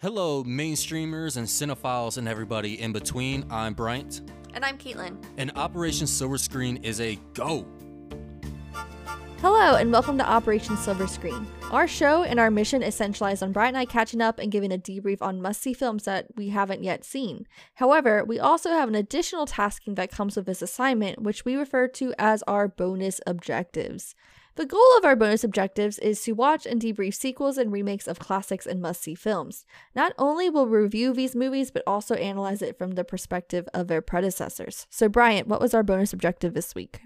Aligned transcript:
Hello, 0.00 0.42
mainstreamers 0.44 1.36
and 1.36 1.46
cinephiles 1.46 2.16
and 2.16 2.26
everybody 2.26 2.80
in 2.80 2.90
between. 2.92 3.44
I'm 3.50 3.74
Bryant, 3.74 4.22
And 4.54 4.64
I'm 4.64 4.78
Caitlyn. 4.78 5.22
and 5.36 5.52
Operation 5.56 6.06
Silver 6.06 6.38
Screen 6.38 6.78
is 6.78 7.00
a 7.02 7.16
go. 7.34 7.66
Hello, 9.42 9.74
and 9.76 9.92
welcome 9.92 10.16
to 10.16 10.26
Operation 10.26 10.76
Silver 10.78 11.06
Screen. 11.06 11.46
Our 11.70 11.86
show 11.86 12.22
and 12.22 12.40
our 12.40 12.50
mission 12.50 12.82
is 12.82 12.94
centralized 12.94 13.42
on 13.42 13.52
Bryant 13.52 13.76
and 13.76 13.82
I 13.82 13.84
catching 13.84 14.22
up 14.22 14.38
and 14.38 14.50
giving 14.50 14.72
a 14.72 14.78
debrief 14.78 15.20
on 15.20 15.42
must 15.42 15.60
see 15.62 15.74
films 15.74 16.04
that 16.04 16.28
we 16.34 16.48
haven't 16.48 16.82
yet 16.82 17.04
seen. 17.04 17.46
However, 17.74 18.24
we 18.24 18.38
also 18.38 18.70
have 18.70 18.88
an 18.88 18.94
additional 18.94 19.46
tasking 19.46 19.96
that 19.96 20.10
comes 20.10 20.34
with 20.34 20.46
this 20.46 20.62
assignment, 20.62 21.22
which 21.22 21.44
we 21.44 21.56
refer 21.56 21.88
to 21.88 22.14
as 22.18 22.42
our 22.44 22.68
bonus 22.68 23.20
objectives. 23.26 24.14
The 24.56 24.66
goal 24.66 24.96
of 24.98 25.04
our 25.04 25.14
bonus 25.14 25.44
objectives 25.44 25.98
is 26.00 26.20
to 26.22 26.32
watch 26.32 26.66
and 26.66 26.80
debrief 26.80 27.14
sequels 27.14 27.56
and 27.56 27.70
remakes 27.70 28.08
of 28.08 28.18
classics 28.18 28.66
and 28.66 28.82
must 28.82 29.02
see 29.02 29.14
films. 29.14 29.64
Not 29.94 30.12
only 30.18 30.50
will 30.50 30.66
we 30.66 30.78
review 30.78 31.12
these 31.12 31.36
movies, 31.36 31.70
but 31.70 31.84
also 31.86 32.14
analyze 32.16 32.60
it 32.60 32.76
from 32.76 32.92
the 32.92 33.04
perspective 33.04 33.68
of 33.72 33.86
their 33.86 34.02
predecessors. 34.02 34.86
So, 34.90 35.08
Bryant, 35.08 35.46
what 35.46 35.60
was 35.60 35.72
our 35.72 35.84
bonus 35.84 36.12
objective 36.12 36.54
this 36.54 36.74
week? 36.74 37.00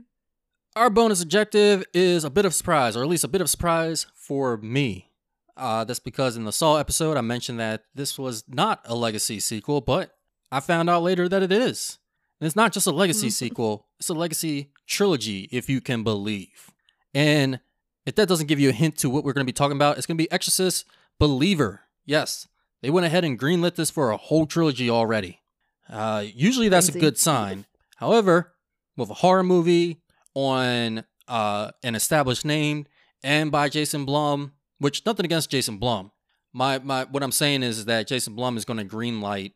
Our 0.75 0.91
bonus 0.91 1.23
objective 1.23 1.85
is 1.93 2.25
a 2.25 2.30
bit 2.30 2.45
of 2.47 2.55
surprise, 2.55 2.97
or 2.97 3.02
at 3.02 3.09
least 3.09 3.25
a 3.25 3.29
bit 3.29 3.41
of 3.41 3.51
surprise 3.51 4.07
for 4.15 4.57
me. 4.57 5.11
Uh, 5.57 5.85
that's 5.85 6.01
because 6.01 6.37
in 6.37 6.45
the 6.45 6.52
Saw 6.52 6.79
episode, 6.79 7.16
I 7.16 7.21
mentioned 7.21 7.61
that 7.61 7.85
this 7.95 8.19
was 8.19 8.43
not 8.49 8.80
a 8.85 8.95
legacy 8.95 9.38
sequel, 9.38 9.80
but 9.80 10.16
I 10.51 10.61
found 10.61 10.91
out 10.91 11.02
later 11.02 11.29
that 11.29 11.43
it 11.43 11.52
is. 11.52 11.99
And 12.41 12.47
it's 12.47 12.57
not 12.57 12.73
just 12.73 12.88
a 12.88 12.91
legacy 12.91 13.30
sequel, 13.30 13.87
it's 14.01 14.09
a 14.09 14.15
legacy 14.15 14.73
trilogy, 14.87 15.49
if 15.52 15.69
you 15.69 15.80
can 15.80 16.02
believe. 16.02 16.73
And 17.14 17.60
if 18.06 18.14
that 18.16 18.28
doesn't 18.28 18.48
give 18.48 18.60
you 18.60 18.68
a 18.68 18.73
hint 18.73 18.98
to 18.98 19.10
what 19.10 19.24
we're 19.24 19.32
going 19.32 19.46
to 19.46 19.50
be 19.50 19.52
talking 19.52 19.77
about, 19.77 19.96
it's 19.96 20.06
going 20.06 20.18
to 20.18 20.23
be 20.23 20.30
Exorcist 20.30 20.84
Believer. 21.18 21.82
Yes, 22.04 22.48
they 22.82 22.90
went 22.90 23.06
ahead 23.06 23.24
and 23.24 23.38
greenlit 23.38 23.77
this 23.77 23.90
for 23.90 24.10
a 24.10 24.16
whole 24.16 24.46
trilogy 24.46 24.90
already. 24.90 25.40
Uh, 25.88 26.24
usually 26.34 26.68
that's 26.68 26.88
a 26.88 26.98
good 26.98 27.18
sign. 27.18 27.66
However, 27.96 28.52
with 28.96 29.10
a 29.10 29.15
horror 29.15 29.43
movie 29.43 30.02
on 30.34 31.04
uh, 31.29 31.71
an 31.82 31.95
established 31.95 32.45
name 32.45 32.87
and 33.23 33.51
by 33.51 33.68
Jason 33.68 34.04
Blum, 34.04 34.52
which 34.78 35.04
nothing 35.06 35.24
against 35.24 35.51
Jason 35.51 35.78
Blum. 35.78 36.10
My 36.52 36.78
my 36.78 37.04
what 37.04 37.23
I'm 37.23 37.32
saying 37.32 37.62
is 37.62 37.87
that 37.87 38.06
Jason 38.06 38.34
Blum 38.34 38.56
is 38.56 38.65
going 38.65 38.78
to 38.78 38.84
greenlight 38.84 39.52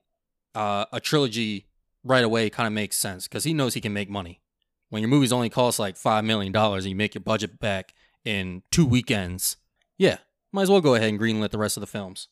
uh, 0.54 0.86
a 0.92 1.00
trilogy 1.00 1.66
right 2.02 2.24
away. 2.24 2.50
Kind 2.50 2.66
of 2.66 2.72
makes 2.72 2.96
sense 2.96 3.28
because 3.28 3.44
he 3.44 3.52
knows 3.52 3.74
he 3.74 3.80
can 3.80 3.92
make 3.92 4.10
money. 4.10 4.40
When 4.90 5.02
your 5.02 5.10
movies 5.10 5.32
only 5.32 5.50
cost 5.50 5.78
like 5.78 5.96
five 5.96 6.24
million 6.24 6.52
dollars 6.52 6.84
and 6.84 6.90
you 6.90 6.96
make 6.96 7.14
your 7.14 7.22
budget 7.22 7.58
back 7.60 7.94
in 8.24 8.62
two 8.70 8.86
weekends, 8.86 9.56
yeah, 9.98 10.18
might 10.52 10.62
as 10.62 10.70
well 10.70 10.80
go 10.80 10.94
ahead 10.94 11.10
and 11.10 11.20
greenlit 11.20 11.50
the 11.50 11.58
rest 11.58 11.76
of 11.76 11.82
the 11.82 11.86
films. 11.86 12.28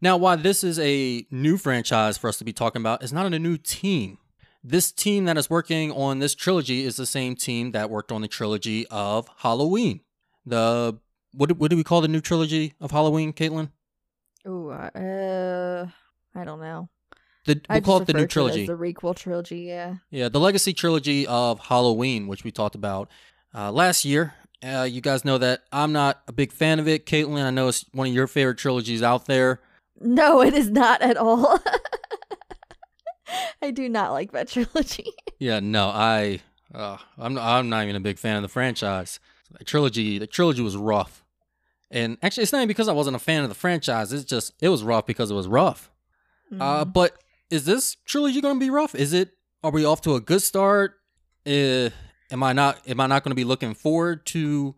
Now, 0.00 0.16
why 0.16 0.36
this 0.36 0.64
is 0.64 0.78
a 0.78 1.26
new 1.30 1.56
franchise 1.56 2.16
for 2.16 2.28
us 2.28 2.38
to 2.38 2.44
be 2.44 2.52
talking 2.52 2.80
about 2.80 3.02
is 3.02 3.12
not 3.12 3.32
a 3.32 3.38
new 3.38 3.58
team. 3.58 4.18
This 4.64 4.92
team 4.92 5.24
that 5.26 5.38
is 5.38 5.50
working 5.50 5.92
on 5.92 6.18
this 6.18 6.34
trilogy 6.34 6.84
is 6.84 6.96
the 6.96 7.06
same 7.06 7.34
team 7.34 7.72
that 7.72 7.90
worked 7.90 8.10
on 8.12 8.22
the 8.22 8.28
trilogy 8.28 8.86
of 8.88 9.28
Halloween. 9.38 10.00
The 10.44 10.98
what 11.32 11.52
what 11.58 11.70
do 11.70 11.76
we 11.76 11.84
call 11.84 12.00
the 12.00 12.08
new 12.08 12.20
trilogy 12.20 12.74
of 12.80 12.90
Halloween, 12.90 13.32
Caitlyn? 13.32 13.70
Ooh, 14.46 14.70
uh, 14.70 15.86
I 16.34 16.44
don't 16.44 16.60
know. 16.60 16.88
The, 17.46 17.60
we'll 17.70 17.80
call 17.80 18.02
it 18.02 18.06
the 18.06 18.12
new 18.12 18.26
trilogy. 18.26 18.66
the 18.66 18.76
requel 18.76 19.16
trilogy. 19.16 19.60
Yeah. 19.60 19.94
Yeah, 20.10 20.28
the 20.28 20.38
legacy 20.40 20.72
trilogy 20.74 21.26
of 21.26 21.58
Halloween, 21.58 22.26
which 22.28 22.44
we 22.44 22.50
talked 22.50 22.74
about 22.74 23.10
uh, 23.54 23.72
last 23.72 24.04
year. 24.04 24.34
Uh, 24.62 24.82
you 24.82 25.00
guys 25.00 25.24
know 25.24 25.38
that 25.38 25.62
I'm 25.72 25.92
not 25.92 26.20
a 26.28 26.32
big 26.32 26.52
fan 26.52 26.78
of 26.78 26.86
it. 26.86 27.06
Caitlyn, 27.06 27.42
I 27.42 27.50
know 27.50 27.68
it's 27.68 27.86
one 27.92 28.08
of 28.08 28.12
your 28.14 28.26
favorite 28.26 28.58
trilogies 28.58 29.02
out 29.02 29.24
there. 29.24 29.60
No, 30.00 30.42
it 30.42 30.52
is 30.54 30.70
not 30.70 31.00
at 31.00 31.16
all. 31.16 31.58
I 33.62 33.70
do 33.70 33.88
not 33.88 34.12
like 34.12 34.32
that 34.32 34.48
trilogy. 34.52 35.12
Yeah, 35.38 35.60
no, 35.60 35.88
I, 35.88 36.40
uh, 36.74 36.98
I'm, 37.18 37.38
I'm 37.38 37.68
not 37.68 37.84
even 37.84 37.96
a 37.96 38.00
big 38.00 38.18
fan 38.18 38.36
of 38.36 38.42
the 38.42 38.48
franchise. 38.48 39.20
The 39.58 39.64
trilogy, 39.64 40.18
the 40.18 40.26
trilogy 40.26 40.62
was 40.62 40.76
rough, 40.76 41.24
and 41.90 42.18
actually, 42.22 42.44
it's 42.44 42.52
not 42.52 42.58
even 42.58 42.68
because 42.68 42.86
I 42.88 42.92
wasn't 42.92 43.16
a 43.16 43.20
fan 43.20 43.42
of 43.42 43.48
the 43.48 43.54
franchise. 43.56 44.12
It's 44.12 44.24
just 44.24 44.52
it 44.60 44.68
was 44.68 44.84
rough 44.84 45.06
because 45.06 45.30
it 45.30 45.34
was 45.34 45.48
rough. 45.48 45.90
Uh, 46.52 46.84
Mm. 46.84 46.92
but 46.92 47.16
is 47.50 47.64
this 47.64 47.96
trilogy 48.06 48.40
going 48.40 48.56
to 48.56 48.60
be 48.60 48.70
rough? 48.70 48.94
Is 48.94 49.12
it? 49.12 49.32
Are 49.62 49.70
we 49.70 49.84
off 49.84 50.00
to 50.02 50.14
a 50.14 50.20
good 50.20 50.42
start? 50.42 50.94
Uh, 51.46 51.90
am 52.30 52.42
I 52.42 52.52
not? 52.52 52.80
Am 52.88 53.00
I 53.00 53.06
not 53.06 53.24
going 53.24 53.32
to 53.32 53.36
be 53.36 53.44
looking 53.44 53.74
forward 53.74 54.24
to 54.26 54.74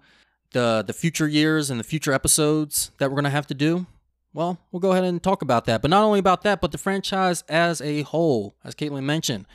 the 0.53 0.83
the 0.87 0.93
future 0.93 1.29
years 1.29 1.71
and 1.71 1.79
the 1.79 1.85
future 1.85 2.13
episodes 2.13 2.91
that 2.99 3.11
we're 3.11 3.17
going 3.17 3.25
to 3.25 3.31
have 3.31 3.47
to 3.49 3.55
do? 3.55 3.87
Well, 4.35 4.59
we'll 4.71 4.81
go 4.81 4.93
ahead 4.93 5.05
and 5.05 5.23
talk 5.23 5.43
about 5.43 5.67
that. 5.67 5.83
But 5.83 5.91
not 5.91 6.03
only 6.03 6.19
about 6.19 6.43
that, 6.43 6.61
but 6.61 6.73
the 6.73 6.79
franchise 6.79 7.45
as 7.49 7.83
a 7.83 8.03
whole, 8.03 8.57
as 8.65 8.75
Caitlyn 8.75 9.05
mentioned. 9.05 9.47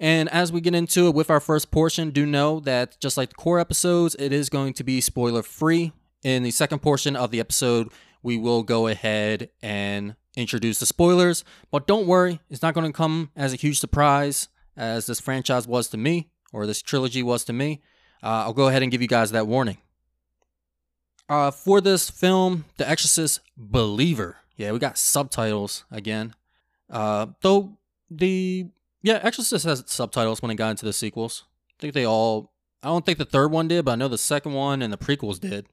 And 0.00 0.28
as 0.30 0.50
we 0.50 0.60
get 0.60 0.74
into 0.74 1.08
it 1.08 1.14
with 1.14 1.30
our 1.30 1.40
first 1.40 1.70
portion, 1.70 2.10
do 2.10 2.24
know 2.24 2.58
that 2.60 2.98
just 3.00 3.16
like 3.16 3.28
the 3.28 3.34
core 3.34 3.60
episodes, 3.60 4.16
it 4.18 4.32
is 4.32 4.48
going 4.48 4.72
to 4.74 4.84
be 4.84 5.00
spoiler 5.00 5.42
free. 5.42 5.92
In 6.22 6.42
the 6.42 6.50
second 6.50 6.78
portion 6.78 7.16
of 7.16 7.30
the 7.30 7.38
episode, 7.38 7.92
we 8.22 8.38
will 8.38 8.62
go 8.62 8.86
ahead 8.86 9.50
and 9.62 10.16
introduce 10.36 10.78
the 10.78 10.86
spoilers. 10.86 11.44
But 11.70 11.86
don't 11.86 12.06
worry, 12.06 12.40
it's 12.50 12.62
not 12.62 12.74
going 12.74 12.86
to 12.86 12.96
come 12.96 13.30
as 13.36 13.52
a 13.52 13.56
huge 13.56 13.78
surprise 13.78 14.48
as 14.76 15.06
this 15.06 15.20
franchise 15.20 15.66
was 15.66 15.88
to 15.88 15.96
me, 15.96 16.30
or 16.52 16.66
this 16.66 16.82
trilogy 16.82 17.22
was 17.22 17.44
to 17.44 17.52
me. 17.52 17.80
Uh, 18.22 18.44
I'll 18.46 18.52
go 18.52 18.68
ahead 18.68 18.82
and 18.82 18.90
give 18.90 19.02
you 19.02 19.08
guys 19.08 19.30
that 19.32 19.46
warning. 19.46 19.78
Uh, 21.28 21.50
for 21.50 21.80
this 21.80 22.10
film, 22.10 22.64
The 22.76 22.88
Exorcist 22.88 23.40
Believer. 23.56 24.38
Yeah, 24.56 24.72
we 24.72 24.78
got 24.78 24.98
subtitles 24.98 25.84
again. 25.90 26.34
Uh, 26.90 27.26
though 27.40 27.78
the 28.10 28.66
yeah, 29.02 29.20
Exorcist 29.22 29.64
has 29.66 29.84
subtitles 29.86 30.40
when 30.40 30.50
it 30.50 30.54
got 30.54 30.70
into 30.70 30.86
the 30.86 30.92
sequels. 30.92 31.44
I 31.78 31.80
think 31.80 31.94
they 31.94 32.06
all. 32.06 32.52
I 32.82 32.88
don't 32.88 33.04
think 33.04 33.18
the 33.18 33.24
third 33.24 33.50
one 33.50 33.68
did, 33.68 33.84
but 33.84 33.92
I 33.92 33.96
know 33.96 34.08
the 34.08 34.18
second 34.18 34.52
one 34.52 34.82
and 34.82 34.92
the 34.92 34.98
prequels 34.98 35.40
did. 35.40 35.66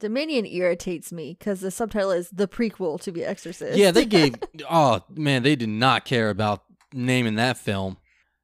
Dominion 0.00 0.46
irritates 0.46 1.12
me 1.12 1.36
because 1.38 1.60
the 1.60 1.70
subtitle 1.70 2.12
is 2.12 2.30
the 2.30 2.46
prequel 2.46 3.00
to 3.00 3.10
The 3.10 3.24
Exorcist. 3.24 3.76
Yeah, 3.76 3.90
they 3.90 4.04
gave. 4.04 4.36
oh 4.70 5.02
man, 5.10 5.42
they 5.42 5.56
did 5.56 5.68
not 5.68 6.04
care 6.04 6.30
about 6.30 6.62
naming 6.92 7.36
that 7.36 7.56
film. 7.56 7.96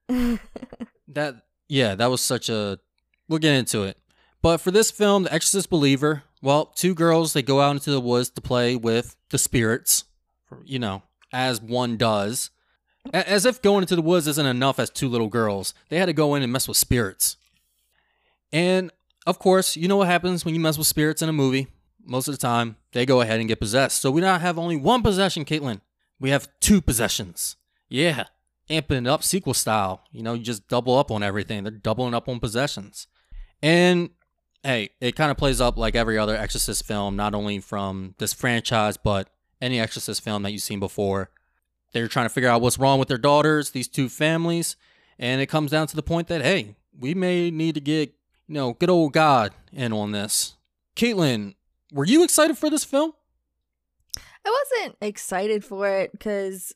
That 1.09 1.43
yeah, 1.69 1.95
that 1.95 2.07
was 2.07 2.21
such 2.21 2.49
a. 2.49 2.79
We'll 3.29 3.39
get 3.39 3.55
into 3.55 3.83
it. 3.85 3.99
But 4.43 4.59
for 4.59 4.71
this 4.71 4.91
film, 4.91 5.23
The 5.23 5.33
Exorcist 5.33 5.71
Believer, 5.71 6.25
well, 6.43 6.67
two 6.67 6.95
girls 6.95 7.33
they 7.33 7.43
go 7.43 7.61
out 7.61 7.71
into 7.71 7.91
the 7.91 8.01
woods 8.01 8.31
to 8.31 8.41
play 8.41 8.75
with 8.75 9.17
the 9.31 9.39
spirits, 9.39 10.05
you 10.65 10.79
know, 10.79 11.03
as 11.33 11.61
one 11.61 11.97
does. 11.97 12.51
As 13.13 13.45
if 13.45 13.63
going 13.63 13.83
into 13.83 13.97
the 13.97 14.03
woods 14.03 14.27
isn't 14.27 14.47
enough 14.47 14.79
as 14.79 14.91
two 14.91 15.09
little 15.09 15.29
girls, 15.29 15.73
they 15.89 15.99
had 15.99 16.07
to 16.07 16.13
go 16.13 16.35
in 16.35 16.43
and 16.43 16.53
mess 16.53 16.67
with 16.67 16.77
spirits. 16.77 17.37
And 18.53 18.91
of 19.27 19.39
course, 19.39 19.77
you 19.77 19.89
know 19.89 19.97
what 19.97 20.09
happens 20.09 20.45
when 20.45 20.55
you 20.55 20.61
mess 20.61 20.79
with 20.79 20.87
spirits 20.87 21.23
in 21.23 21.29
a 21.29 21.33
movie. 21.33 21.69
Most 22.05 22.29
of 22.29 22.35
the 22.35 22.39
time, 22.39 22.77
they 22.93 23.07
go 23.07 23.21
ahead 23.21 23.41
and 23.41 23.49
get 23.49 23.61
possessed. 23.61 24.01
So 24.01 24.11
we 24.11 24.21
now 24.21 24.39
have 24.39 24.59
only 24.59 24.77
one 24.77 25.03
possession, 25.03 25.45
Caitlyn. 25.45 25.81
We 26.21 26.31
have 26.31 26.49
two 26.61 26.81
possessions. 26.81 27.57
Yeah, 27.89 28.25
amping 28.69 29.03
it 29.03 29.07
up 29.07 29.23
sequel 29.23 29.55
style. 29.55 30.05
You 30.13 30.23
know, 30.23 30.35
you 30.35 30.43
just 30.43 30.69
double 30.69 30.99
up 30.99 31.11
on 31.11 31.23
everything. 31.23 31.65
They're 31.65 31.71
doubling 31.71 32.15
up 32.15 32.29
on 32.29 32.41
possessions. 32.41 33.07
And 33.63 34.11
hey, 34.63 34.91
it 35.01 35.17
kind 35.17 35.31
of 35.31 35.37
plays 35.37 35.61
up 35.61 35.79
like 35.79 35.95
every 35.95 36.19
other 36.19 36.37
Exorcist 36.37 36.85
film, 36.87 37.17
not 37.17 37.35
only 37.35 37.61
from 37.61 38.15
this 38.19 38.33
franchise, 38.33 38.97
but 38.97 39.31
any 39.61 39.81
Exorcist 39.81 40.23
film 40.23 40.43
that 40.43 40.51
you've 40.51 40.63
seen 40.63 40.81
before. 40.81 41.31
They're 41.93 42.09
trying 42.09 42.27
to 42.27 42.31
figure 42.31 42.51
out 42.51 42.61
what's 42.61 42.79
wrong 42.79 42.99
with 42.99 43.09
their 43.09 43.19
daughters, 43.19 43.71
these 43.71 43.89
two 43.89 44.09
families, 44.09 44.77
and 45.19 45.41
it 45.41 45.47
comes 45.47 45.71
down 45.71 45.87
to 45.87 45.97
the 45.97 46.03
point 46.03 46.29
that 46.29 46.43
hey, 46.43 46.77
we 46.99 47.15
may 47.15 47.51
need 47.51 47.75
to 47.77 47.81
get 47.81 48.13
you 48.47 48.55
know 48.55 48.75
good 48.75 48.91
old 48.91 49.13
God 49.13 49.53
in 49.73 49.93
on 49.93 50.13
this. 50.13 50.57
Caitlyn, 50.97 51.55
were 51.93 52.05
you 52.05 52.23
excited 52.23 52.57
for 52.57 52.71
this 52.71 52.85
film? 52.85 53.13
I 54.45 54.65
wasn't 54.73 54.97
excited 55.01 55.65
for 55.65 55.89
it 55.89 56.13
because, 56.13 56.75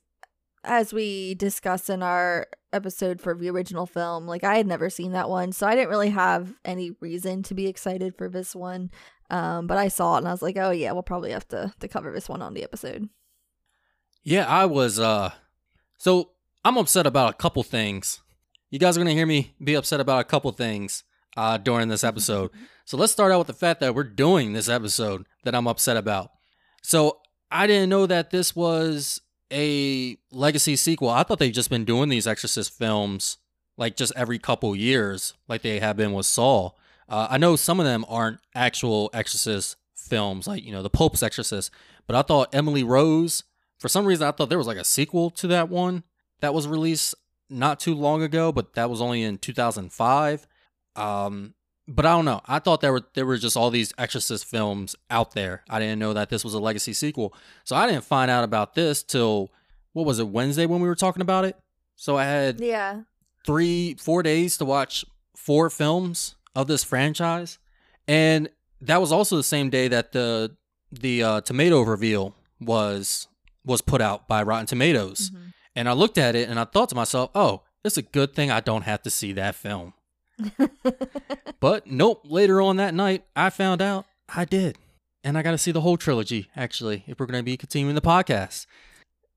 as 0.65 0.93
we 0.93 1.35
discussed 1.35 1.91
in 1.91 2.03
our 2.03 2.47
episode 2.73 3.21
for 3.21 3.35
the 3.35 3.51
original 3.51 3.87
film, 3.87 4.27
like 4.27 4.45
I 4.45 4.57
had 4.57 4.67
never 4.67 4.91
seen 4.91 5.13
that 5.13 5.29
one, 5.29 5.53
so 5.53 5.67
I 5.67 5.75
didn't 5.75 5.91
really 5.91 6.11
have 6.11 6.55
any 6.65 6.93
reason 7.01 7.43
to 7.45 7.55
be 7.55 7.67
excited 7.67 8.17
for 8.17 8.29
this 8.29 8.55
one. 8.55 8.91
Um, 9.31 9.67
but 9.67 9.77
I 9.77 9.89
saw 9.89 10.15
it 10.15 10.19
and 10.19 10.29
I 10.29 10.33
was 10.33 10.43
like, 10.43 10.57
oh 10.57 10.71
yeah, 10.71 10.93
we'll 10.93 11.03
probably 11.03 11.33
have 11.33 11.47
to 11.49 11.73
to 11.81 11.89
cover 11.89 12.13
this 12.13 12.29
one 12.29 12.43
on 12.43 12.55
the 12.55 12.65
episode. 12.65 13.09
Yeah, 14.23 14.47
I 14.47 14.65
was 14.65 14.99
uh 14.99 15.33
so 15.99 16.31
I'm 16.65 16.79
upset 16.79 17.07
about 17.07 17.35
a 17.35 17.37
couple 17.37 17.63
things. 17.63 18.21
You 18.71 18.79
guys 18.79 18.97
are 18.97 19.01
gonna 19.01 19.13
hear 19.13 19.27
me 19.27 19.55
be 19.63 19.75
upset 19.75 20.01
about 20.01 20.21
a 20.21 20.25
couple 20.25 20.51
things 20.53 21.05
uh 21.39 21.57
during 21.57 21.89
this 21.89 22.03
episode. 22.03 22.51
so 22.85 22.97
let's 22.97 23.13
start 23.13 23.31
out 23.31 23.39
with 23.39 23.47
the 23.47 23.53
fact 23.53 23.79
that 23.81 23.95
we're 23.95 24.03
doing 24.03 24.53
this 24.53 24.69
episode 24.69 25.25
that 25.45 25.55
I'm 25.55 25.69
upset 25.69 25.97
about. 25.97 26.33
So 26.83 27.19
I 27.51 27.67
didn't 27.67 27.91
know 27.91 28.07
that 28.07 28.31
this 28.31 28.57
was 28.57 29.21
a 29.53 30.19
legacy 30.33 30.75
sequel. 30.75 31.09
I 31.09 31.23
thought 31.23 31.39
they've 31.39 31.53
just 31.53 31.71
been 31.71 31.85
doing 31.85 32.09
these 32.09 32.27
Exorcist 32.27 32.77
films 32.77 33.39
like 33.77 33.97
just 33.97 34.13
every 34.17 34.41
couple 34.41 34.75
years, 34.75 35.35
like 35.47 35.63
they 35.63 35.79
have 35.79 35.97
been 35.97 36.13
with 36.13 36.27
Saw. 36.27 36.71
Uh, 37.09 37.29
I 37.31 37.39
know 37.39 37.55
some 37.55 37.79
of 37.79 37.87
them 37.87 38.05
aren't 38.09 38.41
actual 38.55 39.09
Exorcist 39.15 39.77
films, 39.95 40.49
like 40.49 40.65
you 40.65 40.73
know 40.73 40.83
the 40.83 40.91
Pope's 40.91 41.23
Exorcist, 41.23 41.71
but 42.07 42.17
I 42.17 42.23
thought 42.23 42.53
Emily 42.53 42.83
Rose 42.83 43.45
for 43.79 43.89
some 43.89 44.05
reason 44.05 44.27
I 44.27 44.33
thought 44.33 44.49
there 44.49 44.59
was 44.59 44.67
like 44.67 44.77
a 44.77 44.85
sequel 44.85 45.31
to 45.31 45.47
that 45.49 45.69
one 45.69 46.03
that 46.41 46.53
was 46.53 46.67
released 46.67 47.15
not 47.49 47.81
too 47.81 47.95
long 47.95 48.23
ago, 48.23 48.51
but 48.53 48.75
that 48.75 48.91
was 48.91 49.01
only 49.01 49.23
in 49.23 49.39
2005. 49.39 50.47
Um, 50.99 51.55
but 51.87 52.05
I 52.05 52.11
don't 52.11 52.25
know. 52.27 52.41
I 52.47 52.59
thought 52.59 52.81
there 52.83 52.93
were 52.93 53.03
there 53.15 53.25
were 53.25 53.39
just 53.39 53.57
all 53.57 53.71
these 53.71 53.93
Exorcist 53.97 54.45
films 54.45 54.95
out 55.11 55.33
there. 55.33 55.63
I 55.71 55.79
didn't 55.79 55.99
know 55.99 56.13
that 56.13 56.29
this 56.29 56.45
was 56.45 56.53
a 56.55 56.59
legacy 56.59 56.93
sequel. 56.93 57.33
So 57.65 57.77
I 57.77 57.87
didn't 57.87 58.05
find 58.05 58.31
out 58.31 58.45
about 58.45 58.75
this 58.75 59.03
till 59.03 59.51
what 59.95 60.05
was 60.05 60.19
it 60.19 60.29
Wednesday 60.29 60.67
when 60.67 60.81
we 60.83 60.89
were 60.89 60.95
talking 60.95 61.23
about 61.23 61.45
it. 61.47 61.57
So 61.97 62.17
I 62.19 62.25
had 62.25 62.61
Yeah. 62.61 63.03
three 63.47 63.95
four 63.99 64.23
days 64.23 64.59
to 64.59 64.65
watch 64.67 65.05
four 65.35 65.71
films 65.71 66.35
of 66.55 66.67
this 66.67 66.85
franchise, 66.85 67.59
and 68.07 68.51
that 68.83 69.01
was 69.01 69.11
also 69.13 69.37
the 69.37 69.43
same 69.43 69.71
day 69.71 69.89
that 69.89 70.13
the 70.13 70.57
the 70.93 71.23
uh, 71.23 71.41
tomato 71.41 71.81
reveal 71.83 72.35
was 72.61 73.29
was 73.65 73.81
put 73.81 74.01
out 74.01 74.29
by 74.29 74.43
Rotten 74.43 74.67
Tomatoes. 74.67 75.31
Mhm. 75.31 75.53
And 75.75 75.89
I 75.89 75.93
looked 75.93 76.19
at 76.19 76.35
it 76.35 76.49
and 76.49 76.59
I 76.59 76.65
thought 76.65 76.89
to 76.91 76.95
myself, 76.95 77.31
oh, 77.35 77.63
it's 77.85 77.97
a 77.97 78.03
good 78.03 78.35
thing 78.35 78.51
I 78.51 78.61
don't 78.61 78.83
have 78.83 79.03
to 79.03 79.11
see 79.11 79.33
that 79.35 79.55
film. 79.55 79.95
But 81.61 81.87
nope, 81.87 82.23
later 82.25 82.61
on 82.61 82.77
that 82.77 82.95
night, 82.95 83.25
I 83.35 83.51
found 83.51 83.83
out 83.83 84.07
I 84.29 84.45
did. 84.45 84.79
And 85.25 85.37
I 85.37 85.43
got 85.43 85.51
to 85.51 85.59
see 85.59 85.73
the 85.73 85.81
whole 85.81 85.97
trilogy, 85.97 86.49
actually, 86.55 87.05
if 87.07 87.19
we're 87.19 87.27
going 87.27 87.41
to 87.41 87.45
be 87.45 87.57
continuing 87.57 87.95
the 87.95 88.01
podcast. 88.01 88.67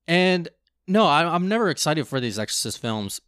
And 0.06 0.48
no, 0.86 1.06
I, 1.06 1.24
I'm 1.24 1.48
never 1.48 1.68
excited 1.68 2.06
for 2.06 2.20
these 2.20 2.38
Exorcist 2.38 2.78
films. 2.78 3.20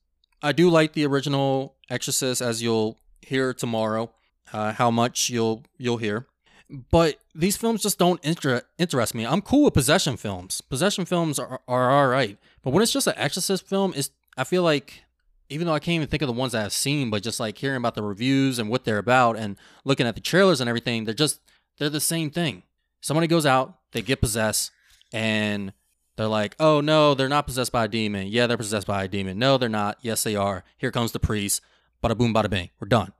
I 0.42 0.52
do 0.52 0.70
like 0.70 0.92
the 0.92 1.04
original 1.06 1.74
Exorcist, 1.90 2.40
as 2.40 2.62
you'll 2.62 2.98
hear 3.20 3.52
tomorrow, 3.52 4.12
uh, 4.52 4.72
how 4.72 4.90
much 4.90 5.30
you'll 5.30 5.64
you'll 5.76 5.96
hear. 5.96 6.26
But 6.70 7.18
these 7.34 7.56
films 7.56 7.82
just 7.82 7.98
don't 7.98 8.24
inter- 8.24 8.62
interest 8.78 9.14
me. 9.14 9.26
I'm 9.26 9.42
cool 9.42 9.64
with 9.64 9.74
possession 9.74 10.16
films. 10.16 10.60
Possession 10.60 11.04
films 11.04 11.38
are, 11.38 11.60
are 11.68 11.90
all 11.90 12.06
right. 12.06 12.38
But 12.62 12.70
when 12.70 12.82
it's 12.82 12.92
just 12.92 13.06
an 13.06 13.14
Exorcist 13.16 13.66
film, 13.66 13.92
it's, 13.96 14.10
I 14.36 14.44
feel 14.44 14.62
like 14.62 15.02
even 15.48 15.66
though 15.66 15.74
I 15.74 15.78
can't 15.78 15.96
even 15.96 16.08
think 16.08 16.22
of 16.22 16.26
the 16.26 16.32
ones 16.32 16.52
that 16.52 16.64
I've 16.64 16.72
seen, 16.72 17.10
but 17.10 17.22
just 17.22 17.40
like 17.40 17.58
hearing 17.58 17.76
about 17.76 17.94
the 17.94 18.02
reviews 18.02 18.58
and 18.58 18.68
what 18.68 18.84
they're 18.84 18.98
about 18.98 19.36
and 19.36 19.56
looking 19.84 20.06
at 20.06 20.14
the 20.14 20.20
trailers 20.20 20.60
and 20.60 20.68
everything, 20.68 21.04
they're 21.04 21.14
just 21.14 21.40
they're 21.78 21.90
the 21.90 22.00
same 22.00 22.30
thing. 22.30 22.62
Somebody 23.00 23.26
goes 23.26 23.44
out, 23.44 23.78
they 23.92 24.02
get 24.02 24.20
possessed, 24.20 24.70
and 25.12 25.72
they're 26.16 26.28
like, 26.28 26.56
"Oh 26.58 26.80
no, 26.80 27.14
they're 27.14 27.28
not 27.28 27.46
possessed 27.46 27.72
by 27.72 27.84
a 27.84 27.88
demon. 27.88 28.28
Yeah, 28.28 28.46
they're 28.46 28.56
possessed 28.56 28.86
by 28.86 29.04
a 29.04 29.08
demon. 29.08 29.38
No, 29.38 29.58
they're 29.58 29.68
not. 29.68 29.98
Yes, 30.00 30.22
they 30.22 30.36
are. 30.36 30.64
Here 30.78 30.90
comes 30.90 31.12
the 31.12 31.20
priest. 31.20 31.60
Bada 32.02 32.16
boom, 32.16 32.32
bada 32.32 32.48
bang. 32.48 32.70
We're 32.80 32.88
done." 32.88 33.12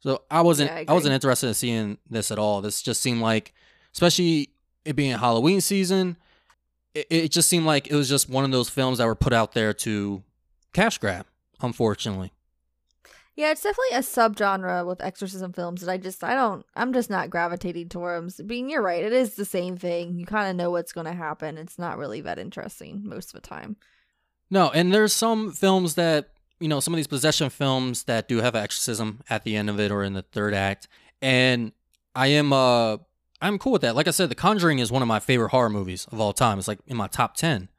So 0.00 0.22
I 0.30 0.40
wasn't 0.40 0.70
Yeah, 0.70 0.76
I 0.76 0.84
I, 0.88 0.92
wasn't 0.92 1.14
interested 1.14 1.46
in 1.48 1.54
seeing 1.54 1.98
this 2.08 2.30
at 2.30 2.38
all. 2.38 2.62
This 2.62 2.82
just 2.82 3.02
seemed 3.02 3.20
like, 3.20 3.54
especially 3.92 4.50
it 4.84 4.96
being 4.96 5.16
Halloween 5.16 5.60
season, 5.60 6.16
it, 6.94 7.06
it 7.10 7.30
just 7.30 7.48
seemed 7.48 7.66
like 7.66 7.88
it 7.88 7.94
was 7.94 8.08
just 8.08 8.28
one 8.28 8.44
of 8.44 8.50
those 8.50 8.70
films 8.70 8.98
that 8.98 9.06
were 9.06 9.14
put 9.14 9.32
out 9.32 9.52
there 9.52 9.72
to 9.74 10.22
cash 10.72 10.98
grab. 10.98 11.26
Unfortunately. 11.62 12.32
Yeah, 13.36 13.52
it's 13.52 13.62
definitely 13.62 13.96
a 13.96 14.00
subgenre 14.00 14.86
with 14.86 15.00
exorcism 15.00 15.52
films 15.52 15.80
that 15.80 15.90
I 15.90 15.96
just 15.96 16.22
I 16.22 16.34
don't 16.34 16.66
I'm 16.74 16.92
just 16.92 17.08
not 17.10 17.30
gravitating 17.30 17.88
towards. 17.88 18.40
Being 18.42 18.68
you're 18.68 18.82
right, 18.82 19.02
it 19.02 19.12
is 19.12 19.36
the 19.36 19.44
same 19.44 19.76
thing. 19.76 20.18
You 20.18 20.26
kind 20.26 20.50
of 20.50 20.56
know 20.56 20.70
what's 20.70 20.92
going 20.92 21.06
to 21.06 21.12
happen. 21.12 21.56
It's 21.56 21.78
not 21.78 21.96
really 21.96 22.20
that 22.22 22.38
interesting 22.38 23.02
most 23.04 23.34
of 23.34 23.40
the 23.40 23.48
time. 23.48 23.76
No, 24.50 24.70
and 24.70 24.92
there's 24.92 25.12
some 25.12 25.52
films 25.52 25.94
that 25.94 26.30
you 26.60 26.68
know, 26.68 26.78
some 26.78 26.92
of 26.92 26.96
these 26.96 27.06
possession 27.06 27.48
films 27.48 28.04
that 28.04 28.28
do 28.28 28.42
have 28.42 28.54
exorcism 28.54 29.20
at 29.30 29.44
the 29.44 29.56
end 29.56 29.70
of 29.70 29.80
it 29.80 29.90
or 29.90 30.04
in 30.04 30.12
the 30.12 30.22
third 30.22 30.52
act, 30.52 30.86
and 31.22 31.72
I 32.14 32.28
am 32.28 32.52
uh 32.52 32.98
I'm 33.40 33.58
cool 33.58 33.72
with 33.72 33.82
that. 33.82 33.96
Like 33.96 34.06
I 34.06 34.10
said, 34.10 34.28
The 34.28 34.34
Conjuring 34.34 34.80
is 34.80 34.92
one 34.92 35.00
of 35.00 35.08
my 35.08 35.18
favorite 35.18 35.48
horror 35.48 35.70
movies 35.70 36.06
of 36.12 36.20
all 36.20 36.34
time. 36.34 36.58
It's 36.58 36.68
like 36.68 36.80
in 36.86 36.96
my 36.98 37.06
top 37.06 37.36
ten, 37.36 37.70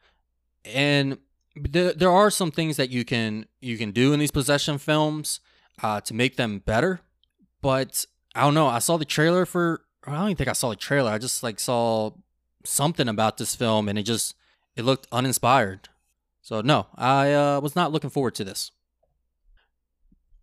and 0.66 1.20
there 1.56 1.94
there 1.94 2.12
are 2.12 2.30
some 2.30 2.52
things 2.52 2.78
that 2.78 2.90
you 2.90 3.04
can 3.04 3.46
you 3.60 3.78
can 3.78 3.92
do 3.92 4.14
in 4.14 4.20
these 4.20 4.32
possession 4.32 4.78
films 4.78 5.40
uh, 5.84 6.02
to 6.02 6.14
make 6.14 6.38
them 6.38 6.60
better, 6.60 7.02
but 7.62 8.06
I 8.36 8.42
don't 8.42 8.54
know. 8.54 8.68
I 8.68 8.80
saw 8.80 8.98
the 8.98 9.06
trailer 9.06 9.46
for. 9.46 9.82
I 10.06 10.14
don't 10.14 10.26
even 10.26 10.36
think 10.36 10.50
I 10.50 10.54
saw 10.54 10.70
the 10.70 10.76
trailer. 10.76 11.12
I 11.12 11.18
just 11.18 11.44
like 11.44 11.60
saw 11.60 12.12
something 12.64 13.08
about 13.08 13.38
this 13.38 13.56
film, 13.56 13.90
and 13.90 14.00
it 14.00 14.04
just 14.04 14.36
it 14.76 14.84
looked 14.84 15.08
uninspired. 15.12 15.90
So 16.42 16.62
no, 16.62 16.88
I 16.96 17.34
uh, 17.34 17.60
was 17.62 17.76
not 17.76 17.92
looking 17.92 18.10
forward 18.10 18.36
to 18.36 18.44
this. 18.44 18.72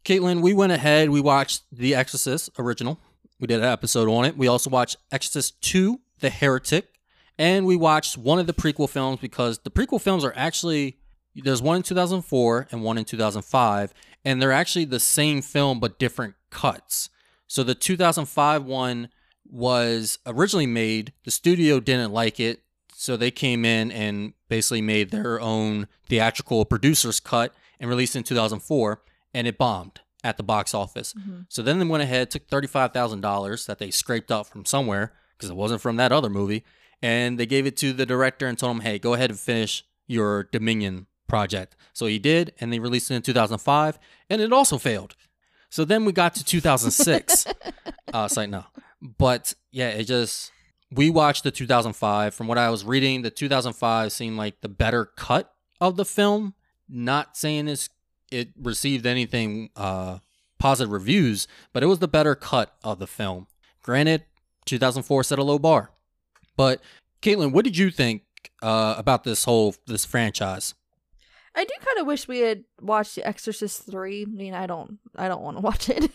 Caitlyn, 0.05 0.41
we 0.41 0.55
went 0.55 0.73
ahead. 0.73 1.11
We 1.11 1.21
watched 1.21 1.65
The 1.73 1.95
Exorcist 1.95 2.51
original. 2.59 3.01
We 3.41 3.47
did 3.47 3.59
an 3.61 3.67
episode 3.67 4.09
on 4.09 4.25
it. 4.25 4.37
We 4.37 4.47
also 4.47 4.71
watched 4.71 4.97
Exorcist 5.11 5.61
Two: 5.61 6.01
The 6.21 6.31
Heretic, 6.31 6.98
and 7.39 7.67
we 7.67 7.77
watched 7.77 8.19
one 8.19 8.39
of 8.39 8.47
the 8.47 8.53
prequel 8.53 8.89
films 8.89 9.21
because 9.21 9.61
the 9.61 9.71
prequel 9.71 10.01
films 10.01 10.25
are 10.25 10.33
actually 10.37 10.99
there's 11.35 11.63
one 11.63 11.77
in 11.77 11.83
2004 11.83 12.69
and 12.71 12.83
one 12.83 12.99
in 12.99 13.05
2005, 13.05 13.95
and 14.25 14.43
they're 14.43 14.53
actually 14.53 14.85
the 14.85 15.01
same 15.01 15.41
film 15.43 15.79
but 15.81 15.99
different 15.99 16.35
cuts. 16.51 17.11
So 17.47 17.63
the 17.63 17.75
2005 17.75 18.65
one 18.65 19.09
was 19.49 20.19
originally 20.27 20.67
made. 20.67 21.13
The 21.25 21.31
studio 21.31 21.81
didn't 21.81 22.13
like 22.13 22.41
it, 22.41 22.63
so 22.93 23.17
they 23.17 23.31
came 23.31 23.65
in 23.65 23.91
and 23.93 24.35
basically 24.49 24.83
made 24.83 25.11
their 25.11 25.41
own 25.41 25.89
theatrical 26.09 26.65
producer's 26.65 27.21
cut 27.21 27.55
and 27.79 27.89
released 27.89 28.17
in 28.17 28.25
2004, 28.25 29.03
and 29.33 29.47
it 29.47 29.57
bombed 29.59 30.01
at 30.25 30.37
the 30.37 30.43
box 30.43 30.75
office. 30.75 31.15
Mm-hmm. 31.15 31.43
So 31.49 31.63
then 31.63 31.79
they 31.79 31.87
went 31.87 32.03
ahead, 32.03 32.31
took 32.31 32.49
$35,000 32.49 33.67
that 33.67 33.79
they 33.79 33.91
scraped 33.91 34.33
up 34.33 34.47
from 34.47 34.65
somewhere 34.65 35.13
because 35.37 35.51
it 35.51 35.57
wasn't 35.57 35.81
from 35.81 35.97
that 35.97 36.11
other 36.11 36.29
movie, 36.29 36.65
and 37.03 37.39
they 37.39 37.47
gave 37.47 37.67
it 37.67 37.77
to 37.79 37.93
the 37.93 38.07
director 38.07 38.47
and 38.47 38.59
told 38.59 38.77
him, 38.77 38.83
hey, 38.83 38.99
go 38.99 39.15
ahead 39.15 39.31
and 39.31 39.39
finish 39.39 39.85
your 40.07 40.45
Dominion 40.45 41.07
project. 41.29 41.77
So 41.93 42.07
he 42.07 42.19
did, 42.19 42.55
and 42.61 42.73
they 42.73 42.79
released 42.79 43.11
it 43.11 43.15
in 43.15 43.23
2005, 43.23 43.99
and 44.31 44.41
it 44.41 44.53
also 44.53 44.79
failed. 44.79 45.15
So 45.71 45.85
then 45.85 46.05
we 46.05 46.13
got 46.13 46.35
to 46.37 46.45
2006. 46.45 47.47
uh, 47.47 47.53
it's 48.15 48.37
like, 48.37 48.49
no. 48.49 48.65
But 49.01 49.55
yeah, 49.71 49.91
it 49.91 50.05
just, 50.05 50.51
we 50.91 51.11
watched 51.11 51.45
the 51.45 51.51
2005. 51.51 52.35
From 52.35 52.49
what 52.49 52.59
I 52.59 52.71
was 52.71 52.85
reading, 52.85 53.23
the 53.23 53.31
2005 53.31 54.11
seemed 54.11 54.37
like 54.37 54.61
the 54.61 54.69
better 54.69 55.05
cut 55.05 55.53
of 55.81 55.97
the 55.97 56.05
film. 56.05 56.55
Not 56.89 57.37
saying 57.37 57.69
it's, 57.69 57.91
it 58.33 58.49
received 58.61 59.07
anything 59.07 59.71
uh, 59.77 60.19
positive 60.59 60.91
reviews, 60.91 61.47
but 61.73 61.83
it 61.83 61.87
was 61.87 61.99
the 61.99 62.09
better 62.09 62.35
cut 62.35 62.75
of 62.83 62.99
the 62.99 63.07
film. 63.07 63.47
Granted, 63.83 64.25
2004 64.65 65.23
set 65.23 65.39
a 65.39 65.45
low 65.45 65.59
bar. 65.59 65.91
But 66.59 66.83
Caitlyn, 67.23 67.53
what 67.53 67.65
did 67.65 67.79
you 67.79 67.91
think 67.91 68.25
uh, 68.63 68.97
about 68.99 69.23
this 69.23 69.45
whole 69.45 69.77
this 69.87 70.05
franchise? 70.05 70.75
I 71.55 71.65
do 71.65 71.73
kind 71.81 72.01
of 72.01 72.07
wish 72.07 72.29
we 72.29 72.41
had 72.41 72.65
watched 72.81 73.15
The 73.15 73.27
Exorcist 73.27 73.89
3. 73.91 74.23
I 74.23 74.25
mean, 74.27 74.55
I 74.55 74.67
don't 74.67 74.99
I 75.17 75.29
don't 75.29 75.43
want 75.43 75.57
to 75.57 75.61
watch 75.69 75.89
it. 75.89 76.11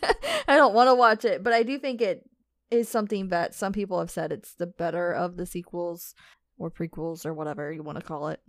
I 0.47 0.57
don't 0.57 0.75
want 0.75 0.89
to 0.89 0.95
watch 0.95 1.23
it, 1.23 1.43
but 1.43 1.53
I 1.53 1.63
do 1.63 1.79
think 1.79 2.01
it 2.01 2.29
is 2.69 2.89
something 2.89 3.29
that 3.29 3.55
some 3.55 3.71
people 3.71 3.99
have 3.99 4.11
said 4.11 4.31
it's 4.31 4.53
the 4.53 4.67
better 4.67 5.13
of 5.13 5.37
the 5.37 5.45
sequels 5.45 6.13
or 6.57 6.69
prequels 6.69 7.25
or 7.25 7.33
whatever 7.33 7.71
you 7.71 7.81
want 7.81 7.97
to 7.99 8.03
call 8.03 8.27
it. 8.27 8.41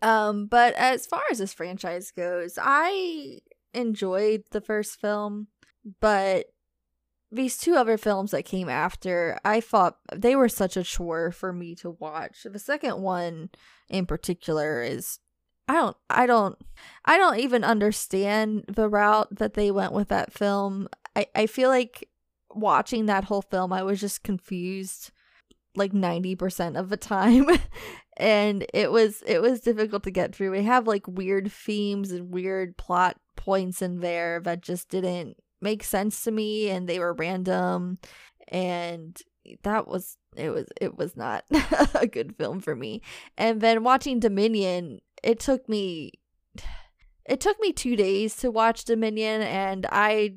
Um, 0.00 0.46
but 0.46 0.74
as 0.74 1.06
far 1.06 1.22
as 1.30 1.38
this 1.38 1.52
franchise 1.52 2.10
goes, 2.10 2.58
I 2.60 3.40
enjoyed 3.74 4.44
the 4.50 4.60
first 4.62 4.98
film, 4.98 5.48
but 6.00 6.46
these 7.30 7.58
two 7.58 7.74
other 7.74 7.98
films 7.98 8.30
that 8.30 8.44
came 8.44 8.68
after, 8.68 9.38
I 9.44 9.60
thought 9.60 9.98
they 10.14 10.34
were 10.34 10.48
such 10.48 10.76
a 10.76 10.82
chore 10.82 11.30
for 11.30 11.52
me 11.52 11.74
to 11.76 11.90
watch. 11.90 12.44
The 12.44 12.58
second 12.58 13.02
one 13.02 13.50
in 13.88 14.06
particular 14.06 14.82
is 14.82 15.18
I 15.68 15.74
don't 15.74 15.96
I 16.08 16.26
don't 16.26 16.56
I 17.04 17.18
don't 17.18 17.40
even 17.40 17.64
understand 17.64 18.64
the 18.68 18.88
route 18.88 19.28
that 19.36 19.54
they 19.54 19.70
went 19.70 19.92
with 19.92 20.08
that 20.08 20.32
film. 20.32 20.88
I 21.14 21.26
I 21.34 21.46
feel 21.46 21.68
like 21.68 22.08
watching 22.50 23.06
that 23.06 23.24
whole 23.24 23.42
film 23.42 23.72
I 23.72 23.82
was 23.82 24.00
just 24.00 24.22
confused 24.22 25.10
like 25.76 25.92
90% 25.92 26.78
of 26.78 26.88
the 26.88 26.96
time 26.96 27.46
and 28.16 28.66
it 28.72 28.90
was 28.90 29.22
it 29.26 29.42
was 29.42 29.60
difficult 29.60 30.02
to 30.04 30.10
get 30.10 30.34
through. 30.34 30.52
We 30.52 30.62
have 30.62 30.86
like 30.86 31.06
weird 31.06 31.52
themes 31.52 32.10
and 32.10 32.32
weird 32.32 32.78
plot 32.78 33.18
points 33.36 33.82
in 33.82 34.00
there 34.00 34.40
that 34.40 34.62
just 34.62 34.88
didn't 34.88 35.36
make 35.60 35.82
sense 35.82 36.22
to 36.24 36.30
me 36.30 36.70
and 36.70 36.88
they 36.88 36.98
were 36.98 37.12
random 37.12 37.98
and 38.48 39.20
that 39.62 39.88
was 39.88 40.16
it 40.36 40.50
was 40.50 40.66
it 40.80 40.96
was 40.96 41.16
not 41.16 41.44
a 41.94 42.06
good 42.06 42.36
film 42.36 42.60
for 42.60 42.76
me. 42.76 43.02
And 43.36 43.60
then 43.60 43.82
watching 43.82 44.20
Dominion, 44.20 45.00
it 45.22 45.40
took 45.40 45.68
me 45.68 46.12
it 47.28 47.40
took 47.40 47.60
me 47.60 47.72
2 47.72 47.96
days 47.96 48.36
to 48.36 48.50
watch 48.50 48.84
Dominion 48.84 49.42
and 49.42 49.86
I 49.90 50.36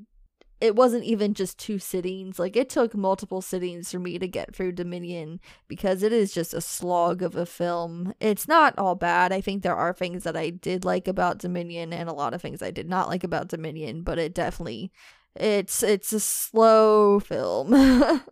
it 0.62 0.75
wasn't 0.75 1.03
even 1.03 1.34
just 1.34 1.58
two 1.58 1.80
sittings. 1.80 2.39
Like 2.39 2.56
it 2.56 2.70
took 2.70 2.96
multiple 2.96 3.41
sittings 3.41 3.91
for 3.91 4.00
me 4.00 4.20
to 4.20 4.27
get 4.27 4.56
through 4.56 4.74
Dominion 4.74 5.39
because 5.68 6.03
it 6.03 6.13
is 6.13 6.34
just 6.34 6.53
a 6.53 6.62
slog 6.62 7.22
of 7.22 7.36
a 7.36 7.46
film. 7.46 8.13
It's 8.20 8.48
not 8.48 8.77
all 8.77 8.96
bad. 8.96 9.34
I 9.34 9.41
think 9.41 9.63
there 9.63 9.75
are 9.75 9.94
things 9.94 10.24
that 10.24 10.38
I 10.38 10.51
did 10.51 10.86
like 10.86 11.08
about 11.08 11.39
Dominion 11.39 11.91
and 11.91 12.08
a 12.08 12.13
lot 12.13 12.34
of 12.34 12.41
things 12.41 12.62
I 12.62 12.72
did 12.72 12.88
not 12.88 13.10
like 13.10 13.24
about 13.24 13.48
Dominion, 13.48 14.03
but 14.03 14.20
it 14.20 14.34
definitely 14.34 14.91
it's 15.36 15.84
it's 15.84 16.13
a 16.13 16.20
slow 16.20 17.20
film. 17.20 18.22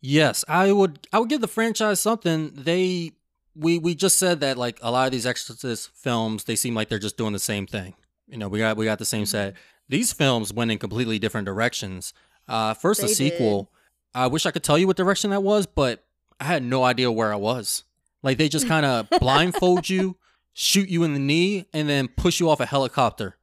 Yes, 0.00 0.44
I 0.48 0.72
would. 0.72 1.06
I 1.12 1.18
would 1.18 1.28
give 1.28 1.40
the 1.40 1.48
franchise 1.48 2.00
something. 2.00 2.52
They 2.54 3.12
we 3.54 3.78
we 3.78 3.94
just 3.94 4.18
said 4.18 4.40
that 4.40 4.56
like 4.56 4.78
a 4.82 4.90
lot 4.90 5.06
of 5.06 5.12
these 5.12 5.26
Exorcist 5.26 5.90
films, 5.94 6.44
they 6.44 6.56
seem 6.56 6.74
like 6.74 6.88
they're 6.88 6.98
just 6.98 7.18
doing 7.18 7.32
the 7.32 7.38
same 7.38 7.66
thing. 7.66 7.94
You 8.26 8.38
know, 8.38 8.48
we 8.48 8.58
got 8.58 8.76
we 8.76 8.86
got 8.86 8.98
the 8.98 9.04
same 9.04 9.26
set. 9.26 9.52
Mm-hmm. 9.52 9.60
These 9.90 10.12
films 10.12 10.52
went 10.52 10.70
in 10.70 10.78
completely 10.78 11.18
different 11.18 11.46
directions. 11.46 12.14
Uh, 12.48 12.74
first, 12.74 13.00
the 13.00 13.08
They 13.08 13.12
sequel. 13.12 13.72
I 14.14 14.28
wish 14.28 14.46
I 14.46 14.50
could 14.52 14.62
tell 14.62 14.78
you 14.78 14.86
what 14.86 14.96
direction 14.96 15.30
that 15.30 15.42
was, 15.42 15.66
but 15.66 16.04
I 16.38 16.44
had 16.44 16.62
no 16.62 16.84
idea 16.84 17.10
where 17.10 17.32
I 17.32 17.36
was. 17.36 17.84
Like 18.22 18.38
they 18.38 18.48
just 18.48 18.68
kind 18.68 18.86
of 18.86 19.08
blindfold 19.20 19.88
you, 19.88 20.16
shoot 20.52 20.88
you 20.88 21.02
in 21.02 21.12
the 21.14 21.18
knee, 21.20 21.66
and 21.72 21.88
then 21.88 22.06
push 22.08 22.38
you 22.40 22.48
off 22.48 22.60
a 22.60 22.66
helicopter. 22.66 23.36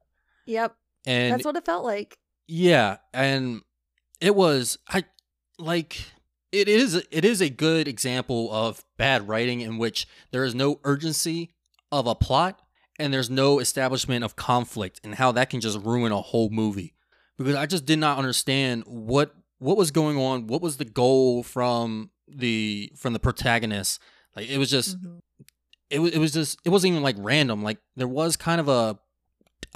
Yep. 0.46 0.75
And 1.06 1.34
That's 1.34 1.46
what 1.46 1.56
it 1.58 1.66
felt 1.66 1.84
like. 1.84 2.18
yeah, 2.48 2.98
and 3.13 3.62
it 4.22 4.36
was 4.36 4.77
I 4.89 5.04
like 5.60 6.01
it 6.51 6.68
is 6.68 6.96
it 7.12 7.25
is 7.25 7.42
a 7.42 7.50
good 7.50 7.88
example 7.88 8.51
of 8.54 8.84
bad 8.98 9.27
writing 9.27 9.62
in 9.62 9.77
which 9.77 10.08
there 10.32 10.44
is 10.44 10.56
no 10.56 10.80
urgency 10.84 11.51
of 11.92 12.08
a 12.08 12.16
plot 12.16 12.62
and 13.00 13.13
there's 13.13 13.30
no 13.30 13.60
establishment 13.60 14.24
of 14.24 14.36
conflict 14.36 15.00
and 15.04 15.16
how 15.16 15.32
that 15.34 15.50
can 15.50 15.62
just 15.62 15.80
ruin 15.80 16.12
a 16.12 16.22
whole 16.22 16.50
movie. 16.50 16.94
Because 17.38 17.56
I 17.56 17.66
just 17.66 17.86
did 17.86 18.00
not 18.00 18.18
understand 18.18 18.84
what 18.86 19.34
what 19.60 19.77
was 19.77 19.92
going 19.92 20.18
on, 20.18 20.48
what 20.48 20.62
was 20.62 20.77
the 20.77 20.86
goal 20.86 21.44
from 21.44 22.10
the 22.27 22.92
from 22.96 23.13
the 23.13 23.20
protagonist. 23.20 24.00
Like 24.36 24.50
it 24.50 24.58
was 24.58 24.70
just 24.70 25.00
Mhm. 25.01 25.20
it 25.89 26.00
was 26.00 26.12
it 26.13 26.20
was 26.20 26.32
just 26.34 26.60
it 26.66 26.70
wasn't 26.70 26.92
even 26.92 27.04
like 27.04 27.16
random. 27.20 27.63
Like 27.63 27.77
there 27.96 28.08
was 28.08 28.36
kind 28.36 28.60
of 28.62 28.68
a 28.70 29.00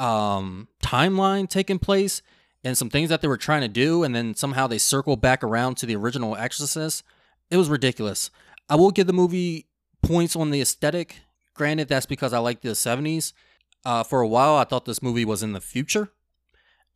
um 0.02 0.68
timeline 0.84 1.48
taking 1.50 1.80
place 1.80 2.22
and 2.64 2.78
some 2.78 2.90
things 2.90 3.10
that 3.10 3.22
they 3.22 3.28
were 3.28 3.38
trying 3.38 3.62
to 3.62 3.68
do 3.68 4.04
and 4.04 4.16
then 4.16 4.36
somehow 4.36 4.68
they 4.68 4.78
circle 4.78 5.16
back 5.16 5.44
around 5.44 5.76
to 5.78 5.86
the 5.86 5.96
original 5.96 6.36
Exorcist. 6.36 7.04
It 7.50 7.58
was 7.58 7.70
ridiculous. 7.70 8.30
I 8.70 8.76
will 8.76 8.92
give 8.92 9.08
the 9.08 9.14
movie 9.14 9.68
points 10.02 10.36
on 10.36 10.52
the 10.52 10.62
aesthetic. 10.62 11.18
Granted, 11.62 11.90
that's 11.90 12.08
because 12.08 12.34
I 12.34 12.40
like 12.40 12.62
the 12.62 12.70
70s. 12.70 13.34
Uh, 13.86 14.02
for 14.02 14.22
a 14.22 14.28
while, 14.28 14.56
I 14.56 14.64
thought 14.64 14.86
this 14.86 15.04
movie 15.04 15.26
was 15.26 15.44
in 15.44 15.54
the 15.54 15.62
future. 15.62 16.10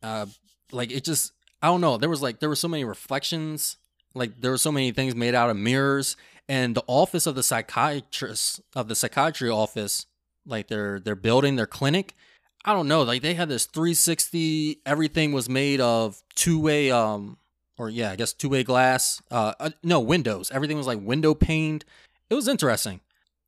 Uh, 0.02 0.26
like 0.72 0.90
it 0.90 1.04
just, 1.04 1.30
I 1.62 1.68
don't 1.68 1.80
know. 1.80 1.98
There 1.98 2.10
was 2.10 2.20
like 2.20 2.40
there 2.40 2.48
were 2.48 2.56
so 2.56 2.66
many 2.66 2.82
reflections. 2.82 3.76
Like 4.12 4.40
there 4.40 4.50
were 4.50 4.58
so 4.58 4.72
many 4.72 4.90
things 4.90 5.14
made 5.14 5.36
out 5.36 5.50
of 5.50 5.56
mirrors, 5.56 6.16
and 6.48 6.74
the 6.74 6.82
office 6.88 7.28
of 7.28 7.36
the 7.36 7.44
psychiatrist 7.44 8.60
of 8.74 8.88
the 8.88 8.96
psychiatry 8.96 9.48
office, 9.48 10.06
like 10.44 10.66
their 10.66 10.98
their 10.98 11.14
building, 11.14 11.54
their 11.54 11.68
clinic. 11.68 12.16
I 12.64 12.72
don't 12.72 12.88
know. 12.88 13.04
Like 13.04 13.22
they 13.22 13.34
had 13.34 13.48
this 13.48 13.66
360. 13.66 14.80
Everything 14.84 15.30
was 15.30 15.48
made 15.48 15.80
of 15.80 16.20
two 16.34 16.58
way, 16.58 16.90
um, 16.90 17.38
or 17.78 17.88
yeah, 17.88 18.10
I 18.10 18.16
guess 18.16 18.32
two 18.32 18.48
way 18.48 18.64
glass. 18.64 19.22
Uh, 19.30 19.52
uh, 19.60 19.70
no 19.84 20.00
windows. 20.00 20.50
Everything 20.50 20.76
was 20.76 20.88
like 20.88 20.98
window 21.00 21.34
paned. 21.34 21.84
It 22.28 22.34
was 22.34 22.48
interesting. 22.48 23.00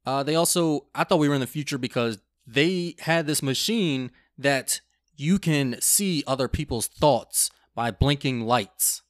Uh, 0.06 0.22
they 0.22 0.34
also, 0.34 0.86
I 0.94 1.04
thought 1.04 1.18
we 1.18 1.28
were 1.28 1.34
in 1.34 1.40
the 1.40 1.46
future 1.46 1.78
because 1.78 2.18
they 2.46 2.94
had 3.00 3.26
this 3.26 3.42
machine 3.42 4.10
that 4.38 4.80
you 5.16 5.38
can 5.38 5.76
see 5.80 6.24
other 6.26 6.48
people's 6.48 6.86
thoughts 6.86 7.50
by 7.74 7.90
blinking 7.90 8.42
lights 8.42 9.02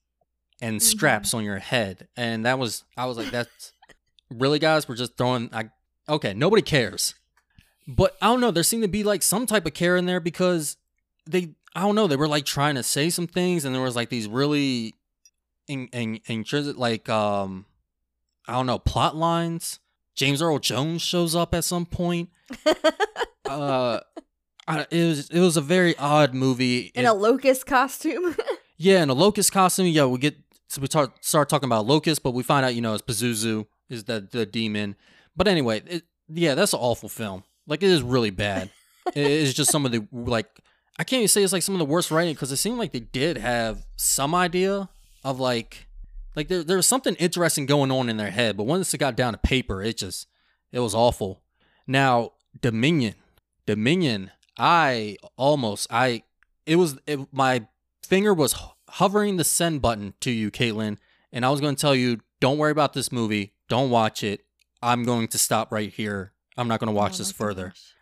and 0.60 0.82
straps 0.82 1.32
on 1.34 1.44
your 1.44 1.58
head. 1.58 2.08
And 2.16 2.44
that 2.44 2.58
was, 2.58 2.84
I 2.96 3.06
was 3.06 3.16
like, 3.16 3.30
that's 3.30 3.72
really, 4.30 4.58
guys, 4.58 4.88
we're 4.88 4.96
just 4.96 5.16
throwing, 5.16 5.50
I, 5.52 5.70
okay, 6.08 6.34
nobody 6.34 6.62
cares. 6.62 7.14
But 7.86 8.16
I 8.20 8.26
don't 8.26 8.40
know, 8.40 8.50
there 8.50 8.62
seemed 8.62 8.82
to 8.82 8.88
be 8.88 9.04
like 9.04 9.22
some 9.22 9.46
type 9.46 9.66
of 9.66 9.74
care 9.74 9.96
in 9.96 10.06
there 10.06 10.20
because 10.20 10.76
they, 11.26 11.54
I 11.74 11.82
don't 11.82 11.94
know, 11.94 12.06
they 12.06 12.16
were 12.16 12.28
like 12.28 12.44
trying 12.44 12.74
to 12.74 12.82
say 12.82 13.08
some 13.10 13.26
things 13.26 13.64
and 13.64 13.74
there 13.74 13.82
was 13.82 13.96
like 13.96 14.08
these 14.08 14.26
really, 14.26 14.94
in, 15.68 15.88
in, 15.88 16.20
intrinsic, 16.26 16.76
like, 16.76 17.08
um, 17.08 17.66
I 18.46 18.52
don't 18.52 18.66
know, 18.66 18.78
plot 18.78 19.14
lines. 19.14 19.78
James 20.18 20.42
Earl 20.42 20.58
Jones 20.58 21.00
shows 21.00 21.36
up 21.36 21.54
at 21.54 21.64
some 21.64 21.86
point. 21.86 22.28
Uh, 23.48 24.00
I, 24.66 24.86
it 24.90 25.04
was 25.06 25.30
it 25.30 25.40
was 25.40 25.56
a 25.56 25.62
very 25.62 25.96
odd 25.96 26.34
movie. 26.34 26.92
In 26.94 27.06
It- 27.06 27.08
a 27.08 27.14
locust 27.14 27.64
costume. 27.64 28.36
yeah, 28.76 29.02
in 29.02 29.08
a 29.08 29.14
locust 29.14 29.52
costume. 29.52 29.86
Yeah, 29.86 30.04
we 30.04 30.18
get 30.18 30.36
so 30.68 30.82
we 30.82 30.86
start 30.86 31.24
start 31.24 31.48
talking 31.48 31.66
about 31.66 31.86
locust, 31.86 32.22
but 32.22 32.32
we 32.32 32.42
find 32.42 32.66
out 32.66 32.74
you 32.74 32.82
know 32.82 32.92
it's 32.92 33.02
Pazuzu 33.02 33.64
is 33.88 34.04
the 34.04 34.20
the 34.30 34.44
demon. 34.44 34.96
But 35.34 35.48
anyway, 35.48 35.80
it, 35.86 36.02
yeah, 36.28 36.54
that's 36.54 36.74
an 36.74 36.80
awful 36.82 37.08
film. 37.08 37.42
Like 37.66 37.82
it 37.82 37.88
is 37.88 38.02
really 38.02 38.28
bad. 38.30 38.68
it 39.14 39.16
is 39.30 39.54
just 39.54 39.70
some 39.70 39.86
of 39.86 39.92
the 39.92 40.06
like 40.12 40.46
I 40.98 41.04
can't 41.04 41.20
even 41.20 41.28
say 41.28 41.42
it's 41.42 41.54
like 41.54 41.62
some 41.62 41.74
of 41.74 41.78
the 41.78 41.86
worst 41.86 42.10
writing 42.10 42.34
because 42.34 42.52
it 42.52 42.58
seemed 42.58 42.76
like 42.76 42.92
they 42.92 43.00
did 43.00 43.38
have 43.38 43.86
some 43.96 44.34
idea 44.34 44.90
of 45.24 45.40
like 45.40 45.87
like 46.38 46.46
there 46.46 46.62
there 46.62 46.76
was 46.76 46.86
something 46.86 47.16
interesting 47.16 47.66
going 47.66 47.90
on 47.90 48.08
in 48.08 48.16
their 48.16 48.30
head, 48.30 48.56
but 48.56 48.62
once 48.62 48.94
it 48.94 48.98
got 48.98 49.16
down 49.16 49.32
to 49.32 49.38
paper, 49.38 49.82
it 49.82 49.96
just 49.96 50.28
it 50.70 50.78
was 50.78 50.94
awful. 50.94 51.42
Now 51.84 52.34
Dominion, 52.60 53.16
Dominion, 53.66 54.30
I 54.56 55.16
almost 55.36 55.88
I 55.90 56.22
it 56.64 56.76
was 56.76 56.96
it, 57.08 57.18
my 57.32 57.66
finger 58.04 58.32
was 58.32 58.54
hovering 58.88 59.36
the 59.36 59.42
send 59.42 59.82
button 59.82 60.14
to 60.20 60.30
you, 60.30 60.52
Caitlyn, 60.52 60.98
and 61.32 61.44
I 61.44 61.50
was 61.50 61.60
going 61.60 61.74
to 61.74 61.80
tell 61.80 61.94
you, 61.94 62.20
don't 62.38 62.56
worry 62.56 62.70
about 62.70 62.92
this 62.92 63.10
movie, 63.10 63.54
don't 63.68 63.90
watch 63.90 64.22
it. 64.22 64.44
I'm 64.80 65.02
going 65.02 65.26
to 65.28 65.38
stop 65.38 65.72
right 65.72 65.92
here. 65.92 66.34
I'm 66.56 66.68
not 66.68 66.78
going 66.78 66.86
to 66.86 66.96
watch 66.96 67.14
Oh 67.14 67.18
this 67.18 67.32
further. 67.32 67.68
gosh. 67.68 67.94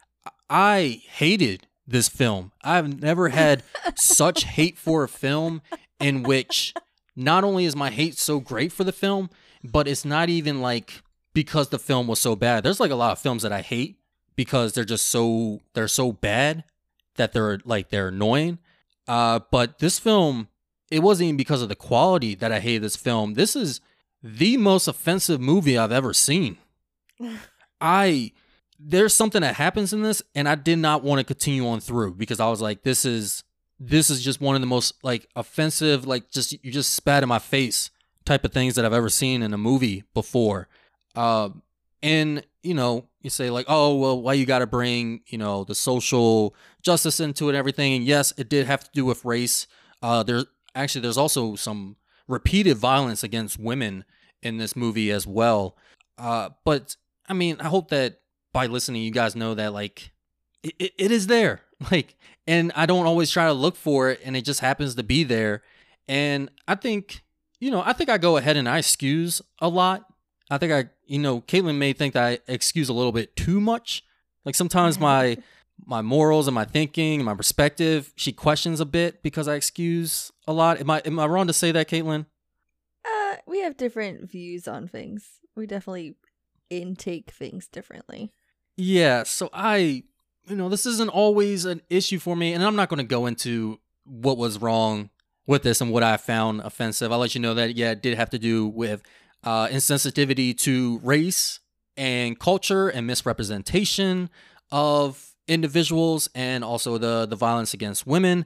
I 0.51 1.01
hated 1.09 1.69
this 1.87 2.11
film. 2.11 2.53
I've 2.63 3.01
never 3.01 3.31
had 3.31 3.63
such 3.95 4.45
hate 4.45 4.77
for 4.77 5.05
a 5.05 5.09
film 5.09 5.63
in 5.99 6.23
which 6.23 6.75
not 7.17 7.43
only 7.43 7.65
is 7.65 7.75
my 7.75 7.91
hate 7.91 8.19
so 8.19 8.39
great 8.39 8.71
for 8.71 8.85
the 8.85 8.93
film, 8.93 9.31
but 9.65 9.89
it's 9.89 10.05
not 10.05 10.29
even 10.29 10.61
like 10.61 11.03
because 11.33 11.69
the 11.69 11.79
film 11.79 12.07
was 12.07 12.21
so 12.21 12.37
bad. 12.37 12.63
There's 12.63 12.81
like 12.81 12.91
a 12.91 12.97
lot 12.97 13.13
of 13.13 13.19
films 13.19 13.43
that 13.43 13.53
I 13.53 13.63
hate 13.63 13.99
because 14.37 14.75
they're 14.75 14.85
just 14.85 15.07
so 15.07 15.61
they're 15.73 15.89
so 15.89 16.13
bad 16.13 16.65
that 17.17 17.33
they're 17.33 17.61
like 17.65 17.89
they're 17.89 18.09
annoying. 18.09 18.59
Uh 19.09 19.41
but 19.51 19.79
this 19.79 19.99
film 19.99 20.49
it 20.91 21.01
wasn't 21.01 21.27
even 21.27 21.37
because 21.37 21.63
of 21.63 21.69
the 21.69 21.75
quality 21.75 22.35
that 22.37 22.53
I 22.53 22.61
hated 22.61 22.83
this 22.83 22.97
film. 22.97 23.35
This 23.35 23.57
is 23.57 23.81
the 24.23 24.57
most 24.57 24.87
offensive 24.87 25.41
movie 25.41 25.77
I've 25.77 25.93
ever 25.93 26.13
seen. 26.13 26.59
I 27.81 28.33
there's 28.79 29.15
something 29.15 29.41
that 29.41 29.55
happens 29.57 29.93
in 29.93 30.03
this 30.03 30.23
and 30.35 30.49
I 30.49 30.55
did 30.55 30.79
not 30.79 31.03
want 31.03 31.19
to 31.19 31.25
continue 31.25 31.67
on 31.67 31.81
through 31.81 32.15
because 32.15 32.41
I 32.41 32.49
was 32.51 32.61
like 32.61 32.83
this 32.83 33.05
is 33.05 33.43
this 33.79 34.11
is 34.11 34.23
just 34.23 34.41
one 34.41 34.55
of 34.55 34.61
the 34.61 34.67
most 34.67 34.95
like 35.03 35.29
offensive 35.37 36.07
like 36.07 36.31
just 36.31 36.53
you 36.65 36.73
just 36.73 36.95
spat 36.95 37.23
in 37.23 37.29
my 37.29 37.39
face 37.39 37.91
type 38.25 38.45
of 38.45 38.53
things 38.53 38.75
that 38.75 38.85
I've 38.85 38.93
ever 38.93 39.09
seen 39.09 39.43
in 39.43 39.55
a 39.55 39.59
movie 39.59 40.05
before. 40.15 40.69
Uh, 41.15 41.51
and 42.03 42.45
you 42.63 42.75
know, 42.75 43.09
you 43.23 43.31
say 43.31 43.51
like, 43.51 43.67
"Oh, 43.69 43.97
well, 43.97 44.21
why 44.21 44.35
you 44.35 44.45
got 44.45 44.59
to 44.59 44.67
bring, 44.67 45.21
you 45.29 45.39
know, 45.39 45.65
the 45.65 45.75
social 45.75 46.55
justice 46.83 47.21
into 47.21 47.47
it 47.47 47.51
and 47.51 47.57
everything?" 47.57 47.95
And 47.95 48.05
yes, 48.05 48.33
it 48.37 48.49
did 48.49 48.67
have 48.67 48.85
to 48.85 48.91
do 48.93 49.05
with 49.05 49.25
race. 49.25 49.67
Uh 50.03 50.23
there 50.23 50.45
actually 50.75 51.01
there's 51.01 51.17
also 51.17 51.55
some 51.55 51.97
repeated 52.29 52.77
violence 52.77 53.23
against 53.23 53.59
women 53.59 54.05
in 54.43 54.59
this 54.59 54.77
movie 54.77 55.11
as 55.11 55.27
well. 55.27 55.77
Uh 56.19 56.51
but 56.65 56.97
I 57.29 57.33
mean, 57.33 57.57
I 57.61 57.69
hope 57.69 57.89
that 57.91 58.21
by 58.53 58.67
listening, 58.67 59.03
you 59.03 59.11
guys 59.11 59.35
know 59.37 59.55
that 59.55 59.73
like 59.73 60.13
it, 60.63 60.75
it, 60.79 60.93
it 60.99 61.11
is 61.11 61.29
there. 61.29 61.63
Like, 61.91 62.17
and 62.47 62.73
I 62.75 62.87
don't 62.87 63.05
always 63.05 63.31
try 63.31 63.47
to 63.47 63.53
look 63.53 63.77
for 63.77 64.09
it, 64.09 64.21
and 64.25 64.35
it 64.35 64.47
just 64.47 64.61
happens 64.61 64.95
to 64.95 65.03
be 65.03 65.25
there. 65.25 65.63
And 66.09 66.51
I 66.67 66.75
think, 66.75 67.23
you 67.61 67.71
know, 67.71 67.83
I 67.85 67.93
think 67.93 68.09
I 68.09 68.17
go 68.17 68.39
ahead 68.39 68.57
and 68.57 68.67
I 68.67 68.79
excuse 68.79 69.43
a 69.59 69.69
lot. 69.69 70.07
I 70.51 70.57
think 70.57 70.73
I, 70.73 70.89
you 71.05 71.19
know, 71.19 71.43
Caitlyn 71.43 71.77
may 71.77 71.93
think 71.93 72.15
that 72.15 72.25
I 72.25 72.39
excuse 72.49 72.89
a 72.89 72.95
little 72.95 73.13
bit 73.13 73.37
too 73.37 73.61
much. 73.61 74.05
Like 74.47 74.55
sometimes 74.55 74.99
my 74.99 75.37
my 75.85 76.01
morals 76.01 76.49
and 76.49 76.55
my 76.55 76.65
thinking 76.65 77.17
and 77.21 77.27
my 77.27 77.35
perspective, 77.35 78.13
she 78.17 78.33
questions 78.33 78.81
a 78.81 78.87
bit 78.87 79.23
because 79.23 79.47
I 79.47 79.55
excuse 79.55 80.33
a 80.47 80.55
lot. 80.55 80.81
Am 80.81 80.89
I 80.89 81.03
am 81.05 81.19
I 81.19 81.27
wrong 81.27 81.47
to 81.47 81.53
say 81.53 81.73
that, 81.73 81.89
Caitlyn? 81.89 82.25
Uh, 83.05 83.37
we 83.47 83.61
have 83.61 83.77
different 83.77 84.31
views 84.31 84.67
on 84.67 84.89
things. 84.89 85.41
We 85.55 85.67
definitely 85.67 86.17
intake 86.71 87.31
things 87.31 87.67
differently. 87.67 88.33
Yeah, 88.77 89.23
so 89.23 89.49
I, 89.53 90.05
you 90.49 90.57
know, 90.57 90.69
this 90.69 90.87
isn't 90.87 91.09
always 91.09 91.65
an 91.65 91.83
issue 91.91 92.19
for 92.19 92.37
me, 92.37 92.53
and 92.53 92.63
I'm 92.65 92.77
not 92.77 92.89
going 92.89 92.99
to 92.99 93.05
go 93.05 93.27
into 93.27 93.81
what 94.05 94.39
was 94.39 94.61
wrong 94.61 95.11
with 95.47 95.63
this 95.63 95.81
and 95.81 95.91
what 95.91 96.03
I 96.03 96.17
found 96.17 96.61
offensive. 96.61 97.13
I'll 97.13 97.19
let 97.19 97.35
you 97.35 97.41
know 97.41 97.55
that, 97.55 97.77
yeah, 97.77 97.93
it 97.93 98.03
did 98.03 98.17
have 98.17 98.31
to 98.31 98.39
do 98.39 98.67
with 98.67 99.03
uh, 99.45 99.69
insensitivity 99.69 100.57
to 100.59 100.99
race 101.03 101.61
and 101.97 102.39
culture 102.39 102.89
and 102.89 103.07
misrepresentation 103.07 104.29
of 104.71 105.35
individuals 105.49 106.29
and 106.35 106.65
also 106.65 106.99
the, 106.99 107.27
the 107.27 107.37
violence 107.37 107.73
against 107.73 108.07
women. 108.07 108.45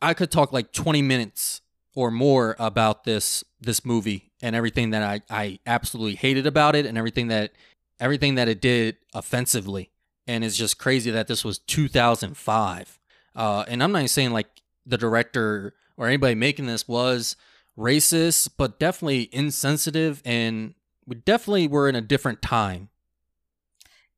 I 0.00 0.14
could 0.14 0.30
talk 0.30 0.52
like 0.52 0.72
20 0.72 1.02
minutes 1.02 1.60
or 1.94 2.10
more 2.10 2.54
about 2.58 3.04
this 3.04 3.42
this 3.60 3.84
movie 3.84 4.30
and 4.40 4.54
everything 4.54 4.90
that 4.90 5.02
I, 5.02 5.20
I 5.28 5.58
absolutely 5.66 6.14
hated 6.14 6.46
about 6.46 6.76
it 6.76 6.86
and 6.86 6.96
everything 6.96 7.26
that 7.28 7.52
everything 7.98 8.36
that 8.36 8.46
it 8.48 8.60
did 8.60 8.96
offensively. 9.12 9.90
And 10.28 10.44
it's 10.44 10.56
just 10.56 10.78
crazy 10.78 11.10
that 11.10 11.26
this 11.26 11.44
was 11.44 11.58
2005. 11.58 13.00
Uh, 13.34 13.64
and 13.66 13.82
I'm 13.82 13.92
not 13.92 14.08
saying 14.10 14.30
like 14.32 14.48
the 14.86 14.98
director 14.98 15.74
or 15.96 16.06
anybody 16.06 16.34
making 16.36 16.66
this 16.66 16.86
was 16.86 17.34
racist, 17.76 18.50
but 18.56 18.78
definitely 18.78 19.28
insensitive. 19.32 20.22
And 20.24 20.74
we 21.06 21.16
definitely 21.16 21.66
were 21.66 21.88
in 21.88 21.96
a 21.96 22.00
different 22.00 22.42
time. 22.42 22.90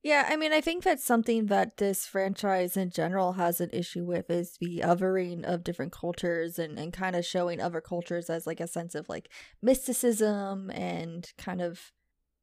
Yeah, 0.02 0.26
I 0.30 0.36
mean, 0.36 0.52
I 0.52 0.62
think 0.62 0.82
that's 0.82 1.04
something 1.04 1.46
that 1.46 1.76
this 1.76 2.06
franchise 2.06 2.74
in 2.74 2.90
general 2.90 3.34
has 3.34 3.60
an 3.60 3.68
issue 3.70 4.04
with 4.04 4.30
is 4.30 4.56
the 4.58 4.80
othering 4.82 5.44
of 5.44 5.62
different 5.62 5.92
cultures 5.92 6.58
and, 6.58 6.78
and 6.78 6.90
kind 6.90 7.14
of 7.14 7.26
showing 7.26 7.60
other 7.60 7.82
cultures 7.82 8.30
as 8.30 8.46
like 8.46 8.60
a 8.60 8.66
sense 8.66 8.94
of 8.94 9.10
like 9.10 9.28
mysticism 9.60 10.70
and 10.70 11.30
kind 11.36 11.60
of 11.60 11.92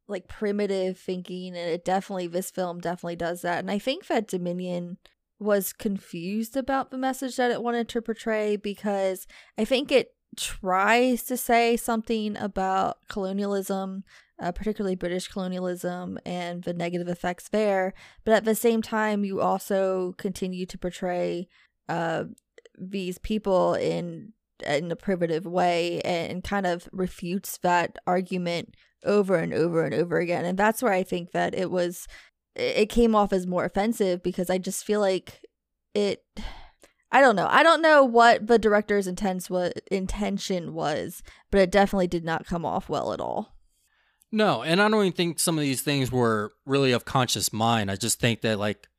like 0.08 0.28
primitive 0.28 0.98
thinking. 0.98 1.56
And 1.56 1.70
it 1.70 1.86
definitely, 1.86 2.28
this 2.28 2.52
film 2.52 2.80
definitely 2.80 3.16
does 3.16 3.42
that. 3.42 3.60
And 3.60 3.72
I 3.72 3.80
think 3.80 4.08
that 4.08 4.28
Dominion 4.28 4.98
was 5.40 5.74
confused 5.74 6.58
about 6.58 6.90
the 6.90 6.98
message 6.98 7.36
that 7.36 7.52
it 7.52 7.62
wanted 7.62 7.88
to 7.90 8.02
portray 8.02 8.56
because 8.56 9.28
I 9.58 9.66
think 9.66 9.92
it 9.92 10.14
tries 10.36 11.24
to 11.24 11.38
say 11.38 11.78
something 11.78 12.36
about 12.38 12.98
colonialism 13.08 14.04
uh, 14.40 14.52
particularly 14.52 14.96
British 14.96 15.28
colonialism 15.28 16.20
and 16.26 16.64
the 16.64 16.74
negative 16.74 17.08
effects 17.08 17.50
there. 17.50 17.94
But 18.24 18.34
at 18.34 18.46
the 18.46 18.56
same 18.56 18.82
time, 18.82 19.24
you 19.24 19.42
also 19.42 20.14
continue 20.18 20.66
to 20.68 20.78
portray 20.78 21.48
uh, 21.90 22.26
these 22.78 23.18
people 23.18 23.74
in 23.74 24.34
in 24.66 24.92
a 24.92 24.96
primitive 24.96 25.46
way 25.46 26.02
and 26.02 26.44
kind 26.44 26.66
of 26.66 26.88
refutes 26.92 27.58
that 27.60 27.98
argument 28.06 28.76
over 29.06 29.36
and 29.36 29.54
over 29.54 29.84
and 29.84 29.94
over 29.94 30.18
again. 30.20 30.46
And 30.46 30.58
that's 30.58 30.82
where 30.82 30.94
I 30.94 31.04
think 31.04 31.32
that 31.32 31.56
it 31.56 31.72
was 31.72 32.08
it 32.56 32.88
came 32.88 33.16
off 33.16 33.32
as 33.32 33.46
more 33.46 33.66
offensive 33.66 34.24
because 34.24 34.50
I 34.50 34.58
just 34.58 34.84
feel 34.84 35.00
like 35.00 35.42
it 35.94 36.24
I 37.12 37.22
don't 37.22 37.36
know. 37.36 37.48
I 37.50 37.64
don't 37.64 37.82
know 37.82 38.04
what 38.04 38.48
the 38.48 38.60
director's 38.60 39.08
intense 39.08 39.50
was, 39.50 39.72
intention 39.90 40.74
was, 40.74 41.24
but 41.52 41.62
it 41.62 41.72
definitely 41.72 42.08
did 42.08 42.26
not 42.26 42.46
come 42.46 42.66
off 42.66 42.90
well 42.90 43.14
at 43.14 43.22
all. 43.22 43.56
No, 44.30 44.62
and 44.62 44.82
I 44.82 44.90
don't 44.90 45.06
even 45.06 45.14
think 45.14 45.40
some 45.40 45.58
of 45.58 45.62
these 45.62 45.82
things 45.82 46.12
were 46.12 46.52
really 46.66 46.92
of 46.92 47.06
conscious 47.06 47.54
mind. 47.54 47.90
I 47.90 47.96
just 47.96 48.20
think 48.20 48.42
that 48.42 48.60
like 48.60 48.90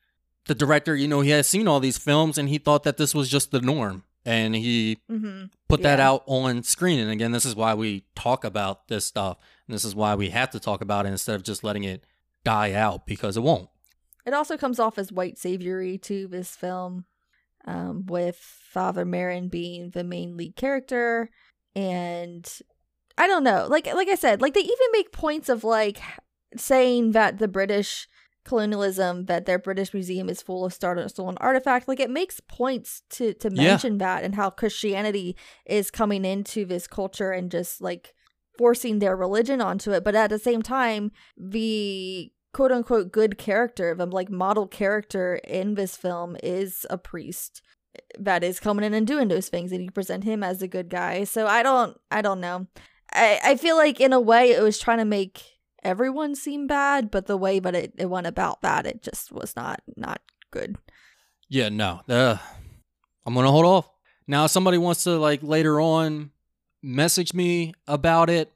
the 0.47 0.55
director, 0.55 0.97
you 0.97 1.07
know, 1.07 1.21
he 1.21 1.31
has 1.31 1.47
seen 1.47 1.69
all 1.69 1.81
these 1.81 1.99
films 1.99 2.39
and 2.39 2.49
he 2.49 2.57
thought 2.57 2.85
that 2.85 2.97
this 2.97 3.15
was 3.15 3.29
just 3.29 3.51
the 3.51 3.61
norm 3.61 4.05
and 4.25 4.55
he 4.55 4.99
mm-hmm. 5.11 5.47
put 5.69 5.81
yeah. 5.81 5.97
that 5.97 6.01
out 6.01 6.25
on 6.27 6.63
screen. 6.63 7.01
And 7.01 7.11
again, 7.11 7.33
this 7.33 7.45
is 7.45 7.55
why 7.55 7.75
we 7.75 8.05
talk 8.15 8.45
about 8.45 8.89
this 8.89 9.05
stuff. 9.05 9.39
And 9.67 9.75
this 9.75 9.85
is 9.85 9.95
why 9.95 10.15
we 10.15 10.31
have 10.31 10.51
to 10.51 10.61
talk 10.61 10.81
about 10.81 11.07
it 11.07 11.11
instead 11.11 11.37
of 11.37 11.43
just 11.43 11.65
letting 11.65 11.85
it 11.85 12.05
die 12.45 12.73
out 12.73 13.07
because 13.07 13.37
it 13.37 13.43
won't. 13.43 13.69
It 14.27 14.35
also 14.35 14.57
comes 14.57 14.79
off 14.79 14.99
as 14.99 15.11
white 15.11 15.39
saviory 15.39 15.97
to 15.99 16.29
this 16.29 16.55
film, 16.55 17.07
um, 17.65 18.07
with 18.07 18.37
Father 18.37 19.07
Merrin 19.07 19.51
being 19.51 19.91
the 19.91 20.05
main 20.05 20.37
lead 20.37 20.57
character 20.57 21.31
and 21.75 22.61
I 23.17 23.27
don't 23.27 23.45
know. 23.45 23.67
Like 23.69 23.87
like 23.87 24.09
I 24.09 24.15
said, 24.15 24.41
like 24.41 24.55
they 24.55 24.61
even 24.61 24.77
make 24.93 25.13
points 25.13 25.49
of 25.49 25.65
like 25.65 26.01
saying 26.57 27.13
that 27.13 27.39
the 27.39 27.49
British 27.49 28.09
colonialism 28.49 29.27
that 29.27 29.45
their 29.45 29.59
British 29.59 29.93
museum 29.93 30.29
is 30.31 30.41
full 30.41 30.65
of 30.65 30.73
stolen 30.73 31.37
artifacts. 31.39 31.87
Like 31.87 32.01
it 32.01 32.11
makes 32.11 32.41
points 32.41 33.03
to 33.11 33.35
to 33.35 33.51
mention 33.51 33.95
yeah. 33.95 33.99
that 33.99 34.25
and 34.25 34.35
how 34.35 34.51
Christianity 34.51 35.37
is 35.67 35.91
coming 35.91 36.25
into 36.25 36.65
this 36.65 36.87
culture 36.87 37.31
and 37.31 37.51
just 37.51 37.81
like 37.83 38.15
forcing 38.57 38.99
their 38.99 39.17
religion 39.17 39.61
onto 39.61 39.93
it. 39.93 40.03
But 40.03 40.15
at 40.15 40.31
the 40.31 40.39
same 40.39 40.63
time, 40.63 41.13
the 41.37 42.33
quote 42.55 42.73
unquote 42.73 43.13
good 43.13 43.37
character, 43.37 43.95
the 43.95 44.07
like 44.07 44.31
model 44.31 44.67
character 44.67 45.37
in 45.45 45.75
this 45.75 45.95
film 45.97 46.37
is 46.43 46.87
a 46.89 46.97
priest 46.97 47.61
that 48.19 48.43
is 48.43 48.61
coming 48.61 48.85
in 48.85 48.95
and 48.95 49.07
doing 49.07 49.29
those 49.29 49.49
things 49.49 49.73
and 49.73 49.85
you 49.85 49.91
present 49.91 50.25
him 50.25 50.43
as 50.43 50.63
a 50.63 50.69
good 50.69 50.89
guy. 50.89 51.25
So 51.25 51.47
I 51.47 51.63
don't 51.63 51.99
I 52.11 52.23
don't 52.23 52.41
know. 52.41 52.67
I, 53.13 53.41
I 53.45 53.57
feel 53.57 53.77
like 53.77 54.01
in 54.01 54.13
a 54.13 54.21
way 54.21 54.53
it 54.53 54.63
was 54.63 54.79
trying 54.79 54.99
to 54.99 55.05
make 55.05 55.43
everyone 55.83 56.35
seem 56.35 56.67
bad, 56.67 57.11
but 57.11 57.27
the 57.27 57.37
way 57.37 57.59
that 57.59 57.75
it, 57.75 57.93
it 57.97 58.07
went 58.07 58.27
about 58.27 58.63
that, 58.63 58.87
it 58.87 59.03
just 59.03 59.33
was 59.33 59.55
not 59.57 59.81
not 59.97 60.21
good. 60.51 60.77
Yeah, 61.49 61.69
no. 61.69 62.01
Uh, 62.09 62.37
I'm 63.27 63.35
gonna 63.35 63.51
hold 63.51 63.67
off. 63.67 63.89
Now 64.27 64.45
if 64.45 64.51
somebody 64.51 64.79
wants 64.79 65.05
to 65.05 65.19
like 65.19 65.43
later 65.43 65.81
on 65.81 66.31
message 66.83 67.35
me 67.35 67.75
about 67.87 68.31
it, 68.31 68.53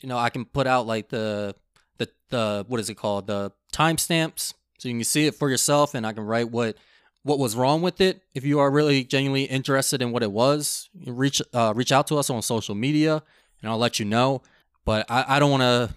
you 0.00 0.08
know, 0.08 0.18
I 0.18 0.30
can 0.30 0.44
put 0.44 0.66
out 0.66 0.86
like 0.86 1.08
the 1.08 1.54
the 1.98 2.08
the 2.30 2.64
what 2.68 2.80
is 2.80 2.90
it 2.90 2.94
called? 2.94 3.26
The 3.26 3.52
timestamps 3.72 4.54
so 4.78 4.88
you 4.88 4.94
can 4.94 5.04
see 5.04 5.26
it 5.26 5.34
for 5.34 5.50
yourself 5.50 5.94
and 5.94 6.06
I 6.06 6.12
can 6.12 6.24
write 6.24 6.50
what 6.50 6.76
what 7.22 7.40
was 7.40 7.56
wrong 7.56 7.82
with 7.82 8.00
it. 8.00 8.22
If 8.34 8.44
you 8.44 8.60
are 8.60 8.70
really 8.70 9.02
genuinely 9.02 9.44
interested 9.44 10.00
in 10.00 10.12
what 10.12 10.22
it 10.22 10.30
was, 10.30 10.88
reach 11.06 11.42
uh, 11.52 11.72
reach 11.74 11.90
out 11.92 12.06
to 12.08 12.18
us 12.18 12.30
on 12.30 12.40
social 12.42 12.74
media 12.74 13.22
and 13.60 13.70
I'll 13.70 13.78
let 13.78 13.98
you 13.98 14.04
know. 14.04 14.42
But 14.84 15.06
I, 15.10 15.36
I 15.36 15.38
don't 15.40 15.50
want 15.50 15.62
to. 15.62 15.94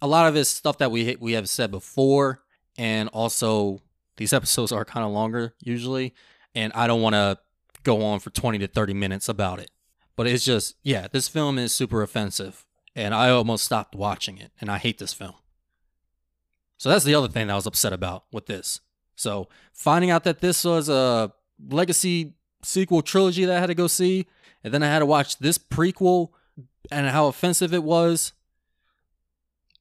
A 0.00 0.06
lot 0.06 0.28
of 0.28 0.36
it's 0.36 0.48
stuff 0.48 0.78
that 0.78 0.90
we 0.90 1.16
we 1.20 1.32
have 1.32 1.48
said 1.48 1.70
before, 1.70 2.42
and 2.76 3.08
also 3.10 3.80
these 4.16 4.32
episodes 4.32 4.72
are 4.72 4.84
kind 4.84 5.04
of 5.04 5.12
longer 5.12 5.54
usually, 5.60 6.14
and 6.54 6.72
I 6.74 6.86
don't 6.86 7.02
want 7.02 7.14
to 7.14 7.38
go 7.82 8.04
on 8.04 8.20
for 8.20 8.30
20 8.30 8.58
to 8.58 8.66
30 8.66 8.94
minutes 8.94 9.28
about 9.28 9.58
it. 9.58 9.70
But 10.16 10.26
it's 10.26 10.44
just, 10.44 10.76
yeah, 10.82 11.08
this 11.10 11.28
film 11.28 11.58
is 11.58 11.72
super 11.72 12.02
offensive, 12.02 12.64
and 12.94 13.14
I 13.14 13.30
almost 13.30 13.64
stopped 13.64 13.94
watching 13.94 14.38
it, 14.38 14.50
and 14.60 14.70
I 14.70 14.78
hate 14.78 14.98
this 14.98 15.12
film. 15.12 15.34
So 16.78 16.88
that's 16.88 17.04
the 17.04 17.14
other 17.14 17.28
thing 17.28 17.46
that 17.46 17.52
I 17.52 17.56
was 17.56 17.66
upset 17.66 17.92
about 17.92 18.24
with 18.32 18.46
this. 18.46 18.80
So 19.14 19.48
finding 19.72 20.10
out 20.10 20.24
that 20.24 20.40
this 20.40 20.64
was 20.64 20.88
a 20.88 21.32
legacy 21.68 22.34
sequel 22.62 23.02
trilogy 23.02 23.44
that 23.44 23.56
I 23.56 23.60
had 23.60 23.66
to 23.66 23.74
go 23.74 23.86
see, 23.86 24.26
and 24.62 24.72
then 24.72 24.82
I 24.82 24.88
had 24.88 24.98
to 25.00 25.06
watch 25.06 25.38
this 25.38 25.58
prequel 25.58 26.30
and 26.90 27.08
how 27.08 27.26
offensive 27.26 27.72
it 27.72 27.82
was. 27.82 28.32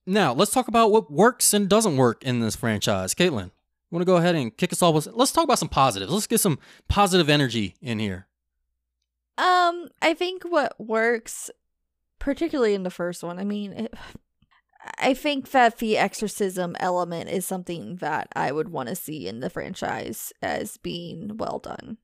Now, 0.06 0.34
let's 0.34 0.52
talk 0.52 0.68
about 0.68 0.92
what 0.92 1.12
works 1.12 1.54
and 1.54 1.68
doesn't 1.68 1.98
work 1.98 2.24
in 2.24 2.40
this 2.40 2.56
franchise. 2.56 3.14
Caitlyn, 3.14 3.52
want 3.92 4.02
to 4.02 4.06
go 4.06 4.18
ahead 4.18 4.36
and 4.36 4.56
kick 4.56 4.72
us 4.72 4.82
off 4.82 4.96
with 4.96 5.08
let's 5.14 5.32
talk 5.32 5.44
about 5.44 5.60
some 5.60 5.70
positives. 5.70 6.12
Let's 6.12 6.28
get 6.28 6.40
some 6.40 6.60
positive 6.88 7.30
energy 7.30 7.76
in 7.82 8.00
here. 8.00 8.28
Um, 9.38 9.90
I 10.02 10.14
think 10.14 10.44
what 10.44 10.80
works 10.80 11.50
particularly 12.20 12.74
in 12.74 12.84
the 12.84 12.90
first 12.90 13.24
one, 13.24 13.40
I 13.40 13.44
mean, 13.44 13.74
it, 13.74 13.94
I 14.98 15.14
think 15.14 15.52
that 15.52 15.78
the 15.78 15.98
exorcism 15.98 16.76
element 16.80 17.30
is 17.30 17.46
something 17.46 17.98
that 17.98 18.30
I 18.36 18.52
would 18.52 18.70
want 18.70 18.90
to 18.90 18.96
see 18.96 19.28
in 19.28 19.40
the 19.40 19.50
franchise 19.50 20.32
as 20.42 20.78
being 20.78 21.38
well 21.38 21.60
done. 21.60 21.98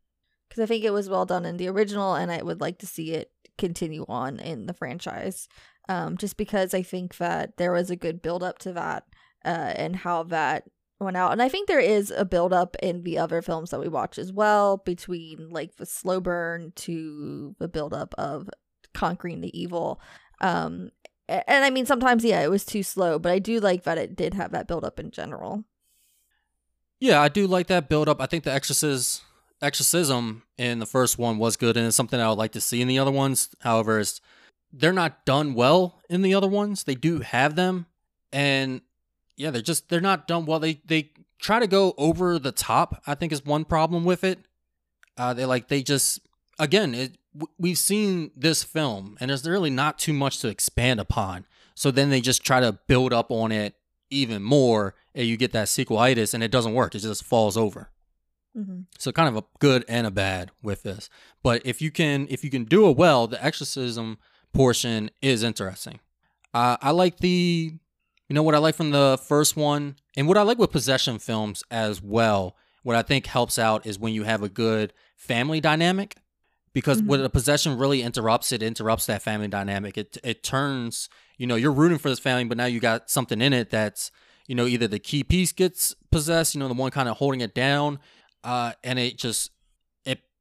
Because 0.48 0.64
I 0.64 0.66
think 0.66 0.84
it 0.84 0.92
was 0.92 1.10
well 1.10 1.26
done 1.26 1.46
in 1.46 1.58
the 1.58 1.70
original, 1.70 2.16
and 2.16 2.32
I 2.32 2.42
would 2.42 2.60
like 2.60 2.78
to 2.80 2.86
see 2.86 3.14
it 3.14 3.32
continue 3.58 4.06
on 4.08 4.40
in 4.40 4.66
the 4.66 4.74
franchise. 4.74 5.48
Um, 5.92 6.16
just 6.16 6.38
because 6.38 6.74
I 6.74 6.84
think 6.84 7.18
that 7.18 7.58
there 7.58 7.74
was 7.74 7.90
a 7.90 7.98
good 7.98 8.22
build 8.22 8.44
up 8.44 8.60
to 8.60 8.72
that 8.72 9.04
uh, 9.44 9.74
and 9.76 9.94
how 9.94 10.24
that 10.24 10.64
went 11.02 11.18
out. 11.18 11.34
And 11.34 11.42
I 11.42 11.50
think 11.50 11.68
there 11.68 11.82
is 11.82 12.12
a 12.16 12.24
build 12.24 12.54
up 12.54 12.78
in 12.82 13.04
the 13.04 13.18
other 13.18 13.42
films 13.42 13.72
that 13.72 13.80
we 13.82 13.90
watch 13.90 14.18
as 14.18 14.32
well, 14.32 14.78
between 14.78 15.50
like 15.50 15.76
the 15.76 15.86
slow 15.86 16.22
burn 16.22 16.72
to 16.78 17.58
the 17.60 17.68
build 17.68 17.94
up 17.94 18.16
of 18.18 18.50
conquering 18.94 19.42
the 19.42 19.60
evil. 19.60 20.00
Um, 20.40 20.92
and 21.28 21.66
I 21.66 21.70
mean, 21.70 21.86
sometimes, 21.86 22.24
yeah, 22.24 22.40
it 22.42 22.50
was 22.50 22.64
too 22.64 22.84
slow, 22.84 23.20
but 23.20 23.34
I 23.34 23.40
do 23.40 23.60
like 23.60 23.84
that 23.84 23.98
it 23.98 24.16
did 24.16 24.34
have 24.36 24.54
that 24.54 24.70
build 24.70 24.86
up 24.86 24.98
in 24.98 25.12
general. 25.12 25.66
Yeah, 27.02 27.22
I 27.22 27.28
do 27.28 27.48
like 27.48 27.68
that 27.68 27.90
build 27.90 28.08
up. 28.08 28.22
I 28.22 28.28
think 28.28 28.46
the 28.46 28.54
Exorcist 28.54 29.24
exorcism 29.62 30.44
in 30.58 30.80
the 30.80 30.86
first 30.86 31.20
one 31.20 31.38
was 31.38 31.58
good 31.58 31.76
and 31.78 31.86
it's 31.86 31.96
something 31.96 32.20
I 32.20 32.30
would 32.30 32.38
like 32.38 32.54
to 32.54 32.62
see 32.62 32.82
in 32.82 32.88
the 32.88 32.98
other 32.98 33.12
ones. 33.12 33.50
However, 33.60 34.00
they're 34.74 34.94
not 34.94 35.26
done 35.26 35.54
well 35.54 36.00
in 36.10 36.22
the 36.22 36.34
other 36.34 36.48
ones. 36.48 36.84
They 36.84 36.96
do 36.96 37.20
have 37.20 37.56
them, 37.56 37.86
and 38.32 38.82
yeah, 39.36 39.52
they're 39.52 39.62
just 39.62 39.90
they're 39.90 40.02
not 40.02 40.28
done 40.28 40.46
well. 40.46 40.60
They 40.60 40.82
they 40.86 41.12
try 41.40 41.60
to 41.60 41.68
go 41.68 41.94
over 41.98 42.40
the 42.40 42.52
top. 42.52 43.02
I 43.06 43.16
think 43.16 43.32
is 43.32 43.46
one 43.46 43.66
problem 43.66 44.06
with 44.06 44.24
it. 44.24 44.40
Uh, 45.18 45.34
they 45.34 45.46
like 45.46 45.68
they 45.68 45.84
just 45.84 46.20
again 46.60 46.94
it, 46.96 47.18
we've 47.58 47.78
seen 47.78 48.32
this 48.36 48.64
film 48.64 49.18
and 49.20 49.30
there's 49.30 49.48
really 49.48 49.70
not 49.70 50.00
too 50.00 50.14
much 50.14 50.40
to 50.40 50.48
expand 50.48 51.00
upon. 51.00 51.46
So 51.76 51.92
then 51.92 52.10
they 52.10 52.22
just 52.22 52.44
try 52.44 52.60
to 52.60 52.80
build 52.88 53.14
up 53.14 53.32
on 53.32 53.52
it 53.52 53.76
even 54.10 54.44
more, 54.44 54.94
and 55.16 55.26
you 55.26 55.38
get 55.38 55.54
that 55.54 55.68
sequelitis, 55.68 56.34
and 56.34 56.44
it 56.44 56.52
doesn't 56.52 56.74
work. 56.74 56.94
It 56.94 57.00
just 57.00 57.24
falls 57.24 57.56
over. 57.56 57.90
Mm-hmm. 58.56 58.82
So 59.00 59.12
kind 59.14 59.30
of 59.30 59.38
a 59.38 59.46
good 59.60 59.86
and 59.88 60.06
a 60.06 60.12
bad 60.12 60.52
with 60.62 60.84
this. 60.84 61.10
But 61.42 61.62
if 61.66 61.82
you 61.82 61.90
can 61.90 62.28
if 62.30 62.44
you 62.44 62.50
can 62.50 62.66
do 62.66 62.90
it 62.90 62.98
well, 62.98 63.28
the 63.28 63.44
exorcism 63.44 64.18
portion 64.54 65.12
is 65.22 65.44
interesting. 65.44 66.00
Uh, 66.54 66.78
I 66.82 66.92
like 66.92 67.18
the 67.18 67.74
you 68.28 68.34
know 68.34 68.44
what 68.44 68.56
I 68.56 68.60
like 68.60 68.76
from 68.76 68.92
the 68.92 69.20
first 69.28 69.56
one 69.56 69.96
and 70.16 70.28
what 70.28 70.38
I 70.38 70.42
like 70.44 70.58
with 70.58 70.72
possession 70.72 71.20
films 71.20 71.64
as 71.70 72.02
well. 72.02 72.56
What 72.84 72.96
I 72.96 73.02
think 73.02 73.28
helps 73.28 73.60
out 73.60 73.86
is 73.86 74.00
when 74.00 74.14
you 74.14 74.24
have 74.24 74.42
a 74.42 74.50
good 74.50 74.94
family 75.16 75.62
dynamic 75.62 76.16
because 76.74 77.00
mm-hmm. 77.00 77.08
when 77.08 77.22
a 77.22 77.30
possession 77.30 77.78
really 77.78 78.02
interrupts 78.02 78.52
it 78.52 78.64
interrupts 78.64 79.06
that 79.06 79.22
family 79.22 79.48
dynamic. 79.48 79.98
It 79.98 80.18
it 80.24 80.44
turns, 80.44 81.10
you 81.38 81.48
know, 81.48 81.56
you're 81.56 81.72
rooting 81.72 81.98
for 81.98 82.10
this 82.10 82.20
family 82.20 82.46
but 82.46 82.58
now 82.58 82.66
you 82.66 82.80
got 82.80 83.10
something 83.10 83.42
in 83.42 83.54
it 83.54 83.70
that's 83.70 84.12
you 84.48 84.56
know, 84.56 84.66
either 84.68 84.86
the 84.86 85.00
key 85.00 85.24
piece 85.24 85.54
gets 85.54 85.96
possessed, 86.12 86.56
you 86.56 86.60
know, 86.60 86.68
the 86.68 86.74
one 86.74 86.92
kind 86.92 87.08
of 87.08 87.18
holding 87.18 87.40
it 87.40 87.56
down, 87.56 88.00
uh, 88.44 88.74
and 88.84 89.00
it 89.00 89.18
just 89.18 89.52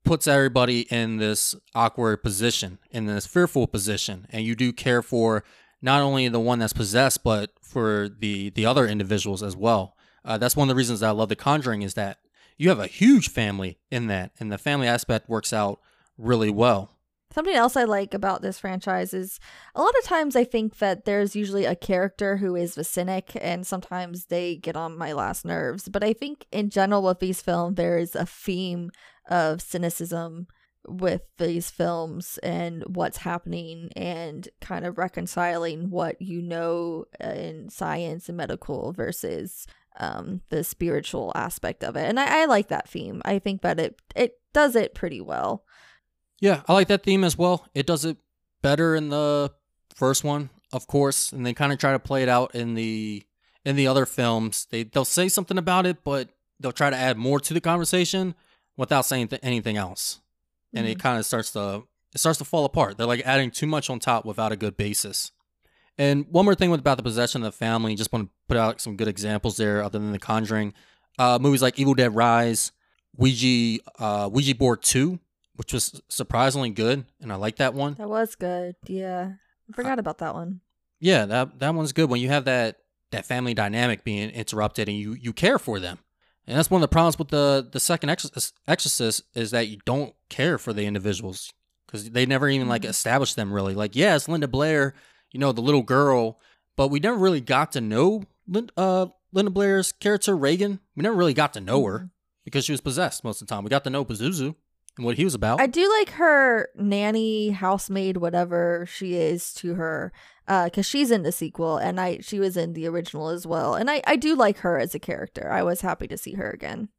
puts 0.05 0.27
everybody 0.27 0.81
in 0.93 1.19
this 1.19 1.55
awkward 1.75 2.23
position, 2.23 2.79
in 2.91 3.07
this 3.07 3.27
fearful 3.27 3.67
position, 3.67 4.27
and 4.31 4.45
you 4.45 4.55
do 4.55 4.73
care 4.73 5.03
for 5.03 5.45
not 5.83 6.03
only 6.03 6.29
the 6.29 6.41
one 6.41 6.59
that's 6.59 6.73
possessed, 6.73 7.23
but 7.25 7.53
for 7.61 8.09
the 8.09 8.51
the 8.51 8.67
other 8.67 8.87
individuals 8.87 9.43
as 9.43 9.57
well. 9.57 9.97
Uh, 10.25 10.37
that's 10.37 10.57
one 10.57 10.69
of 10.69 10.75
the 10.75 10.79
reasons 10.79 11.03
I 11.03 11.11
love 11.11 11.29
The 11.29 11.37
Conjuring 11.37 11.83
is 11.83 11.95
that 11.95 12.19
you 12.59 12.69
have 12.69 12.81
a 12.81 12.87
huge 12.87 13.31
family 13.31 13.79
in 13.91 14.07
that, 14.09 14.33
and 14.39 14.53
the 14.53 14.59
family 14.59 14.87
aspect 14.87 15.29
works 15.29 15.53
out 15.53 15.81
really 16.19 16.51
well. 16.51 16.91
Something 17.33 17.55
else 17.55 17.77
I 17.77 17.85
like 17.85 18.13
about 18.13 18.43
this 18.43 18.59
franchise 18.59 19.15
is 19.15 19.39
a 19.77 19.81
lot 19.81 19.95
of 19.97 20.05
times 20.05 20.35
I 20.35 20.43
think 20.43 20.79
that 20.79 21.05
there's 21.05 21.37
usually 21.37 21.65
a 21.65 21.77
character 21.77 22.39
who 22.39 22.57
is 22.57 22.75
the 22.75 22.83
cynic, 22.83 23.31
and 23.41 23.65
sometimes 23.65 24.27
they 24.27 24.57
get 24.57 24.77
on 24.77 24.99
my 24.99 25.13
last 25.13 25.45
nerves. 25.45 25.89
But 25.89 26.03
I 26.03 26.13
think 26.13 26.47
in 26.51 26.71
general 26.71 27.03
with 27.03 27.21
these 27.21 27.41
films, 27.41 27.77
there 27.77 27.99
is 27.99 28.17
a 28.17 28.27
theme 28.27 28.91
of 29.29 29.61
cynicism 29.61 30.47
with 30.87 31.23
these 31.39 31.71
films 31.71 32.39
and 32.43 32.83
what's 32.87 33.19
happening 33.19 33.91
and 33.95 34.49
kind 34.61 34.87
of 34.87 34.99
reconciling 34.99 35.91
what 35.91 36.21
you 36.21 36.41
know 36.41 37.05
in 37.21 37.69
science 37.69 38.29
and 38.29 38.39
medical 38.39 38.93
versus 38.93 39.67
um, 39.99 40.41
the 40.49 40.65
spiritual 40.65 41.33
aspect 41.35 41.85
of 41.85 41.97
it. 41.97 42.09
And 42.09 42.19
I, 42.19 42.43
I 42.43 42.45
like 42.47 42.69
that 42.69 42.89
theme. 42.89 43.21
I 43.25 43.39
think 43.39 43.63
that 43.63 43.79
it 43.79 44.01
it 44.17 44.41
does 44.53 44.75
it 44.75 44.95
pretty 44.95 45.21
well. 45.21 45.65
Yeah, 46.41 46.63
I 46.67 46.73
like 46.73 46.89
that 46.89 47.03
theme 47.03 47.25
as 47.25 47.37
well. 47.37 47.67
It 47.75 47.87
does 47.87 48.05
it 48.05 48.17
better 48.63 48.95
in 48.95 49.11
the 49.11 49.53
first 49.95 50.25
one, 50.25 50.49
of 50.73 50.87
course, 50.87 51.33
and 51.33 51.45
they 51.45 51.53
kind 51.53 51.73
of 51.73 51.79
try 51.79 51.93
to 51.93 51.99
play 51.99 52.23
it 52.23 52.29
out 52.29 52.55
in 52.55 52.75
the 52.75 53.23
in 53.65 53.77
the 53.77 53.87
other 53.87 54.07
films. 54.07 54.67
They 54.71 54.85
they'll 54.85 55.05
say 55.05 55.29
something 55.29 55.59
about 55.59 55.85
it, 55.85 56.03
but 56.03 56.31
they'll 56.59 56.73
try 56.73 56.91
to 56.91 56.97
add 56.97 57.19
more 57.19 57.41
to 57.41 57.55
the 57.55 57.61
conversation 57.61 58.35
without 58.81 59.03
saying 59.05 59.29
th- 59.29 59.41
anything 59.45 59.77
else. 59.77 60.21
And 60.75 60.85
Mm-hmm. 60.87 60.93
it 60.93 60.99
kind 61.01 61.19
of 61.19 61.27
starts 61.27 61.51
to 61.53 61.85
it 62.15 62.19
starts 62.19 62.39
to 62.39 62.45
fall 62.45 62.65
apart. 62.65 62.97
They're 62.99 63.07
like 63.07 63.23
adding 63.25 63.51
too 63.53 63.67
much 63.69 63.89
on 63.91 63.99
top 64.01 64.25
without 64.25 64.51
a 64.53 64.57
good 64.57 64.77
basis. 64.77 65.31
And 65.99 66.27
one 66.31 66.45
more 66.45 66.55
thing 66.55 66.71
with 66.71 66.81
about 66.81 66.97
the 66.97 67.03
possession 67.05 67.43
of 67.43 67.53
the 67.53 67.57
family, 67.57 67.95
just 67.95 68.13
want 68.13 68.27
to 68.29 68.33
put 68.49 68.57
out 68.57 68.81
some 68.81 68.97
good 68.97 69.07
examples 69.09 69.57
there, 69.59 69.83
other 69.85 69.99
than 69.99 70.13
The 70.13 70.19
Conjuring. 70.19 70.73
Uh, 71.19 71.39
movies 71.41 71.61
like 71.63 71.79
Evil 71.79 71.95
Dead 71.95 72.15
Rise, 72.15 72.73
Ouija, 73.17 73.81
uh, 73.99 74.29
Ouija 74.33 74.55
Board 74.55 74.83
Two, 74.83 75.21
which 75.57 75.73
was 75.73 76.01
surprisingly 76.09 76.71
good, 76.71 77.05
and 77.21 77.31
I 77.33 77.37
like 77.37 77.57
that 77.57 77.75
one. 77.75 77.95
That 77.95 78.09
was 78.09 78.35
good. 78.35 78.77
Yeah. 78.87 79.33
I 79.71 79.73
forgot 79.75 79.99
about 79.99 80.19
that 80.19 80.35
one. 80.35 80.61
Yeah, 81.01 81.27
that 81.27 81.59
that 81.61 81.75
one's 81.75 81.93
good 81.93 82.09
when 82.11 82.21
you 82.21 82.29
have 82.29 82.45
that 82.47 82.79
that 83.13 83.27
family 83.27 83.55
dynamic 83.55 84.03
being 84.05 84.31
interrupted 84.31 84.89
and 84.89 84.97
you 84.97 85.13
you 85.15 85.33
care 85.33 85.59
for 85.59 85.79
them. 85.79 85.99
And 86.51 86.59
that's 86.59 86.69
one 86.69 86.81
of 86.81 86.83
the 86.83 86.93
problems 86.93 87.17
with 87.17 87.29
the 87.29 87.69
the 87.71 87.79
second 87.79 88.11
Exorcist, 88.11 88.55
Exorcist 88.67 89.23
is 89.35 89.53
that 89.53 89.69
you 89.69 89.79
don't 89.87 90.13
care 90.29 90.59
for 90.59 90.73
the 90.73 90.85
individuals 90.85 91.53
because 91.87 92.11
they 92.11 92.27
never 92.27 92.49
even 92.49 92.69
like 92.69 92.83
Mhm. 92.83 92.89
established 92.89 93.37
them 93.37 93.53
really. 93.53 93.73
Like, 93.73 93.95
yeah, 93.95 94.17
it's 94.17 94.29
Linda 94.29 94.49
Blair, 94.49 94.93
you 95.31 95.39
know, 95.39 95.53
the 95.53 95.61
little 95.61 95.85
girl, 95.85 96.41
but 96.77 96.89
we 96.89 96.99
never 96.99 97.17
really 97.17 97.41
got 97.41 97.71
to 97.73 97.81
know 97.81 98.25
Lin- 98.49 98.71
uh, 98.77 99.07
Linda 99.33 99.53
Blair's 99.53 99.93
character 99.93 100.37
Regan. 100.37 100.81
We 100.97 101.03
never 101.05 101.15
really 101.15 101.35
got 101.35 101.53
to 101.53 101.61
know 101.61 101.85
her 101.87 101.99
Mhm. 102.01 102.11
because 102.45 102.65
she 102.65 102.73
was 102.73 102.81
possessed 102.81 103.23
most 103.23 103.41
of 103.41 103.47
the 103.47 103.55
time. 103.55 103.63
We 103.63 103.71
got 103.71 103.85
to 103.85 103.91
know 103.91 104.05
Pazuzu 104.05 104.57
and 105.01 105.07
what 105.07 105.17
he 105.17 105.25
was 105.25 105.35
about. 105.35 105.61
I 105.61 105.67
do 105.67 105.89
like 105.99 106.11
her 106.11 106.69
nanny, 106.77 107.51
housemaid, 107.51 108.19
whatever 108.19 108.87
she 108.87 109.15
is 109.15 109.53
to 109.55 109.75
her, 109.75 110.13
because 110.47 110.85
she's 110.87 111.11
in 111.11 111.23
the 111.23 111.33
sequel, 111.33 111.79
and 111.79 111.99
I 111.99 112.19
she 112.21 112.39
was 112.39 112.57
in 112.57 112.75
the 112.75 112.87
original 112.87 113.29
as 113.31 113.47
well, 113.47 113.75
and 113.75 113.91
I 113.91 114.03
I 114.07 114.17
do 114.17 114.37
like 114.37 114.59
her 114.59 114.79
as 114.79 114.95
a 114.95 114.99
character. 114.99 115.51
I 115.51 115.63
was 115.63 115.81
happy 115.81 116.07
to 116.09 116.19
see 116.19 116.35
her 116.35 116.51
again. 116.51 116.91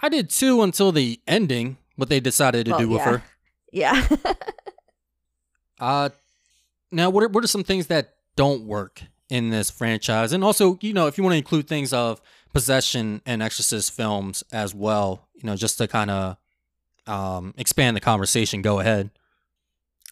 I 0.00 0.08
did 0.08 0.30
too 0.30 0.62
until 0.62 0.92
the 0.92 1.20
ending, 1.26 1.76
what 1.96 2.08
they 2.08 2.20
decided 2.20 2.66
to 2.66 2.70
Well, 2.72 2.80
do 2.80 2.88
with 2.88 2.98
yeah. 3.00 3.10
her. 3.10 3.22
Yeah. 3.70 4.08
Uh 5.80 6.08
now 6.90 7.10
what 7.10 7.22
are 7.22 7.28
what 7.28 7.44
are 7.44 7.48
some 7.48 7.62
things 7.64 7.86
that 7.88 8.14
don't 8.36 8.64
work 8.64 9.02
in 9.28 9.50
this 9.50 9.70
franchise? 9.70 10.32
And 10.32 10.42
also, 10.42 10.78
you 10.80 10.92
know, 10.92 11.06
if 11.06 11.18
you 11.18 11.22
want 11.24 11.34
to 11.34 11.38
include 11.38 11.68
things 11.68 11.92
of 11.92 12.20
possession 12.52 13.20
and 13.26 13.42
exorcist 13.42 13.92
films 13.92 14.42
as 14.52 14.74
well, 14.74 15.28
you 15.34 15.44
know, 15.44 15.54
just 15.54 15.78
to 15.78 15.86
kind 15.86 16.10
of 16.10 16.36
um 17.08 17.54
expand 17.56 17.96
the 17.96 18.00
conversation, 18.00 18.62
go 18.62 18.80
ahead. 18.80 19.10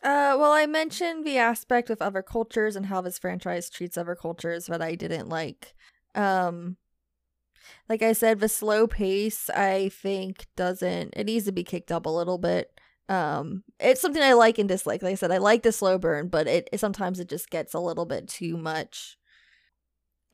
Uh, 0.02 0.36
well, 0.38 0.52
I 0.52 0.66
mentioned 0.66 1.24
the 1.24 1.38
aspect 1.38 1.88
with 1.88 2.02
other 2.02 2.22
cultures 2.22 2.76
and 2.76 2.86
how 2.86 3.00
this 3.00 3.18
franchise 3.18 3.70
treats 3.70 3.96
other 3.96 4.14
cultures 4.14 4.66
that 4.66 4.82
I 4.82 4.94
didn't 4.94 5.28
like. 5.28 5.74
Um, 6.14 6.76
like 7.88 8.02
I 8.02 8.12
said, 8.12 8.40
the 8.40 8.48
slow 8.48 8.86
pace 8.86 9.50
I 9.50 9.88
think 9.88 10.46
doesn't. 10.56 11.14
It 11.16 11.26
needs 11.26 11.46
to 11.46 11.52
be 11.52 11.64
kicked 11.64 11.90
up 11.90 12.06
a 12.06 12.10
little 12.10 12.38
bit. 12.38 12.70
Um, 13.08 13.64
it's 13.80 14.00
something 14.00 14.22
I 14.22 14.34
like 14.34 14.58
and 14.58 14.68
dislike. 14.68 15.02
Like 15.02 15.12
I 15.12 15.16
said, 15.16 15.30
I 15.30 15.38
like 15.38 15.62
the 15.62 15.72
slow 15.72 15.98
burn, 15.98 16.28
but 16.28 16.46
it, 16.46 16.68
it 16.72 16.80
sometimes 16.80 17.20
it 17.20 17.28
just 17.28 17.50
gets 17.50 17.74
a 17.74 17.80
little 17.80 18.06
bit 18.06 18.28
too 18.28 18.56
much. 18.56 19.16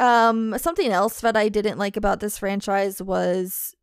Um, 0.00 0.58
something 0.58 0.90
else 0.90 1.20
that 1.20 1.36
I 1.36 1.48
didn't 1.48 1.78
like 1.78 1.96
about 1.96 2.20
this 2.20 2.38
franchise 2.38 3.00
was 3.00 3.74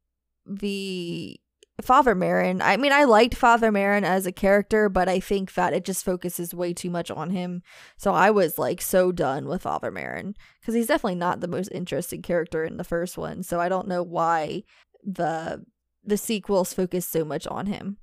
the 0.45 1.39
Father 1.81 2.15
Merrin. 2.15 2.61
I 2.61 2.77
mean, 2.77 2.91
I 2.91 3.03
liked 3.03 3.35
Father 3.35 3.71
Merrin 3.71 4.03
as 4.03 4.25
a 4.25 4.31
character, 4.31 4.89
but 4.89 5.07
I 5.07 5.19
think 5.19 5.53
that 5.53 5.73
it 5.73 5.85
just 5.85 6.03
focuses 6.03 6.53
way 6.53 6.73
too 6.73 6.89
much 6.89 7.09
on 7.11 7.29
him. 7.29 7.61
So 7.97 8.13
I 8.13 8.31
was 8.31 8.57
like 8.57 8.81
so 8.81 9.11
done 9.11 9.45
with 9.45 9.63
Father 9.63 9.91
Merrin 9.91 10.35
because 10.59 10.75
he's 10.75 10.87
definitely 10.87 11.15
not 11.15 11.39
the 11.39 11.47
most 11.47 11.69
interesting 11.71 12.21
character 12.21 12.63
in 12.63 12.77
the 12.77 12.83
first 12.83 13.17
one. 13.17 13.43
So 13.43 13.59
I 13.59 13.69
don't 13.69 13.87
know 13.87 14.03
why 14.03 14.63
the 15.03 15.65
the 16.03 16.17
sequels 16.17 16.73
focus 16.73 17.05
so 17.05 17.23
much 17.23 17.45
on 17.47 17.67
him. 17.67 17.97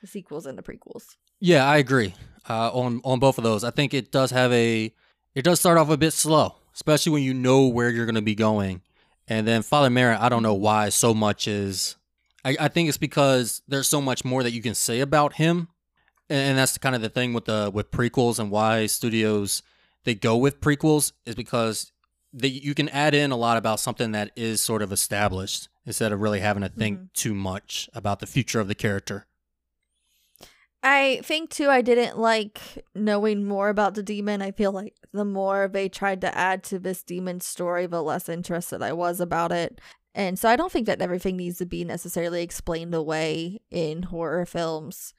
The 0.00 0.06
sequels 0.06 0.46
and 0.46 0.58
the 0.58 0.62
prequels. 0.62 1.16
Yeah, 1.40 1.66
I 1.66 1.78
agree. 1.78 2.14
Uh 2.48 2.70
on 2.72 3.00
on 3.04 3.18
both 3.18 3.38
of 3.38 3.44
those. 3.44 3.64
I 3.64 3.70
think 3.70 3.94
it 3.94 4.12
does 4.12 4.30
have 4.30 4.52
a 4.52 4.94
it 5.34 5.42
does 5.42 5.60
start 5.60 5.78
off 5.78 5.90
a 5.90 5.96
bit 5.96 6.12
slow, 6.12 6.56
especially 6.74 7.12
when 7.12 7.22
you 7.22 7.34
know 7.34 7.66
where 7.66 7.88
you're 7.88 8.06
going 8.06 8.14
to 8.16 8.22
be 8.22 8.34
going. 8.34 8.82
And 9.28 9.46
then 9.46 9.62
Father 9.62 9.88
Merrin, 9.88 10.18
I 10.18 10.28
don't 10.28 10.42
know 10.42 10.54
why 10.54 10.88
so 10.88 11.14
much 11.14 11.46
is 11.46 11.96
I, 12.44 12.56
I 12.60 12.68
think 12.68 12.88
it's 12.88 12.98
because 12.98 13.62
there's 13.68 13.88
so 13.88 14.00
much 14.00 14.24
more 14.24 14.42
that 14.42 14.52
you 14.52 14.62
can 14.62 14.74
say 14.74 15.00
about 15.00 15.34
him, 15.34 15.68
and, 16.28 16.50
and 16.50 16.58
that's 16.58 16.78
kind 16.78 16.94
of 16.94 17.02
the 17.02 17.08
thing 17.08 17.32
with 17.32 17.44
the 17.46 17.70
with 17.72 17.90
prequels 17.90 18.38
and 18.38 18.50
why 18.50 18.86
studios 18.86 19.62
they 20.04 20.14
go 20.14 20.36
with 20.36 20.60
prequels 20.60 21.12
is 21.26 21.34
because 21.34 21.92
they, 22.32 22.48
you 22.48 22.74
can 22.74 22.88
add 22.88 23.14
in 23.14 23.30
a 23.30 23.36
lot 23.36 23.56
about 23.58 23.80
something 23.80 24.12
that 24.12 24.30
is 24.36 24.60
sort 24.62 24.80
of 24.82 24.92
established 24.92 25.68
instead 25.84 26.12
of 26.12 26.20
really 26.20 26.40
having 26.40 26.62
to 26.62 26.68
think 26.70 26.98
Mhm. 26.98 27.12
too 27.12 27.34
much 27.34 27.90
about 27.92 28.20
the 28.20 28.26
future 28.26 28.60
of 28.60 28.68
the 28.68 28.74
character. 28.74 29.26
I 30.82 31.20
think 31.22 31.50
too 31.50 31.68
I 31.68 31.82
didn't 31.82 32.16
like 32.18 32.58
knowing 32.94 33.44
more 33.44 33.68
about 33.68 33.94
the 33.94 34.02
demon. 34.02 34.40
I 34.40 34.50
feel 34.50 34.72
like 34.72 34.94
the 35.12 35.26
more 35.26 35.68
they 35.68 35.90
tried 35.90 36.22
to 36.22 36.34
add 36.36 36.62
to 36.64 36.78
this 36.78 37.02
demon 37.02 37.40
story, 37.40 37.86
the 37.86 38.02
less 38.02 38.30
interested 38.30 38.80
I 38.80 38.94
was 38.94 39.20
about 39.20 39.52
it. 39.52 39.78
And 40.14 40.38
so 40.38 40.48
I 40.48 40.56
don't 40.56 40.72
think 40.72 40.86
that 40.86 41.00
everything 41.00 41.36
needs 41.36 41.58
to 41.58 41.66
be 41.66 41.84
necessarily 41.84 42.42
explained 42.42 42.94
away 42.94 43.60
in 43.70 44.04
horror 44.04 44.44
films. 44.44 45.14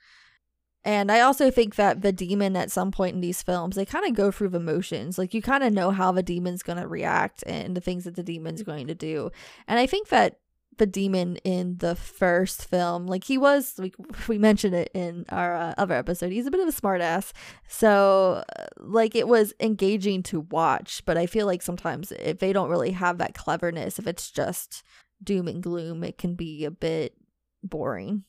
And 0.84 1.12
I 1.12 1.20
also 1.22 1.52
think 1.52 1.76
that 1.76 2.02
the 2.02 2.12
demon 2.12 2.56
at 2.56 2.72
some 2.72 2.92
point 2.92 3.16
in 3.16 3.22
these 3.22 3.44
films, 3.44 3.76
they 3.76 3.86
kind 3.86 4.06
of 4.06 4.16
go 4.16 4.32
through 4.32 4.50
the 4.50 4.60
motions. 4.60 5.18
Like 5.18 5.34
you 5.34 5.42
kind 5.42 5.64
of 5.64 5.74
know 5.74 5.92
how 5.92 6.12
the 6.12 6.24
demon's 6.24 6.64
going 6.64 6.80
to 6.80 6.88
react 6.88 7.44
and 7.46 7.78
the 7.78 7.82
things 7.82 8.04
that 8.06 8.16
the 8.16 8.24
demon's 8.24 8.64
going 8.64 8.88
to 8.88 8.96
do. 8.96 9.32
And 9.68 9.80
I 9.80 9.86
think 9.86 10.10
that 10.10 10.40
the 10.78 10.86
demon 10.86 11.38
in 11.38 11.78
the 11.78 11.96
first 11.96 12.66
film, 12.66 13.06
like 13.08 13.26
he 13.26 13.38
was, 13.38 13.76
we, 13.78 13.94
we 14.28 14.38
mentioned 14.38 14.74
it 14.74 14.90
in 14.94 15.26
our 15.30 15.56
uh, 15.56 15.74
other 15.78 15.96
episode, 15.96 16.32
he's 16.32 16.48
a 16.48 16.52
bit 16.52 16.60
of 16.60 16.68
a 16.68 16.72
smartass. 16.72 17.32
So, 17.68 18.44
uh, 18.58 18.66
like, 18.78 19.16
it 19.16 19.28
was 19.28 19.54
engaging 19.60 20.24
to 20.24 20.42
watch. 20.42 21.04
But 21.06 21.18
I 21.18 21.26
feel 21.26 21.46
like 21.46 21.62
sometimes 21.62 22.12
if 22.12 22.40
they 22.40 22.54
don't 22.54 22.70
really 22.70 22.92
have 22.92 23.18
that 23.20 23.36
cleverness, 23.36 24.00
if 24.00 24.08
it's 24.08 24.32
just 24.32 24.84
doom 25.24 25.48
and 25.48 25.62
gloom, 25.62 26.04
it 26.04 26.18
can 26.18 26.36
be 26.36 26.66
a 26.66 26.72
bit 26.72 27.16
boring. 27.64 28.24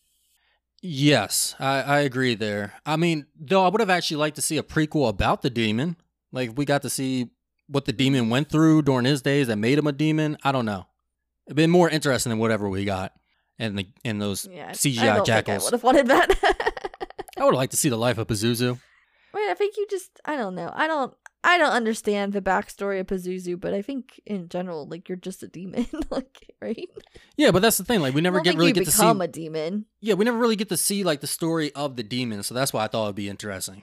Yes, 0.83 1.55
I, 1.61 1.83
I 1.83 2.01
agree 2.01 2.35
there. 2.35 2.75
I 2.85 2.97
mean, 2.97 3.27
though 3.39 3.65
I 3.65 3.69
would 3.69 3.81
have 3.81 3.91
actually 3.91 4.17
liked 4.17 4.37
to 4.37 4.43
see 4.43 4.59
a 4.59 4.65
prequel 4.65 5.09
about 5.09 5.43
the 5.43 5.51
demon. 5.51 5.97
Like 6.33 6.51
we 6.57 6.65
got 6.65 6.83
to 6.83 6.91
see 6.91 7.31
what 7.69 7.85
the 7.85 7.93
demon 7.93 8.31
went 8.31 8.51
through 8.51 8.83
during 8.83 9.05
his 9.05 9.23
days 9.23 9.47
that 9.47 9.57
made 9.57 9.79
him 9.79 9.87
a 9.87 9.93
demon. 9.93 10.37
I 10.43 10.51
don't 10.51 10.67
know. 10.67 10.87
It'd 11.47 11.57
been 11.57 11.71
more 11.71 11.89
interesting 11.89 12.31
than 12.31 12.39
whatever 12.39 12.69
we 12.69 12.85
got 12.85 13.13
in 13.59 13.77
the 13.77 13.87
in 14.05 14.19
those 14.19 14.49
Yeah, 14.51 14.69
I 14.69 14.73
CGI 14.73 15.17
don't 15.17 15.27
think 15.27 15.49
I 15.49 15.59
would 15.59 15.73
have 15.73 15.83
wanted 15.83 16.09
that. 16.09 16.31
I 17.39 17.45
would 17.45 17.55
have 17.55 17.59
liked 17.59 17.73
to 17.73 17.77
see 17.77 17.89
the 17.89 17.97
life 17.97 18.19
of 18.19 18.27
Pazuzu. 18.27 18.79
Wait, 19.35 19.51
I 19.51 19.55
think 19.55 19.77
you 19.77 19.87
just 19.91 20.21
I 20.25 20.37
don't 20.37 20.55
know. 20.55 20.71
I 20.75 20.87
don't 20.87 21.15
I 21.45 21.59
don't 21.59 21.73
understand 21.73 22.33
the 22.33 22.41
backstory 22.43 23.01
of 23.01 23.09
Pazuzu, 23.09 23.59
but 23.59 23.75
I 23.75 23.83
think 23.83 24.21
in 24.25 24.49
general, 24.49 24.87
like 24.87 25.09
you're 25.09 25.17
just 25.17 25.43
a 25.43 25.49
demon, 25.49 25.87
like 26.11 26.53
right? 26.61 26.89
Yeah, 27.37 27.51
but 27.51 27.63
that's 27.63 27.79
the 27.79 27.85
thing. 27.85 28.01
Like 28.01 28.15
we 28.15 28.21
I 28.21 28.23
never 28.23 28.41
get 28.41 28.57
really 28.57 28.73
get 28.73 28.85
to 28.85 28.91
see. 28.93 29.03
become 29.03 29.21
a 29.21 29.29
demon. 29.29 29.87
Yeah, 30.01 30.15
we 30.15 30.25
never 30.25 30.39
really 30.39 30.57
get 30.57 30.69
to 30.69 30.77
see 30.77 31.03
like 31.03 31.21
the 31.21 31.27
story 31.27 31.73
of 31.75 31.97
the 31.97 32.05
demon. 32.05 32.43
So 32.43 32.55
that's 32.55 32.73
why 32.73 32.85
I 32.85 32.89
thought 32.89 33.05
it'd 33.07 33.17
be 33.17 33.29
interesting. 33.29 33.83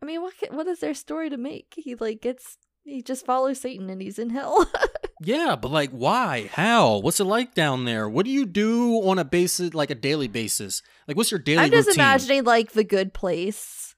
I 0.00 0.06
mean, 0.06 0.22
what 0.22 0.34
what 0.50 0.66
is 0.66 0.80
their 0.80 0.94
story 0.94 1.28
to 1.28 1.36
make? 1.36 1.74
He 1.76 1.94
like 1.94 2.22
gets 2.22 2.56
he 2.84 3.02
just 3.02 3.26
follows 3.26 3.60
Satan 3.60 3.90
and 3.90 4.00
he's 4.00 4.18
in 4.18 4.30
hell. 4.30 4.70
Yeah, 5.20 5.56
but 5.56 5.70
like, 5.70 5.90
why? 5.90 6.50
How? 6.52 6.98
What's 6.98 7.20
it 7.20 7.24
like 7.24 7.54
down 7.54 7.84
there? 7.84 8.08
What 8.08 8.24
do 8.24 8.30
you 8.32 8.46
do 8.46 8.94
on 9.08 9.18
a 9.18 9.24
basis, 9.24 9.72
like 9.74 9.90
a 9.90 9.94
daily 9.94 10.28
basis? 10.28 10.82
Like, 11.06 11.16
what's 11.16 11.30
your 11.30 11.40
daily 11.40 11.64
I'm 11.64 11.70
just 11.70 11.88
routine? 11.88 12.00
imagining 12.00 12.44
like 12.44 12.72
the 12.72 12.84
Good 12.84 13.14
Place. 13.14 13.94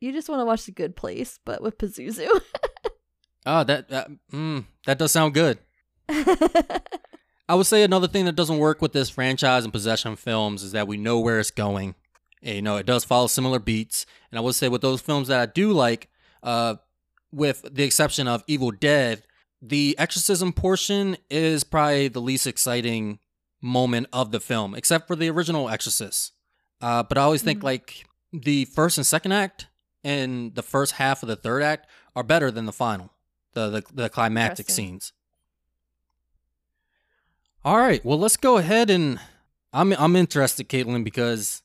You 0.00 0.12
just 0.12 0.28
want 0.28 0.40
to 0.40 0.44
watch 0.44 0.64
the 0.64 0.72
Good 0.72 0.96
Place, 0.96 1.38
but 1.44 1.62
with 1.62 1.78
Pazuzu. 1.78 2.28
Ah, 3.44 3.64
that 3.64 3.88
that 3.88 4.08
mm, 4.32 4.64
that 4.86 4.98
does 4.98 5.10
sound 5.10 5.34
good. 5.34 5.58
I 6.08 7.54
would 7.54 7.66
say 7.66 7.82
another 7.82 8.06
thing 8.06 8.24
that 8.26 8.36
doesn't 8.36 8.58
work 8.58 8.80
with 8.80 8.92
this 8.92 9.10
franchise 9.10 9.64
and 9.64 9.72
possession 9.72 10.14
films 10.14 10.62
is 10.62 10.72
that 10.72 10.86
we 10.86 10.96
know 10.96 11.18
where 11.18 11.40
it's 11.40 11.50
going. 11.50 11.96
And, 12.42 12.54
you 12.56 12.62
know, 12.62 12.76
it 12.76 12.86
does 12.86 13.04
follow 13.04 13.26
similar 13.26 13.58
beats. 13.58 14.06
And 14.30 14.38
I 14.38 14.42
would 14.42 14.54
say 14.54 14.68
with 14.68 14.80
those 14.80 15.00
films 15.00 15.28
that 15.28 15.40
I 15.40 15.46
do 15.46 15.72
like, 15.72 16.08
uh, 16.42 16.76
with 17.32 17.64
the 17.68 17.82
exception 17.82 18.28
of 18.28 18.44
Evil 18.46 18.70
Dead, 18.70 19.24
the 19.62 19.94
exorcism 19.98 20.52
portion 20.52 21.16
is 21.30 21.62
probably 21.64 22.08
the 22.08 22.20
least 22.20 22.46
exciting 22.46 23.20
moment 23.60 24.08
of 24.12 24.32
the 24.32 24.40
film, 24.40 24.74
except 24.74 25.06
for 25.06 25.14
the 25.14 25.30
original 25.30 25.68
Exorcist. 25.68 26.32
Uh, 26.80 27.02
but 27.04 27.16
I 27.16 27.22
always 27.22 27.42
think 27.42 27.60
Mhm. 27.60 27.64
like 27.64 28.06
the 28.32 28.64
first 28.64 28.98
and 28.98 29.06
second 29.06 29.30
act 29.32 29.68
and 30.02 30.54
the 30.56 30.62
first 30.64 30.92
half 30.94 31.22
of 31.22 31.28
the 31.28 31.36
third 31.36 31.62
act 31.62 31.88
are 32.16 32.24
better 32.24 32.50
than 32.50 32.66
the 32.66 32.72
final, 32.72 33.12
the 33.54 33.70
the, 33.70 33.82
the 33.94 34.08
climactic 34.08 34.68
scenes. 34.68 35.12
All 37.64 37.78
right, 37.78 38.04
well 38.04 38.18
let's 38.18 38.36
go 38.36 38.56
ahead 38.58 38.90
and 38.90 39.20
I'm 39.72 39.92
I'm 39.92 40.16
interested, 40.16 40.68
Caitlyn, 40.68 41.04
because 41.04 41.62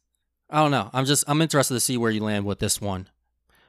I 0.50 0.60
don't 0.62 0.72
know. 0.72 0.90
I'm 0.94 1.06
just 1.06 1.24
I'm 1.28 1.42
interested 1.42 1.74
to 1.74 1.80
see 1.80 1.98
where 1.98 2.12
you 2.12 2.24
land 2.24 2.46
with 2.46 2.60
this 2.60 2.80
one. 2.80 3.10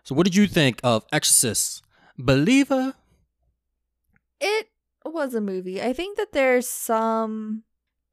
So, 0.05 0.15
what 0.15 0.25
did 0.25 0.37
you 0.37 0.47
think 0.47 0.81
of 0.85 1.07
Exorcist 1.13 1.83
Believer? 2.19 2.95
It 4.41 4.69
was 5.05 5.35
a 5.35 5.41
movie. 5.41 5.83
I 5.83 5.93
think 5.93 6.17
that 6.17 6.33
there's 6.33 6.69
some 6.69 7.65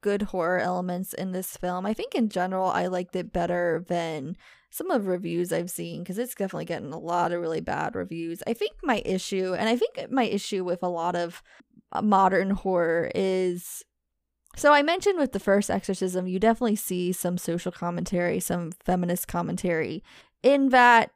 good 0.02 0.22
horror 0.22 0.58
elements 0.58 1.12
in 1.14 1.32
this 1.32 1.56
film. 1.56 1.86
I 1.86 1.94
think 1.94 2.14
in 2.14 2.28
general 2.28 2.68
I 2.68 2.86
liked 2.86 3.16
it 3.16 3.32
better 3.32 3.84
than 3.88 4.36
some 4.70 4.90
of 4.90 5.06
reviews 5.06 5.52
I've 5.52 5.70
seen 5.70 6.02
because 6.02 6.18
it's 6.18 6.34
definitely 6.34 6.66
getting 6.66 6.92
a 6.92 6.98
lot 6.98 7.32
of 7.32 7.40
really 7.40 7.60
bad 7.60 7.94
reviews. 7.94 8.42
I 8.46 8.52
think 8.52 8.72
my 8.82 9.02
issue, 9.04 9.54
and 9.58 9.68
I 9.68 9.76
think 9.76 10.10
my 10.10 10.24
issue 10.24 10.64
with 10.64 10.82
a 10.82 10.88
lot 10.88 11.16
of 11.16 11.42
uh, 11.92 12.02
modern 12.02 12.50
horror 12.50 13.10
is 13.14 13.84
so 14.56 14.72
I 14.72 14.82
mentioned 14.82 15.18
with 15.18 15.32
the 15.32 15.38
first 15.38 15.70
exorcism, 15.70 16.26
you 16.26 16.38
definitely 16.40 16.76
see 16.76 17.12
some 17.12 17.36
social 17.36 17.70
commentary, 17.70 18.40
some 18.40 18.72
feminist 18.84 19.28
commentary 19.28 20.02
in 20.42 20.70
that 20.70 21.10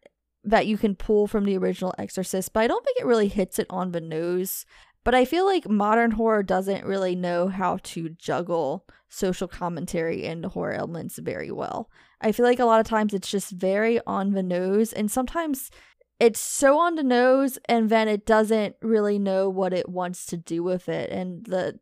that 0.44 0.66
you 0.66 0.78
can 0.78 0.94
pull 0.94 1.26
from 1.26 1.44
the 1.44 1.56
original 1.56 1.94
Exorcist, 1.98 2.52
but 2.52 2.60
I 2.60 2.66
don't 2.66 2.84
think 2.84 2.98
it 2.98 3.06
really 3.06 3.28
hits 3.28 3.58
it 3.58 3.66
on 3.68 3.92
the 3.92 4.00
nose. 4.00 4.64
But 5.04 5.14
I 5.14 5.24
feel 5.24 5.46
like 5.46 5.68
modern 5.68 6.12
horror 6.12 6.42
doesn't 6.42 6.84
really 6.84 7.16
know 7.16 7.48
how 7.48 7.78
to 7.84 8.10
juggle 8.10 8.86
social 9.08 9.48
commentary 9.48 10.26
and 10.26 10.44
horror 10.44 10.74
elements 10.74 11.18
very 11.18 11.50
well. 11.50 11.90
I 12.20 12.32
feel 12.32 12.44
like 12.44 12.58
a 12.58 12.66
lot 12.66 12.80
of 12.80 12.86
times 12.86 13.14
it's 13.14 13.30
just 13.30 13.50
very 13.50 14.00
on 14.06 14.32
the 14.32 14.42
nose, 14.42 14.92
and 14.92 15.10
sometimes 15.10 15.70
it's 16.18 16.38
so 16.38 16.78
on 16.78 16.96
the 16.96 17.02
nose, 17.02 17.58
and 17.66 17.88
then 17.88 18.08
it 18.08 18.26
doesn't 18.26 18.76
really 18.82 19.18
know 19.18 19.48
what 19.48 19.72
it 19.72 19.88
wants 19.88 20.26
to 20.26 20.36
do 20.36 20.62
with 20.62 20.88
it. 20.88 21.10
And 21.10 21.46
the 21.46 21.80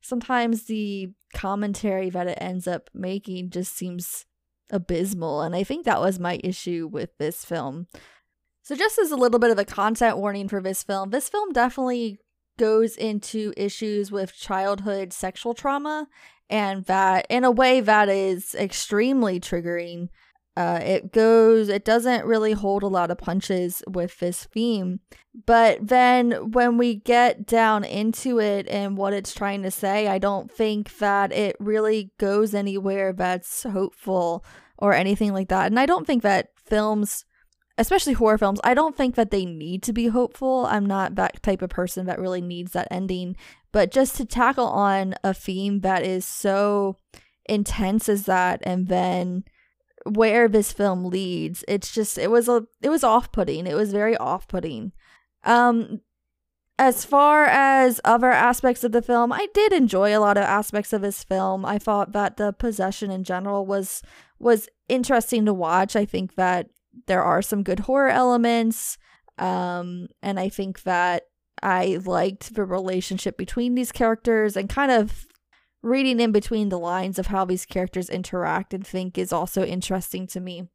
sometimes 0.00 0.64
the 0.64 1.10
commentary 1.34 2.08
that 2.10 2.26
it 2.26 2.38
ends 2.40 2.66
up 2.66 2.88
making 2.94 3.50
just 3.50 3.76
seems 3.76 4.24
abysmal. 4.70 5.42
And 5.42 5.54
I 5.54 5.62
think 5.62 5.84
that 5.84 6.00
was 6.00 6.18
my 6.18 6.40
issue 6.42 6.88
with 6.90 7.16
this 7.18 7.44
film. 7.44 7.86
So, 8.62 8.74
just 8.74 8.98
as 8.98 9.10
a 9.10 9.16
little 9.16 9.38
bit 9.38 9.50
of 9.50 9.58
a 9.58 9.64
content 9.64 10.18
warning 10.18 10.48
for 10.48 10.60
this 10.60 10.82
film, 10.82 11.10
this 11.10 11.28
film 11.28 11.52
definitely 11.52 12.18
goes 12.56 12.96
into 12.96 13.52
issues 13.56 14.10
with 14.10 14.34
childhood 14.34 15.12
sexual 15.12 15.54
trauma 15.54 16.08
and 16.48 16.84
that 16.86 17.26
in 17.28 17.44
a 17.44 17.50
way 17.50 17.80
that 17.80 18.08
is 18.08 18.54
extremely 18.54 19.40
triggering. 19.40 20.08
Uh, 20.56 20.80
it 20.82 21.12
goes, 21.12 21.68
it 21.68 21.84
doesn't 21.84 22.24
really 22.24 22.52
hold 22.52 22.82
a 22.82 22.88
lot 22.88 23.10
of 23.10 23.18
punches 23.18 23.82
with 23.86 24.18
this 24.20 24.44
theme. 24.44 25.00
But 25.44 25.86
then 25.86 26.52
when 26.52 26.78
we 26.78 26.94
get 26.94 27.46
down 27.46 27.84
into 27.84 28.40
it 28.40 28.66
and 28.68 28.96
what 28.96 29.12
it's 29.12 29.34
trying 29.34 29.62
to 29.64 29.70
say, 29.70 30.08
I 30.08 30.16
don't 30.18 30.50
think 30.50 30.96
that 30.96 31.30
it 31.30 31.56
really 31.60 32.10
goes 32.18 32.54
anywhere 32.54 33.12
that's 33.12 33.64
hopeful 33.64 34.46
or 34.78 34.94
anything 34.94 35.34
like 35.34 35.48
that. 35.48 35.66
And 35.66 35.78
I 35.78 35.84
don't 35.84 36.06
think 36.06 36.22
that 36.22 36.48
films, 36.64 37.25
especially 37.78 38.14
horror 38.14 38.38
films, 38.38 38.60
I 38.64 38.74
don't 38.74 38.96
think 38.96 39.14
that 39.16 39.30
they 39.30 39.44
need 39.44 39.82
to 39.84 39.92
be 39.92 40.08
hopeful. 40.08 40.66
I'm 40.66 40.86
not 40.86 41.14
that 41.16 41.42
type 41.42 41.62
of 41.62 41.70
person 41.70 42.06
that 42.06 42.18
really 42.18 42.40
needs 42.40 42.72
that 42.72 42.88
ending. 42.90 43.36
But 43.72 43.90
just 43.90 44.16
to 44.16 44.24
tackle 44.24 44.68
on 44.68 45.14
a 45.22 45.34
theme 45.34 45.80
that 45.80 46.02
is 46.02 46.24
so 46.24 46.96
intense 47.48 48.08
as 48.08 48.24
that 48.26 48.60
and 48.64 48.88
then 48.88 49.44
where 50.04 50.48
this 50.48 50.72
film 50.72 51.04
leads 51.04 51.64
it's 51.66 51.92
just 51.92 52.18
it 52.18 52.30
was 52.30 52.48
a 52.48 52.64
it 52.82 52.88
was 52.88 53.02
off-putting 53.02 53.66
it 53.66 53.74
was 53.74 53.92
very 53.92 54.16
off-putting 54.16 54.92
um 55.44 56.00
as 56.78 57.04
far 57.04 57.44
as 57.46 58.00
other 58.04 58.30
aspects 58.30 58.84
of 58.84 58.92
the 58.92 59.02
film 59.02 59.32
i 59.32 59.46
did 59.52 59.72
enjoy 59.72 60.16
a 60.16 60.20
lot 60.20 60.36
of 60.36 60.44
aspects 60.44 60.92
of 60.92 61.02
this 61.02 61.24
film 61.24 61.64
i 61.64 61.78
thought 61.78 62.12
that 62.12 62.36
the 62.36 62.52
possession 62.52 63.10
in 63.10 63.24
general 63.24 63.66
was 63.66 64.02
was 64.38 64.68
interesting 64.88 65.44
to 65.44 65.54
watch 65.54 65.96
i 65.96 66.04
think 66.04 66.34
that 66.36 66.68
there 67.06 67.22
are 67.22 67.42
some 67.42 67.62
good 67.62 67.80
horror 67.80 68.08
elements 68.08 68.98
um 69.38 70.08
and 70.22 70.40
i 70.40 70.48
think 70.48 70.82
that 70.82 71.24
i 71.62 71.98
liked 72.04 72.54
the 72.54 72.64
relationship 72.64 73.36
between 73.36 73.74
these 73.74 73.92
characters 73.92 74.56
and 74.56 74.68
kind 74.68 74.90
of 74.90 75.26
reading 75.86 76.18
in 76.18 76.32
between 76.32 76.68
the 76.68 76.78
lines 76.78 77.16
of 77.18 77.28
how 77.28 77.44
these 77.44 77.64
characters 77.64 78.10
interact 78.10 78.74
and 78.74 78.84
think 78.84 79.16
is 79.16 79.32
also 79.32 79.64
interesting 79.64 80.26
to 80.26 80.40
me. 80.40 80.68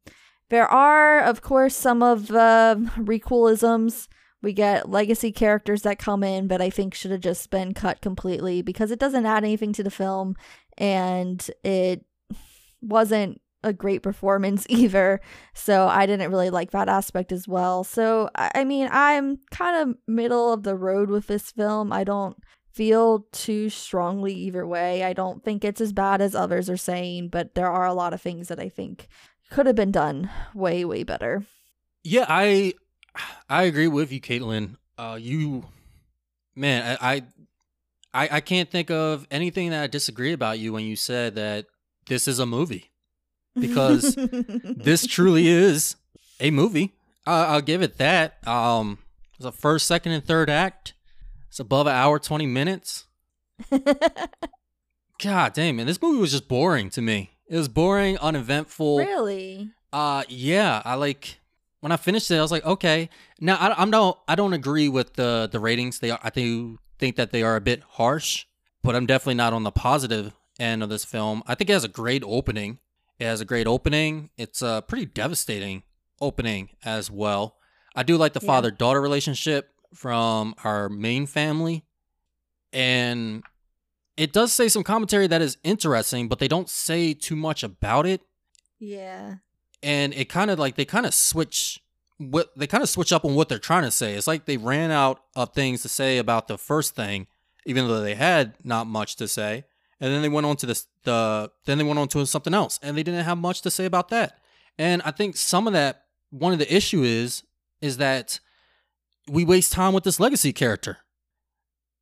There 0.48 0.66
are, 0.66 1.20
of 1.20 1.42
course, 1.42 1.76
some 1.76 2.02
of 2.02 2.28
the 2.28 2.90
requelisms. 2.96 4.08
We 4.40 4.54
get 4.54 4.88
legacy 4.88 5.30
characters 5.30 5.82
that 5.82 5.98
come 5.98 6.24
in, 6.24 6.48
but 6.48 6.62
I 6.62 6.70
think 6.70 6.94
should 6.94 7.10
have 7.10 7.20
just 7.20 7.50
been 7.50 7.74
cut 7.74 8.00
completely 8.00 8.62
because 8.62 8.90
it 8.90 8.98
doesn't 8.98 9.26
add 9.26 9.44
anything 9.44 9.74
to 9.74 9.82
the 9.82 9.90
film 9.90 10.34
and 10.78 11.48
it 11.62 12.04
wasn't 12.80 13.40
a 13.62 13.72
great 13.72 14.02
performance 14.02 14.66
either. 14.70 15.20
So 15.54 15.88
I 15.88 16.06
didn't 16.06 16.30
really 16.30 16.50
like 16.50 16.70
that 16.72 16.88
aspect 16.88 17.32
as 17.32 17.46
well. 17.48 17.84
So, 17.84 18.30
I 18.34 18.64
mean, 18.64 18.88
I'm 18.90 19.38
kind 19.50 19.76
of 19.76 19.96
middle 20.06 20.52
of 20.52 20.62
the 20.62 20.76
road 20.76 21.10
with 21.10 21.26
this 21.26 21.50
film. 21.50 21.92
I 21.92 22.04
don't 22.04 22.36
feel 22.72 23.26
too 23.32 23.68
strongly 23.68 24.32
either 24.34 24.66
way. 24.66 25.04
I 25.04 25.12
don't 25.12 25.44
think 25.44 25.64
it's 25.64 25.80
as 25.80 25.92
bad 25.92 26.20
as 26.20 26.34
others 26.34 26.70
are 26.70 26.76
saying, 26.76 27.28
but 27.28 27.54
there 27.54 27.70
are 27.70 27.86
a 27.86 27.94
lot 27.94 28.14
of 28.14 28.20
things 28.20 28.48
that 28.48 28.58
I 28.58 28.68
think 28.68 29.08
could 29.50 29.66
have 29.66 29.76
been 29.76 29.92
done 29.92 30.30
way, 30.54 30.84
way 30.84 31.02
better. 31.02 31.44
Yeah, 32.02 32.24
I 32.28 32.74
I 33.48 33.64
agree 33.64 33.88
with 33.88 34.10
you, 34.10 34.20
Caitlyn. 34.20 34.76
Uh, 34.96 35.18
you, 35.20 35.66
man, 36.56 36.96
I, 37.00 37.22
I 38.14 38.24
I 38.24 38.36
I 38.36 38.40
can't 38.40 38.70
think 38.70 38.90
of 38.90 39.26
anything 39.30 39.70
that 39.70 39.82
I 39.82 39.86
disagree 39.86 40.32
about 40.32 40.58
you 40.58 40.72
when 40.72 40.84
you 40.84 40.96
said 40.96 41.34
that 41.36 41.66
this 42.06 42.26
is 42.26 42.38
a 42.38 42.46
movie 42.46 42.91
because 43.58 44.14
this 44.16 45.06
truly 45.08 45.48
is 45.48 45.96
a 46.40 46.50
movie. 46.50 46.92
I, 47.26 47.44
I'll 47.46 47.60
give 47.60 47.82
it 47.82 47.98
that. 47.98 48.46
Um, 48.46 48.98
it's 49.36 49.44
a 49.44 49.52
first, 49.52 49.86
second, 49.86 50.12
and 50.12 50.24
third 50.24 50.50
act. 50.50 50.94
It's 51.48 51.60
above 51.60 51.86
an 51.86 51.94
hour, 51.94 52.18
twenty 52.18 52.46
minutes. 52.46 53.04
God 55.22 55.52
damn, 55.52 55.76
man, 55.76 55.86
this 55.86 56.02
movie 56.02 56.18
was 56.18 56.32
just 56.32 56.48
boring 56.48 56.90
to 56.90 57.02
me. 57.02 57.30
It 57.48 57.56
was 57.56 57.68
boring, 57.68 58.18
uneventful. 58.18 58.98
really? 58.98 59.70
Uh, 59.92 60.24
yeah, 60.28 60.82
I 60.84 60.94
like 60.94 61.38
when 61.80 61.92
I 61.92 61.96
finished 61.96 62.30
it. 62.30 62.38
I 62.38 62.42
was 62.42 62.50
like, 62.50 62.64
okay. 62.64 63.08
Now 63.40 63.56
I, 63.56 63.74
I'm 63.80 63.90
no, 63.90 64.18
I 64.26 64.34
don't 64.34 64.52
agree 64.54 64.88
with 64.88 65.14
the 65.14 65.48
the 65.50 65.60
ratings. 65.60 65.98
They 65.98 66.10
are, 66.10 66.18
I 66.22 66.30
do 66.30 66.78
think 66.98 67.16
that 67.16 67.30
they 67.30 67.42
are 67.42 67.56
a 67.56 67.60
bit 67.60 67.82
harsh, 67.82 68.46
but 68.82 68.96
I'm 68.96 69.06
definitely 69.06 69.34
not 69.34 69.52
on 69.52 69.62
the 69.64 69.70
positive 69.70 70.32
end 70.58 70.82
of 70.82 70.88
this 70.88 71.04
film. 71.04 71.42
I 71.46 71.54
think 71.54 71.70
it 71.70 71.74
has 71.74 71.84
a 71.84 71.88
great 71.88 72.22
opening. 72.24 72.78
It 73.22 73.26
has 73.26 73.40
a 73.40 73.44
great 73.44 73.68
opening. 73.68 74.30
It's 74.36 74.62
a 74.62 74.82
pretty 74.88 75.06
devastating 75.06 75.84
opening 76.20 76.70
as 76.84 77.08
well. 77.08 77.56
I 77.94 78.02
do 78.02 78.16
like 78.16 78.32
the 78.32 78.40
Yeah. 78.42 78.48
father 78.48 78.72
daughter 78.72 79.00
relationship 79.00 79.70
from 79.94 80.56
our 80.64 80.88
main 80.88 81.26
family, 81.26 81.84
and 82.72 83.44
it 84.16 84.32
does 84.32 84.52
say 84.52 84.68
some 84.68 84.82
commentary 84.82 85.28
that 85.28 85.40
is 85.40 85.56
interesting, 85.62 86.26
but 86.26 86.40
they 86.40 86.48
don't 86.48 86.68
say 86.68 87.14
too 87.14 87.36
much 87.36 87.62
about 87.62 88.06
it 88.06 88.22
Yeah. 88.80 89.36
and 89.84 90.12
it 90.14 90.28
kind 90.28 90.50
of 90.50 90.58
like 90.58 90.74
they 90.74 90.84
kind 90.84 91.06
of 91.06 91.14
switch 91.14 91.78
what 92.18 92.50
they 92.56 92.66
kind 92.66 92.82
of 92.82 92.88
switch 92.88 93.12
up 93.12 93.24
on 93.24 93.34
what 93.36 93.48
they're 93.48 93.58
trying 93.58 93.82
to 93.84 93.90
say. 93.92 94.14
It's 94.14 94.26
like 94.26 94.46
they 94.46 94.56
ran 94.56 94.90
out 94.90 95.22
of 95.36 95.52
things 95.54 95.82
to 95.82 95.88
say 95.88 96.18
about 96.18 96.48
the 96.48 96.58
first 96.58 96.94
thing, 96.96 97.28
even 97.66 97.86
though 97.86 98.00
they 98.00 98.16
had 98.16 98.54
not 98.64 98.86
much 98.88 99.14
to 99.16 99.28
say, 99.28 99.64
and 100.02 100.12
then 100.12 100.20
they 100.20 100.28
went 100.28 100.44
on 100.44 100.56
to 100.56 100.66
this 100.66 100.88
the 101.04 101.50
then 101.64 101.78
they 101.78 101.84
went 101.84 101.98
on 101.98 102.08
to 102.08 102.26
something 102.26 102.52
else, 102.52 102.78
and 102.82 102.98
they 102.98 103.04
didn't 103.04 103.24
have 103.24 103.38
much 103.38 103.62
to 103.62 103.70
say 103.70 103.84
about 103.84 104.08
that. 104.08 104.40
And 104.76 105.00
I 105.02 105.12
think 105.12 105.36
some 105.36 105.68
of 105.68 105.72
that 105.74 106.06
one 106.30 106.52
of 106.52 106.58
the 106.58 106.74
issue 106.74 107.04
is 107.04 107.44
is 107.80 107.98
that 107.98 108.40
we 109.30 109.44
waste 109.44 109.72
time 109.72 109.92
with 109.94 110.02
this 110.02 110.18
legacy 110.18 110.52
character. 110.52 110.98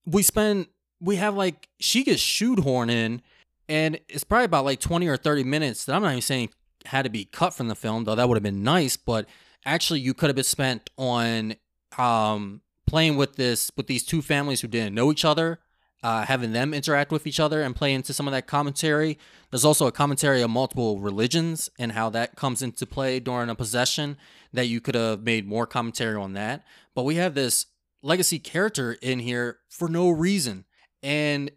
We 0.06 0.22
spend 0.22 0.68
we 0.98 1.16
have 1.16 1.34
like 1.34 1.68
she 1.78 2.02
gets 2.02 2.22
shoehorned 2.22 2.90
in, 2.90 3.22
and 3.68 4.00
it's 4.08 4.24
probably 4.24 4.46
about 4.46 4.64
like 4.64 4.80
twenty 4.80 5.06
or 5.06 5.18
thirty 5.18 5.44
minutes 5.44 5.84
that 5.84 5.94
I'm 5.94 6.02
not 6.02 6.12
even 6.12 6.22
saying 6.22 6.48
had 6.86 7.02
to 7.02 7.10
be 7.10 7.26
cut 7.26 7.52
from 7.52 7.68
the 7.68 7.74
film, 7.74 8.04
though 8.04 8.14
that 8.14 8.26
would 8.26 8.36
have 8.36 8.42
been 8.42 8.62
nice. 8.62 8.96
But 8.96 9.28
actually, 9.66 10.00
you 10.00 10.14
could 10.14 10.30
have 10.30 10.36
been 10.36 10.44
spent 10.44 10.88
on 10.96 11.54
um, 11.98 12.62
playing 12.86 13.18
with 13.18 13.36
this 13.36 13.70
with 13.76 13.88
these 13.88 14.04
two 14.04 14.22
families 14.22 14.62
who 14.62 14.68
didn't 14.68 14.94
know 14.94 15.12
each 15.12 15.26
other, 15.26 15.60
uh, 16.02 16.24
having 16.24 16.52
them 16.52 16.72
interact 16.72 17.12
with 17.12 17.26
each 17.26 17.38
other 17.38 17.62
and 17.62 17.76
play 17.76 17.92
into 17.92 18.12
some 18.12 18.26
of 18.26 18.32
that 18.32 18.46
commentary. 18.46 19.18
There's 19.50 19.64
also 19.64 19.86
a 19.86 19.92
commentary 19.92 20.42
on 20.42 20.50
multiple 20.50 20.98
religions 20.98 21.68
and 21.78 21.92
how 21.92 22.10
that 22.10 22.36
comes 22.36 22.62
into 22.62 22.86
play 22.86 23.20
during 23.20 23.50
a 23.50 23.54
possession 23.54 24.16
that 24.52 24.66
you 24.66 24.80
could 24.80 24.94
have 24.94 25.22
made 25.22 25.46
more 25.46 25.66
commentary 25.66 26.16
on 26.16 26.32
that. 26.34 26.64
But 26.94 27.04
we 27.04 27.16
have 27.16 27.34
this 27.34 27.66
legacy 28.02 28.38
character 28.38 28.92
in 29.02 29.18
here 29.18 29.58
for 29.68 29.88
no 29.88 30.10
reason. 30.10 30.64
And 31.02 31.50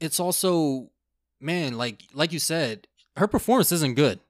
it's 0.00 0.18
also, 0.18 0.90
man, 1.40 1.76
like 1.78 2.02
like 2.12 2.32
you 2.32 2.38
said, 2.38 2.86
her 3.16 3.28
performance 3.28 3.72
isn't 3.72 3.94
good. 3.94 4.20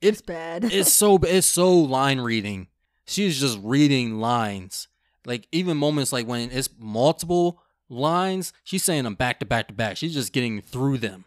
It's 0.00 0.20
bad. 0.20 0.64
it's 0.72 0.92
so 0.92 1.18
it's 1.22 1.46
so 1.46 1.72
line 1.72 2.20
reading. 2.20 2.68
She's 3.06 3.40
just 3.40 3.58
reading 3.62 4.18
lines. 4.18 4.88
Like 5.26 5.46
even 5.52 5.76
moments 5.76 6.12
like 6.12 6.26
when 6.26 6.50
it's 6.50 6.68
multiple 6.78 7.62
lines, 7.88 8.52
she's 8.62 8.82
saying 8.82 9.04
them 9.04 9.14
back 9.14 9.40
to 9.40 9.46
back 9.46 9.68
to 9.68 9.74
back. 9.74 9.96
She's 9.96 10.14
just 10.14 10.32
getting 10.32 10.60
through 10.60 10.98
them. 10.98 11.24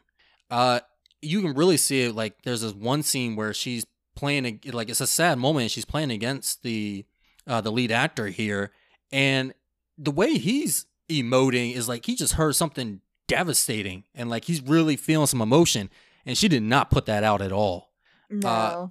Uh, 0.50 0.80
you 1.22 1.42
can 1.42 1.54
really 1.54 1.78
see 1.78 2.04
it. 2.04 2.16
Like 2.16 2.42
there's 2.44 2.62
this 2.62 2.74
one 2.74 3.04
scene 3.04 3.36
where 3.36 3.54
she's 3.54 3.86
playing 4.16 4.60
like 4.72 4.90
it's 4.90 5.02
a 5.02 5.08
sad 5.08 5.38
moment. 5.38 5.72
She's 5.72 5.86
playing 5.86 6.12
against 6.12 6.64
the 6.64 7.06
uh, 7.46 7.62
the 7.62 7.72
lead 7.72 7.92
actor 7.92 8.28
here, 8.28 8.72
and 9.12 9.54
the 9.98 10.12
way 10.12 10.38
he's 10.38 10.86
emoting 11.10 11.76
is 11.76 11.88
like 11.88 12.06
he 12.06 12.16
just 12.16 12.34
heard 12.34 12.56
something 12.56 13.02
devastating, 13.28 14.04
and 14.14 14.30
like 14.30 14.46
he's 14.46 14.62
really 14.62 14.96
feeling 14.96 15.28
some 15.28 15.42
emotion, 15.42 15.90
and 16.26 16.38
she 16.38 16.48
did 16.48 16.64
not 16.64 16.90
put 16.90 17.06
that 17.06 17.24
out 17.24 17.42
at 17.42 17.52
all. 17.52 17.92
no. 18.30 18.50
uh, 18.50 18.88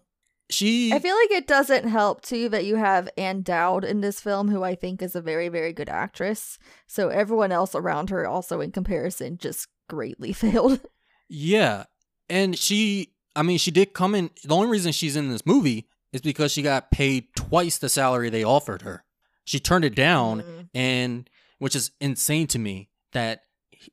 She, 0.48 0.92
I 0.92 1.00
feel 1.00 1.16
like 1.16 1.30
it 1.32 1.46
doesn't 1.48 1.88
help 1.88 2.22
too 2.22 2.48
that 2.50 2.64
you 2.64 2.76
have 2.76 3.08
Ann 3.16 3.42
Dowd 3.42 3.84
in 3.84 4.00
this 4.00 4.20
film, 4.20 4.48
who 4.48 4.62
I 4.62 4.76
think 4.76 5.02
is 5.02 5.16
a 5.16 5.20
very, 5.20 5.48
very 5.48 5.72
good 5.72 5.88
actress. 5.88 6.56
So 6.86 7.08
everyone 7.08 7.50
else 7.50 7.74
around 7.74 8.10
her, 8.10 8.26
also 8.26 8.60
in 8.60 8.70
comparison, 8.70 9.38
just 9.38 9.66
greatly 9.88 10.32
failed. 10.44 10.80
Yeah. 11.28 11.84
And 12.28 12.56
she, 12.56 13.12
I 13.34 13.42
mean, 13.42 13.58
she 13.58 13.72
did 13.72 13.92
come 13.92 14.14
in. 14.14 14.30
The 14.44 14.54
only 14.54 14.68
reason 14.68 14.92
she's 14.92 15.16
in 15.16 15.30
this 15.30 15.44
movie 15.44 15.88
is 16.12 16.20
because 16.20 16.52
she 16.52 16.62
got 16.62 16.92
paid 16.92 17.26
twice 17.34 17.78
the 17.78 17.88
salary 17.88 18.30
they 18.30 18.44
offered 18.44 18.82
her. 18.82 19.04
She 19.44 19.58
turned 19.60 19.84
it 19.84 19.94
down, 19.94 20.42
Mm. 20.42 20.68
and 20.74 21.30
which 21.58 21.74
is 21.76 21.90
insane 22.00 22.46
to 22.48 22.58
me 22.58 22.88
that 23.12 23.42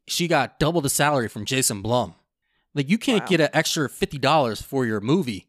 she 0.07 0.27
got 0.27 0.59
double 0.59 0.81
the 0.81 0.89
salary 0.89 1.27
from 1.27 1.45
Jason 1.45 1.81
Blum. 1.81 2.13
Like, 2.75 2.89
you 2.89 2.97
can't 2.97 3.23
Wow. 3.23 3.27
get 3.27 3.41
an 3.41 3.49
extra 3.53 3.87
$50 3.89 4.61
for 4.63 4.85
your 4.85 4.99
movie 4.99 5.47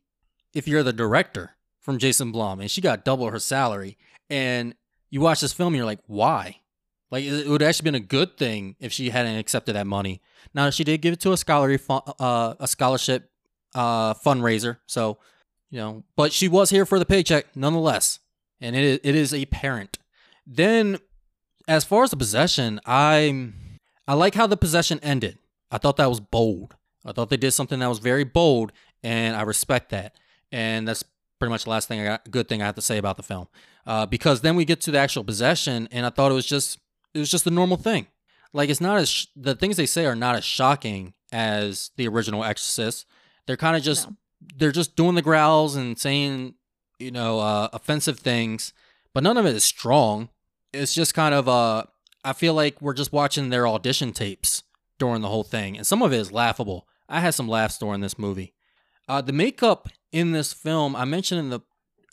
if 0.55 0.69
you're 0.69 0.83
the 0.83 0.93
director 0.93 1.57
from 1.81 1.99
Jason 1.99 2.33
Blum, 2.33 2.61
and 2.61 2.71
she 2.71 2.81
got 2.81 3.05
double 3.05 3.31
her 3.31 3.38
salary. 3.38 3.99
And 4.31 4.75
you 5.11 5.21
watch 5.21 5.40
this 5.40 5.53
film, 5.53 5.75
you're 5.75 5.85
like, 5.85 6.01
why? 6.07 6.61
Like, 7.11 7.25
it 7.25 7.47
would 7.47 7.62
actually 7.62 7.85
been 7.85 7.95
a 7.95 8.01
good 8.01 8.37
thing 8.37 8.77
if 8.81 8.93
she 8.93 9.11
hadn't 9.11 9.37
accepted 9.37 9.75
that 9.75 9.87
money. 9.87 10.21
Now 10.55 10.71
she 10.71 10.85
did 10.85 11.03
give 11.03 11.12
it 11.12 11.21
to 11.21 11.33
a 11.33 11.37
scholarly 11.37 11.79
fu- 11.79 12.01
uh, 12.19 12.55
a 12.59 12.67
scholarship 12.67 13.31
uh, 13.75 14.14
fundraiser, 14.14 14.79
so 14.87 15.19
you 15.71 15.79
know, 15.79 16.05
but 16.17 16.33
she 16.33 16.49
was 16.49 16.71
here 16.71 16.87
for 16.87 16.99
the 16.99 17.05
paycheck 17.05 17.57
nonetheless, 17.57 18.21
and 18.61 18.77
it 18.77 19.01
it 19.05 19.14
is 19.14 19.35
a 19.35 19.47
parent. 19.47 19.99
Then, 20.47 20.99
as 21.67 21.85
far 21.85 22.05
as 22.05 22.11
the 22.11 22.17
possession, 22.17 22.81
I 22.87 23.53
I 24.07 24.14
like 24.14 24.35
how 24.35 24.47
the 24.47 24.57
possession 24.57 25.01
ended. 25.03 25.38
I 25.71 25.79
thought 25.79 25.97
that 25.97 26.09
was 26.09 26.21
bold. 26.21 26.77
I 27.05 27.12
thought 27.12 27.31
they 27.31 27.37
did 27.37 27.53
something 27.53 27.81
that 27.81 27.88
was 27.88 27.99
very 27.99 28.25
bold, 28.25 28.73
and 29.03 29.35
I 29.37 29.43
respect 29.43 29.90
that. 29.90 30.14
And 30.55 30.87
that's 30.87 31.03
pretty 31.40 31.51
much 31.51 31.64
the 31.64 31.71
last 31.71 31.88
thing 31.88 32.01
I 32.01 32.05
got, 32.05 32.31
good 32.31 32.49
thing 32.49 32.62
I 32.62 32.67
have 32.67 32.77
to 32.77 32.81
say 32.83 32.97
about 32.99 33.17
the 33.17 33.23
film, 33.25 33.49
uh, 33.87 34.07
because 34.07 34.40
then 34.43 34.55
we 34.55 34.64
get 34.64 34.81
to 34.83 34.93
the 34.93 34.99
actual 34.99 35.25
possession, 35.25 35.88
and 35.90 36.07
I 36.07 36.11
thought 36.11 36.31
it 36.31 36.35
was 36.35 36.47
just 36.47 36.79
it 37.12 37.19
was 37.19 37.31
just 37.31 37.47
a 37.47 37.51
normal 37.51 37.77
thing. 37.77 38.07
Like 38.53 38.71
it's 38.71 38.81
not 38.81 38.99
as 38.99 39.09
sh- 39.09 39.27
the 39.35 39.57
things 39.57 39.77
they 39.77 39.87
say 39.87 40.07
are 40.07 40.14
not 40.14 40.37
as 40.37 40.45
shocking 40.45 41.14
as 41.33 41.90
the 41.97 42.07
original 42.07 42.45
Exorcist. 42.45 43.05
They're 43.47 43.57
kind 43.57 43.77
of 43.77 43.83
just 43.83 44.09
No. 44.09 44.17
they're 44.57 44.71
just 44.73 44.95
doing 44.95 45.17
the 45.17 45.23
growls 45.23 45.75
and 45.75 45.99
saying 45.99 46.55
you 47.01 47.11
know 47.11 47.40
uh, 47.40 47.69
offensive 47.73 48.21
things, 48.21 48.73
but 49.12 49.25
none 49.25 49.37
of 49.37 49.47
it 49.47 49.57
is 49.57 49.64
strong. 49.64 50.29
It's 50.73 50.95
just 50.95 51.14
kind 51.14 51.35
of 51.35 51.49
uh 51.49 51.83
I 52.25 52.33
feel 52.33 52.55
like 52.55 52.81
we're 52.81 52.95
just 52.95 53.12
watching 53.12 53.51
their 53.51 53.67
audition 53.67 54.12
tapes 54.12 54.62
during 55.01 55.21
the 55.21 55.29
whole 55.29 55.43
thing, 55.45 55.77
and 55.77 55.85
some 55.87 56.01
of 56.01 56.12
it 56.12 56.21
is 56.21 56.31
laughable. 56.31 56.87
I 57.09 57.19
had 57.21 57.35
some 57.35 57.49
laughs 57.49 57.77
during 57.79 58.01
this 58.01 58.19
movie. 58.19 58.55
Uh, 59.09 59.21
the 59.21 59.33
makeup 59.35 59.88
in 60.14 60.31
this 60.33 60.53
film, 60.53 60.94
I 60.94 61.05
mentioned 61.05 61.40
in 61.40 61.50
the 61.50 61.61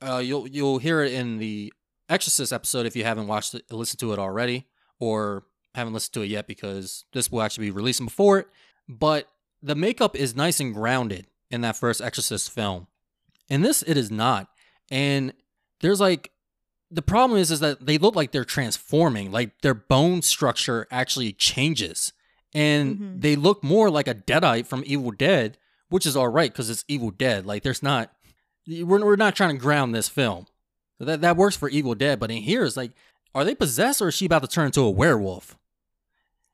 uh, 0.02 0.18
you'll 0.18 0.48
you'll 0.48 0.80
hear 0.80 1.02
it 1.04 1.14
in 1.14 1.38
the 1.38 1.72
Exorcist 2.10 2.52
episode 2.52 2.86
if 2.88 2.96
you 2.96 3.04
haven't 3.04 3.28
watched 3.28 3.54
it, 3.54 3.72
listened 3.72 4.00
to 4.00 4.12
it 4.12 4.20
already, 4.20 4.66
or 5.00 5.44
haven't 5.76 5.94
listened 5.94 6.14
to 6.16 6.22
it 6.24 6.26
yet 6.26 6.48
because 6.48 7.06
this 7.14 7.32
will 7.32 7.42
actually 7.44 7.68
be 7.68 7.72
releasing 7.72 8.08
before 8.08 8.40
it. 8.40 8.48
But 8.90 9.28
the 9.62 9.76
makeup 9.76 10.16
is 10.16 10.36
nice 10.36 10.60
and 10.60 10.74
grounded 10.74 11.28
in 11.52 11.62
that 11.62 11.78
first 11.78 12.02
Exorcist 12.02 12.50
film. 12.50 12.88
In 13.48 13.62
this, 13.62 13.84
it 13.84 13.96
is 13.98 14.10
not. 14.10 14.50
And 14.90 15.34
there's 15.82 16.02
like 16.02 16.32
the 16.90 17.04
problem 17.04 17.40
is 17.40 17.52
is 17.52 17.60
that 17.62 17.86
they 17.86 17.98
look 18.00 18.16
like 18.16 18.32
they're 18.32 18.44
transforming, 18.44 19.32
like 19.32 19.62
their 19.62 19.76
bone 19.76 20.22
structure 20.24 20.88
actually 20.92 21.34
changes, 21.34 22.12
and 22.54 22.98
Mhm. 22.98 23.22
they 23.22 23.36
look 23.36 23.64
more 23.64 23.90
like 23.92 24.08
a 24.08 24.16
Deadite 24.16 24.66
from 24.66 24.84
Evil 24.88 25.12
Dead, 25.12 25.58
which 25.92 26.06
is 26.06 26.16
all 26.16 26.30
right 26.30 26.52
because 26.52 26.70
it's 26.70 26.86
Evil 26.88 27.12
Dead. 27.12 27.46
Like 27.46 27.64
there's 27.64 27.84
not, 27.84 28.12
we're 28.68 29.06
we're 29.06 29.16
not 29.16 29.36
trying 29.36 29.56
to 29.56 29.62
ground 29.62 29.94
this 29.94 30.10
film. 30.10 30.48
That 31.00 31.22
that 31.22 31.38
works 31.38 31.56
for 31.56 31.70
Evil 31.70 31.96
Dead, 31.96 32.20
but 32.20 32.32
in 32.32 32.38
here 32.38 32.64
it's 32.64 32.78
like, 32.78 32.92
are 33.36 33.44
they 33.44 33.56
possessed 33.56 34.02
or 34.02 34.08
is 34.08 34.16
she 34.16 34.26
about 34.26 34.42
to 34.42 34.48
turn 34.48 34.68
into 34.68 34.82
a 34.82 34.90
werewolf? 34.90 35.58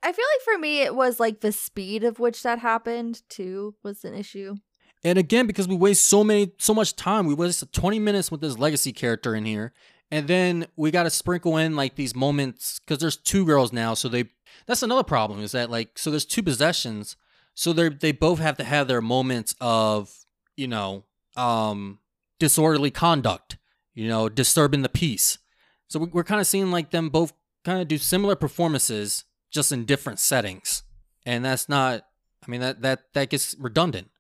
I 0.04 0.12
feel 0.12 0.26
like 0.36 0.56
for 0.56 0.60
me, 0.60 0.82
it 0.82 0.96
was 0.96 1.20
like 1.20 1.42
the 1.42 1.52
speed 1.52 2.04
of 2.04 2.20
which 2.20 2.44
that 2.44 2.60
happened 2.60 3.22
too 3.30 3.76
was 3.84 4.04
an 4.04 4.14
issue. 4.14 4.58
And 5.04 5.20
again, 5.20 5.48
because 5.48 5.68
we 5.68 5.76
waste 5.76 6.08
so 6.08 6.24
many, 6.24 6.52
so 6.58 6.74
much 6.74 6.96
time, 6.96 7.28
we 7.28 7.34
waste 7.34 7.72
20 7.72 8.00
minutes 8.00 8.32
with 8.32 8.42
this 8.42 8.58
legacy 8.58 8.92
character 8.92 9.36
in 9.36 9.46
here, 9.46 9.74
and 10.10 10.28
then 10.28 10.66
we 10.76 10.92
got 10.92 11.04
to 11.04 11.10
sprinkle 11.10 11.58
in 11.58 11.76
like 11.76 11.96
these 11.96 12.16
moments 12.16 12.80
because 12.80 13.00
there's 13.00 13.18
two 13.18 13.46
girls 13.46 13.72
now, 13.72 13.94
so 13.94 14.10
they. 14.10 14.26
That's 14.66 14.84
another 14.84 15.04
problem 15.04 15.42
is 15.42 15.52
that 15.52 15.70
like 15.70 16.00
so 16.00 16.10
there's 16.10 16.26
two 16.26 16.44
possessions, 16.44 17.16
so 17.60 17.74
they 17.74 17.90
they 17.90 18.12
both 18.12 18.38
have 18.40 18.56
to 18.58 18.64
have 18.64 18.88
their 18.88 19.02
moments 19.02 19.56
of 19.60 20.14
you 20.56 20.68
know 20.68 21.04
um 21.36 21.98
disorderly 22.40 22.92
conduct, 22.92 23.58
you 23.96 24.08
know 24.08 24.30
disturbing 24.30 24.84
the 24.84 24.90
peace. 24.90 25.40
So 25.88 26.00
we- 26.00 26.08
we're 26.14 26.24
kind 26.24 26.40
of 26.42 26.46
seeing 26.48 26.70
like 26.72 26.92
them 26.92 27.10
both 27.10 27.34
kind 27.66 27.82
of 27.82 27.88
do 27.88 27.98
similar 27.98 28.36
performances 28.36 29.24
just 29.52 29.72
in 29.72 29.86
different 29.86 30.20
settings, 30.20 30.84
and 31.26 31.44
that's 31.44 31.68
not. 31.68 32.06
I 32.46 32.52
mean 32.52 32.62
that 32.62 32.82
that 32.84 33.14
that 33.14 33.30
gets 33.30 33.56
redundant. 33.60 34.12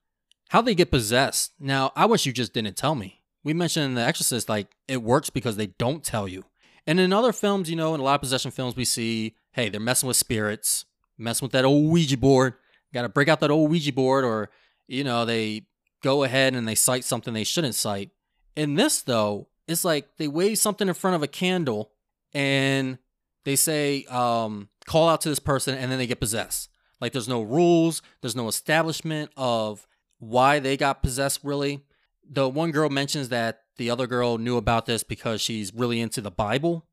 How 0.49 0.61
they 0.61 0.73
get 0.75 0.89
possessed. 0.91 1.51
Now, 1.59 1.91
I 1.95 2.05
wish 2.05 2.25
you 2.25 2.31
just 2.33 2.53
didn't 2.53 2.77
tell 2.77 2.95
me. 2.95 3.21
We 3.43 3.53
mentioned 3.53 3.85
in 3.85 3.93
The 3.95 4.01
Exorcist, 4.01 4.47
like, 4.47 4.69
it 4.87 5.03
works 5.03 5.29
because 5.29 5.57
they 5.57 5.67
don't 5.67 6.03
tell 6.05 6.25
you. 6.27 6.45
And 6.87 6.99
in 7.01 7.11
other 7.11 7.33
films, 7.33 7.69
you 7.69 7.75
know, 7.75 7.93
in 7.93 7.99
a 7.99 8.03
lot 8.03 8.15
of 8.15 8.21
possession 8.21 8.51
films, 8.51 8.75
we 8.77 8.85
see, 8.85 9.35
hey, 9.51 9.67
they're 9.67 9.81
messing 9.81 10.07
with 10.07 10.15
spirits, 10.15 10.85
messing 11.17 11.45
with 11.45 11.51
that 11.51 11.65
old 11.65 11.91
Ouija 11.91 12.15
board. 12.17 12.53
Got 12.93 13.03
to 13.03 13.09
break 13.09 13.27
out 13.27 13.39
that 13.41 13.51
old 13.51 13.69
Ouija 13.69 13.91
board, 13.93 14.23
or, 14.23 14.49
you 14.87 15.03
know, 15.03 15.25
they 15.25 15.63
go 16.03 16.23
ahead 16.23 16.55
and 16.55 16.67
they 16.67 16.75
cite 16.75 17.03
something 17.03 17.33
they 17.33 17.43
shouldn't 17.43 17.75
cite. 17.75 18.11
In 18.55 18.75
this, 18.75 19.01
though, 19.01 19.49
it's 19.67 19.83
like 19.83 20.17
they 20.17 20.27
wave 20.27 20.57
something 20.57 20.87
in 20.87 20.93
front 20.93 21.15
of 21.15 21.23
a 21.23 21.27
candle 21.27 21.91
and 22.33 22.97
they 23.45 23.55
say, 23.55 24.03
um, 24.05 24.69
call 24.85 25.09
out 25.09 25.21
to 25.21 25.29
this 25.29 25.39
person, 25.39 25.75
and 25.77 25.91
then 25.91 25.97
they 25.99 26.07
get 26.07 26.19
possessed. 26.19 26.69
Like, 26.99 27.11
there's 27.13 27.27
no 27.27 27.41
rules, 27.41 28.01
there's 28.21 28.35
no 28.35 28.47
establishment 28.47 29.31
of 29.37 29.87
why 30.19 30.59
they 30.59 30.77
got 30.77 31.03
possessed 31.03 31.41
really. 31.43 31.81
The 32.29 32.49
one 32.49 32.71
girl 32.71 32.89
mentions 32.89 33.29
that 33.29 33.61
the 33.77 33.89
other 33.89 34.07
girl 34.07 34.37
knew 34.37 34.57
about 34.57 34.85
this 34.85 35.03
because 35.03 35.39
she's 35.39 35.73
really 35.73 36.01
into 36.01 36.19
the 36.19 36.31
Bible, 36.31 36.85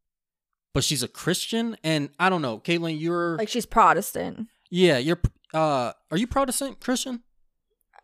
but 0.73 0.85
she's 0.85 1.03
a 1.03 1.09
Christian. 1.09 1.77
And 1.83 2.11
I 2.19 2.29
don't 2.31 2.43
know, 2.43 2.59
Caitlyn, 2.59 3.01
you're 3.01 3.37
Like 3.37 3.49
she's 3.49 3.67
Protestant. 3.67 4.47
yeah, 4.71 4.99
you're 4.99 5.21
uh, 5.55 5.93
are 6.11 6.17
you 6.17 6.27
Protestant 6.27 6.81
Christian? 6.81 7.23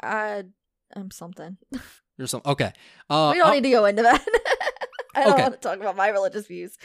I 0.02 0.44
I'm 0.94 1.10
something. 1.10 1.58
You're 2.18 2.26
some 2.26 2.42
okay. 2.46 2.72
Uh, 3.08 3.30
we 3.32 3.38
don't 3.38 3.48
I- 3.50 3.54
need 3.54 3.62
to 3.64 3.70
go 3.70 3.84
into 3.84 4.02
that. 4.02 4.24
I 5.14 5.24
don't 5.24 5.32
Okay. 5.34 5.42
want 5.42 5.54
to 5.54 5.60
talk 5.60 5.78
about 5.80 5.96
my 5.96 6.08
religious 6.08 6.46
views. 6.46 6.78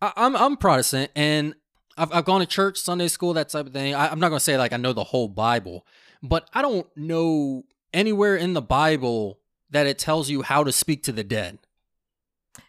I, 0.00 0.12
I'm 0.16 0.36
I'm 0.36 0.56
Protestant 0.56 1.10
and 1.16 1.54
I've 1.96 2.12
I've 2.12 2.24
gone 2.24 2.40
to 2.40 2.46
church, 2.46 2.78
Sunday 2.78 3.08
school, 3.08 3.34
that 3.34 3.48
type 3.48 3.66
of 3.66 3.72
thing. 3.72 3.94
I, 3.94 4.08
I'm 4.08 4.20
not 4.20 4.28
gonna 4.28 4.40
say 4.40 4.56
like 4.56 4.72
I 4.72 4.76
know 4.76 4.92
the 4.92 5.04
whole 5.04 5.28
Bible, 5.28 5.84
but 6.22 6.48
I 6.54 6.62
don't 6.62 6.86
know 6.96 7.64
anywhere 7.92 8.36
in 8.36 8.52
the 8.52 8.62
Bible 8.62 9.40
that 9.70 9.86
it 9.86 9.98
tells 9.98 10.30
you 10.30 10.42
how 10.42 10.62
to 10.64 10.72
speak 10.72 11.02
to 11.04 11.12
the 11.12 11.24
dead. 11.24 11.58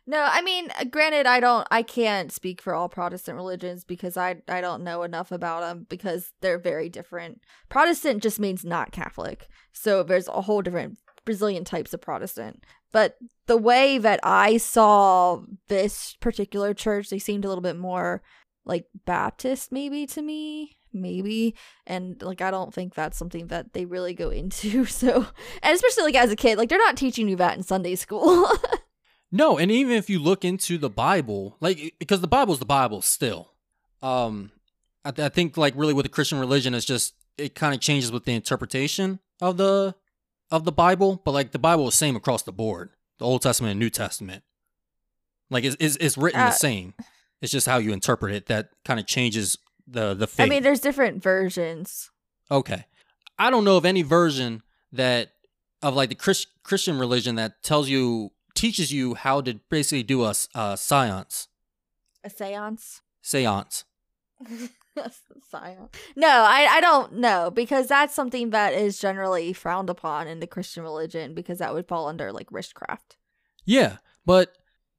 No, 0.05 0.27
I 0.29 0.41
mean, 0.41 0.69
granted, 0.91 1.25
I 1.25 1.39
don't, 1.39 1.67
I 1.71 1.83
can't 1.83 2.31
speak 2.31 2.61
for 2.61 2.73
all 2.73 2.89
Protestant 2.89 3.35
religions 3.35 3.83
because 3.83 4.17
I, 4.17 4.41
I 4.47 4.61
don't 4.61 4.83
know 4.83 5.03
enough 5.03 5.31
about 5.31 5.61
them 5.61 5.85
because 5.89 6.31
they're 6.41 6.59
very 6.59 6.89
different. 6.89 7.41
Protestant 7.69 8.23
just 8.23 8.39
means 8.39 8.65
not 8.65 8.91
Catholic, 8.91 9.47
so 9.73 10.03
there's 10.03 10.27
a 10.27 10.41
whole 10.41 10.61
different 10.61 10.97
Brazilian 11.25 11.63
types 11.63 11.93
of 11.93 12.01
Protestant. 12.01 12.63
But 12.91 13.17
the 13.45 13.57
way 13.57 13.97
that 13.97 14.19
I 14.23 14.57
saw 14.57 15.43
this 15.67 16.15
particular 16.19 16.73
church, 16.73 17.09
they 17.09 17.19
seemed 17.19 17.45
a 17.45 17.47
little 17.47 17.61
bit 17.61 17.77
more 17.77 18.21
like 18.65 18.85
Baptist, 19.05 19.71
maybe 19.71 20.05
to 20.07 20.21
me, 20.21 20.77
maybe 20.93 21.55
and 21.85 22.21
like 22.21 22.41
i 22.41 22.49
don't 22.49 22.73
think 22.73 22.93
that's 22.93 23.17
something 23.17 23.47
that 23.47 23.73
they 23.73 23.85
really 23.85 24.13
go 24.13 24.29
into 24.31 24.85
so 24.85 25.27
and 25.61 25.75
especially 25.75 26.03
like 26.03 26.15
as 26.15 26.31
a 26.31 26.35
kid 26.35 26.57
like 26.57 26.69
they're 26.69 26.77
not 26.77 26.97
teaching 26.97 27.27
you 27.27 27.35
that 27.35 27.57
in 27.57 27.63
sunday 27.63 27.95
school 27.95 28.47
no 29.31 29.57
and 29.57 29.71
even 29.71 29.95
if 29.95 30.09
you 30.09 30.19
look 30.19 30.43
into 30.45 30.77
the 30.77 30.89
bible 30.89 31.55
like 31.59 31.93
because 31.99 32.21
the 32.21 32.27
bible's 32.27 32.59
the 32.59 32.65
bible 32.65 33.01
still 33.01 33.53
um 34.01 34.51
i, 35.05 35.11
th- 35.11 35.25
I 35.25 35.29
think 35.29 35.57
like 35.57 35.73
really 35.75 35.93
with 35.93 36.05
the 36.05 36.09
christian 36.09 36.39
religion 36.39 36.73
it's 36.73 36.85
just 36.85 37.13
it 37.37 37.55
kind 37.55 37.73
of 37.73 37.79
changes 37.79 38.11
with 38.11 38.25
the 38.25 38.33
interpretation 38.33 39.19
of 39.41 39.57
the 39.57 39.95
of 40.51 40.65
the 40.65 40.71
bible 40.71 41.21
but 41.23 41.31
like 41.31 41.51
the 41.51 41.59
bible 41.59 41.87
is 41.87 41.95
same 41.95 42.15
across 42.15 42.43
the 42.43 42.51
board 42.51 42.89
the 43.19 43.25
old 43.25 43.41
testament 43.41 43.71
and 43.71 43.79
new 43.79 43.89
testament 43.89 44.43
like 45.49 45.63
it's, 45.63 45.75
it's, 45.79 45.95
it's 45.97 46.17
written 46.17 46.39
Uh, 46.41 46.45
the 46.47 46.51
same 46.51 46.93
it's 47.41 47.51
just 47.51 47.67
how 47.67 47.77
you 47.77 47.93
interpret 47.93 48.33
it 48.33 48.47
that 48.47 48.69
kind 48.85 48.99
of 48.99 49.05
changes 49.05 49.57
the 49.87 50.13
the 50.13 50.27
faith. 50.27 50.45
i 50.45 50.49
mean 50.49 50.63
there's 50.63 50.79
different 50.81 51.21
versions 51.23 52.09
Okay. 52.51 52.85
I 53.37 53.51
don't 53.51 53.63
know 53.63 53.77
of 53.77 53.85
any 53.85 54.01
version 54.01 54.63
that 54.91 55.33
of 55.83 55.93
like 55.93 56.09
the 56.09 56.15
Chris, 56.15 56.47
Christian 56.63 56.97
religion 56.97 57.35
that 57.35 57.61
tells 57.61 57.87
you 57.87 58.31
teaches 58.59 58.91
you 58.91 59.15
how 59.15 59.39
to 59.41 59.59
basically 59.69 60.03
do 60.03 60.23
a 60.25 60.33
seance. 60.33 61.47
a 62.23 62.29
seance 62.29 63.01
Seance. 63.21 63.85
Seance. 65.49 65.89
No, 66.15 66.27
I, 66.27 66.67
I 66.71 66.81
don't 66.81 67.13
know 67.13 67.51
because 67.51 67.87
that's 67.87 68.13
something 68.13 68.49
that 68.49 68.73
is 68.73 68.99
generally 68.99 69.53
frowned 69.53 69.89
upon 69.89 70.27
in 70.27 70.39
the 70.39 70.47
Christian 70.47 70.83
religion 70.83 71.33
because 71.33 71.59
that 71.59 71.73
would 71.73 71.87
fall 71.87 72.07
under 72.07 72.31
like 72.31 72.51
witchcraft. 72.51 73.17
Yeah, 73.65 73.97
but 74.25 74.57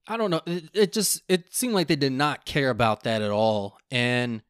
I 0.08 0.16
don't 0.16 0.30
know. 0.30 0.40
It, 0.46 0.64
it 0.72 0.92
just 0.92 1.22
it 1.28 1.54
seemed 1.54 1.74
like 1.74 1.88
they 1.88 1.96
did 1.96 2.12
not 2.12 2.46
care 2.46 2.70
about 2.70 3.02
that 3.02 3.20
at 3.20 3.30
all, 3.30 3.78
and 3.90 4.42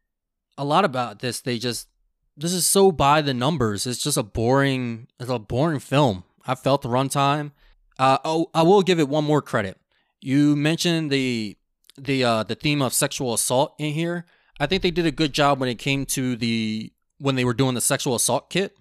a 0.57 0.65
lot 0.65 0.85
about 0.85 1.19
this 1.19 1.41
they 1.41 1.59
just 1.59 1.89
this 2.37 2.53
is 2.53 2.67
so 2.67 2.93
by 2.93 3.23
the 3.23 3.35
numbers. 3.35 3.87
It's 3.87 4.03
just 4.03 4.17
a 4.17 4.23
boring 4.23 5.09
it's 5.19 5.31
a 5.31 5.39
boring 5.39 5.81
film. 5.81 6.25
I 6.47 6.55
felt 6.55 6.83
the 6.83 6.89
runtime. 6.89 7.53
Uh, 8.01 8.17
oh, 8.25 8.51
I 8.55 8.63
will 8.63 8.81
give 8.81 8.99
it 8.99 9.11
one 9.11 9.25
more 9.25 9.43
credit. 9.43 9.79
You 10.23 10.57
mentioned 10.57 11.11
the 11.11 11.59
the 11.99 12.25
uh, 12.25 12.43
the 12.45 12.55
theme 12.55 12.81
of 12.81 12.95
sexual 12.95 13.35
assault 13.35 13.75
in 13.79 13.93
here. 13.93 14.25
I 14.59 14.67
think 14.67 14.83
they 14.83 14.91
did 14.91 15.05
a 15.05 15.11
good 15.11 15.35
job 15.35 15.61
when 15.61 15.69
it 15.69 15.75
came 15.79 16.07
to 16.07 16.35
the 16.35 16.93
when 17.19 17.35
they 17.35 17.45
were 17.45 17.53
doing 17.53 17.75
the 17.75 17.83
sexual 17.83 18.15
assault 18.15 18.49
kit. 18.49 18.75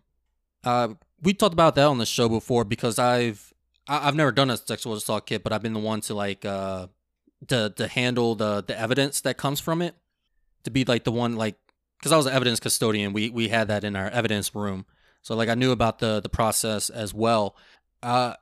Uh, 0.63 0.89
we 1.21 1.33
talked 1.33 1.51
about 1.51 1.75
that 1.75 1.83
on 1.85 1.97
the 1.97 2.05
show 2.05 2.29
before 2.29 2.63
because 2.63 2.97
I've 2.97 3.53
I- 3.89 4.07
I've 4.07 4.15
never 4.15 4.31
done 4.31 4.49
a 4.49 4.55
sexual 4.55 4.93
assault 4.93 5.25
kit, 5.25 5.43
but 5.43 5.51
I've 5.51 5.61
been 5.61 5.73
the 5.73 5.79
one 5.79 5.99
to 6.01 6.13
like 6.13 6.45
uh 6.45 6.87
to 7.47 7.71
to 7.75 7.87
handle 7.89 8.35
the 8.35 8.63
the 8.65 8.79
evidence 8.79 9.19
that 9.21 9.35
comes 9.37 9.59
from 9.59 9.81
it. 9.81 9.95
To 10.63 10.71
be 10.71 10.85
like 10.85 11.03
the 11.03 11.11
one 11.11 11.35
like 11.35 11.55
because 11.97 12.13
I 12.13 12.17
was 12.17 12.25
an 12.25 12.33
evidence 12.33 12.61
custodian, 12.61 13.11
we 13.11 13.29
we 13.29 13.49
had 13.49 13.67
that 13.67 13.83
in 13.83 13.97
our 13.97 14.09
evidence 14.09 14.55
room, 14.55 14.85
so 15.21 15.35
like 15.35 15.49
I 15.49 15.55
knew 15.55 15.71
about 15.71 15.99
the 15.99 16.21
the 16.21 16.29
process 16.29 16.89
as 16.89 17.13
well. 17.13 17.57
Uh, 18.01 18.35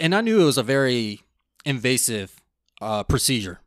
and 0.00 0.14
I 0.14 0.20
knew 0.20 0.40
it 0.40 0.44
was 0.44 0.58
a 0.58 0.62
very 0.62 1.20
invasive 1.64 2.40
uh 2.80 3.04
procedure, 3.04 3.60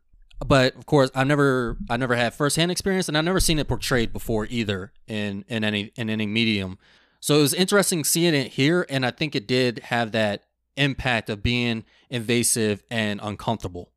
but 0.46 0.76
of 0.76 0.86
course 0.86 1.10
I 1.14 1.24
never 1.24 1.76
I 1.88 1.96
never 1.96 2.16
had 2.16 2.34
firsthand 2.34 2.70
experience, 2.70 3.08
and 3.08 3.16
I've 3.16 3.24
never 3.24 3.40
seen 3.40 3.58
it 3.58 3.68
portrayed 3.68 4.12
before 4.12 4.46
either 4.50 4.92
in 5.06 5.44
in 5.48 5.64
any 5.64 5.92
in 5.96 6.10
any 6.10 6.26
medium. 6.26 6.78
So 7.20 7.38
it 7.38 7.42
was 7.42 7.54
interesting 7.54 8.04
seeing 8.04 8.34
it 8.34 8.52
here, 8.52 8.86
and 8.88 9.04
I 9.04 9.10
think 9.10 9.34
it 9.34 9.48
did 9.48 9.80
have 9.80 10.12
that 10.12 10.44
impact 10.76 11.30
of 11.30 11.42
being 11.42 11.84
invasive 12.10 12.82
and 12.90 13.20
uncomfortable. 13.22 13.90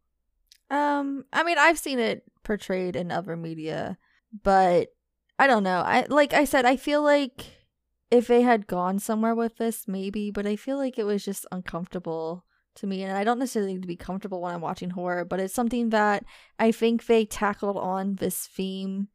Um, 0.70 1.26
I 1.34 1.44
mean, 1.44 1.58
I've 1.58 1.80
seen 1.80 2.00
it 2.00 2.24
portrayed 2.44 2.96
in 2.96 3.12
other 3.12 3.36
media, 3.36 3.98
but 4.44 4.94
I 5.38 5.48
don't 5.48 5.64
know. 5.64 5.82
I 5.82 6.06
like 6.10 6.34
I 6.34 6.46
said, 6.46 6.66
I 6.66 6.76
feel 6.76 7.04
like 7.04 7.46
if 8.12 8.28
they 8.28 8.42
had 8.42 8.68
gone 8.68 9.00
somewhere 9.00 9.36
with 9.36 9.58
this, 9.58 9.88
maybe, 9.88 10.32
but 10.32 10.46
I 10.46 10.56
feel 10.56 10.78
like 10.78 10.98
it 10.98 11.06
was 11.06 11.24
just 11.24 11.46
uncomfortable 11.52 12.46
to 12.76 12.88
me, 12.88 13.04
and 13.04 13.16
I 13.16 13.24
don't 13.24 13.40
necessarily 13.40 13.74
need 13.74 13.82
to 13.82 13.88
be 13.88 13.96
comfortable 13.96 14.42
when 14.42 14.54
I'm 14.54 14.62
watching 14.62 14.92
horror, 14.92 15.26
but 15.26 15.40
it's 15.40 15.54
something 15.54 15.90
that 15.90 16.24
I 16.58 16.72
think 16.72 17.06
they 17.06 17.26
tackled 17.26 17.78
on 17.78 18.16
this 18.16 18.48
theme, 18.48 19.10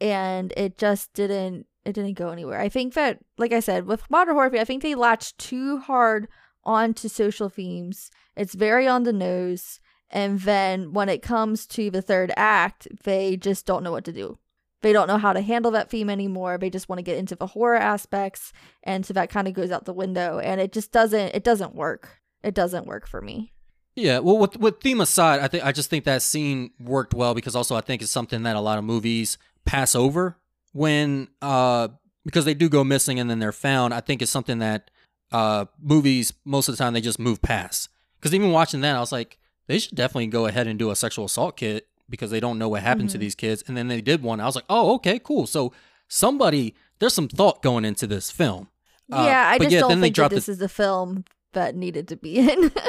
and 0.00 0.52
it 0.56 0.78
just 0.78 1.12
didn't. 1.12 1.66
It 1.84 1.94
didn't 1.94 2.18
go 2.18 2.28
anywhere. 2.28 2.60
I 2.60 2.68
think 2.68 2.92
that, 2.94 3.20
like 3.38 3.52
I 3.52 3.60
said, 3.60 3.86
with 3.86 4.10
modern 4.10 4.34
horror, 4.34 4.54
I 4.54 4.64
think 4.64 4.82
they 4.82 4.94
latched 4.94 5.38
too 5.38 5.78
hard 5.78 6.28
onto 6.62 7.08
social 7.08 7.48
themes. 7.48 8.10
It's 8.36 8.54
very 8.54 8.86
on 8.86 9.04
the 9.04 9.12
nose. 9.12 9.80
And 10.10 10.40
then 10.40 10.92
when 10.92 11.08
it 11.08 11.22
comes 11.22 11.66
to 11.68 11.90
the 11.90 12.02
third 12.02 12.30
act, 12.36 12.88
they 13.04 13.38
just 13.38 13.64
don't 13.64 13.82
know 13.82 13.92
what 13.92 14.04
to 14.04 14.12
do. 14.12 14.38
They 14.80 14.92
don't 14.92 15.08
know 15.08 15.18
how 15.18 15.32
to 15.32 15.40
handle 15.40 15.72
that 15.72 15.90
theme 15.90 16.08
anymore. 16.08 16.56
They 16.56 16.70
just 16.70 16.88
want 16.88 16.98
to 16.98 17.02
get 17.02 17.18
into 17.18 17.34
the 17.34 17.48
horror 17.48 17.76
aspects, 17.76 18.52
and 18.84 19.04
so 19.04 19.12
that 19.14 19.30
kind 19.30 19.48
of 19.48 19.54
goes 19.54 19.70
out 19.70 19.84
the 19.84 19.92
window. 19.92 20.38
And 20.38 20.60
it 20.60 20.72
just 20.72 20.92
doesn't. 20.92 21.34
It 21.34 21.44
doesn't 21.44 21.74
work. 21.74 22.20
It 22.42 22.54
doesn't 22.54 22.86
work 22.86 23.08
for 23.08 23.20
me. 23.20 23.52
Yeah, 23.98 24.20
well, 24.20 24.38
with 24.38 24.56
with 24.58 24.80
theme 24.80 25.00
aside, 25.00 25.40
I 25.40 25.48
think 25.48 25.64
I 25.64 25.72
just 25.72 25.90
think 25.90 26.04
that 26.04 26.22
scene 26.22 26.70
worked 26.78 27.14
well 27.14 27.34
because 27.34 27.56
also 27.56 27.74
I 27.74 27.80
think 27.80 28.00
it's 28.00 28.12
something 28.12 28.44
that 28.44 28.54
a 28.54 28.60
lot 28.60 28.78
of 28.78 28.84
movies 28.84 29.38
pass 29.64 29.96
over 29.96 30.38
when 30.72 31.26
uh 31.42 31.88
because 32.24 32.44
they 32.44 32.54
do 32.54 32.68
go 32.68 32.84
missing 32.84 33.18
and 33.18 33.28
then 33.28 33.40
they're 33.40 33.50
found. 33.50 33.92
I 33.92 34.00
think 34.00 34.22
it's 34.22 34.30
something 34.30 34.60
that 34.60 34.92
uh 35.32 35.64
movies 35.82 36.32
most 36.44 36.68
of 36.68 36.76
the 36.76 36.82
time 36.82 36.92
they 36.92 37.00
just 37.00 37.18
move 37.18 37.42
past. 37.42 37.88
Because 38.20 38.32
even 38.32 38.52
watching 38.52 38.82
that, 38.82 38.94
I 38.94 39.00
was 39.00 39.10
like, 39.10 39.38
they 39.66 39.80
should 39.80 39.96
definitely 39.96 40.28
go 40.28 40.46
ahead 40.46 40.68
and 40.68 40.78
do 40.78 40.92
a 40.92 40.96
sexual 40.96 41.24
assault 41.24 41.56
kit 41.56 41.87
because 42.08 42.30
they 42.30 42.40
don't 42.40 42.58
know 42.58 42.68
what 42.68 42.82
happened 42.82 43.10
to 43.10 43.18
Mhm. 43.18 43.20
these 43.20 43.34
kids. 43.34 43.62
And 43.66 43.76
then 43.76 43.88
they 43.88 44.00
did 44.00 44.22
one. 44.22 44.40
I 44.40 44.46
was 44.46 44.54
like, 44.56 44.64
oh, 44.68 44.94
okay, 44.96 45.18
cool. 45.18 45.46
So 45.46 45.72
somebody 46.08 46.74
there's 46.98 47.14
some 47.14 47.28
thought 47.28 47.62
going 47.62 47.84
into 47.84 48.06
this 48.08 48.30
film. 48.30 48.68
Uh, 49.12 49.22
yeah, 49.26 49.48
I 49.48 49.58
just 49.58 49.70
yeah, 49.70 49.80
don't 49.80 50.00
think 50.00 50.16
that 50.16 50.30
this 50.30 50.48
is 50.48 50.60
a 50.60 50.68
film 50.68 51.24
that 51.52 51.76
needed 51.76 52.08
to 52.08 52.16
be 52.16 52.38
in. 52.38 52.72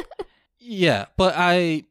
Yeah, 0.62 1.06
but 1.16 1.34
I, 1.38 1.84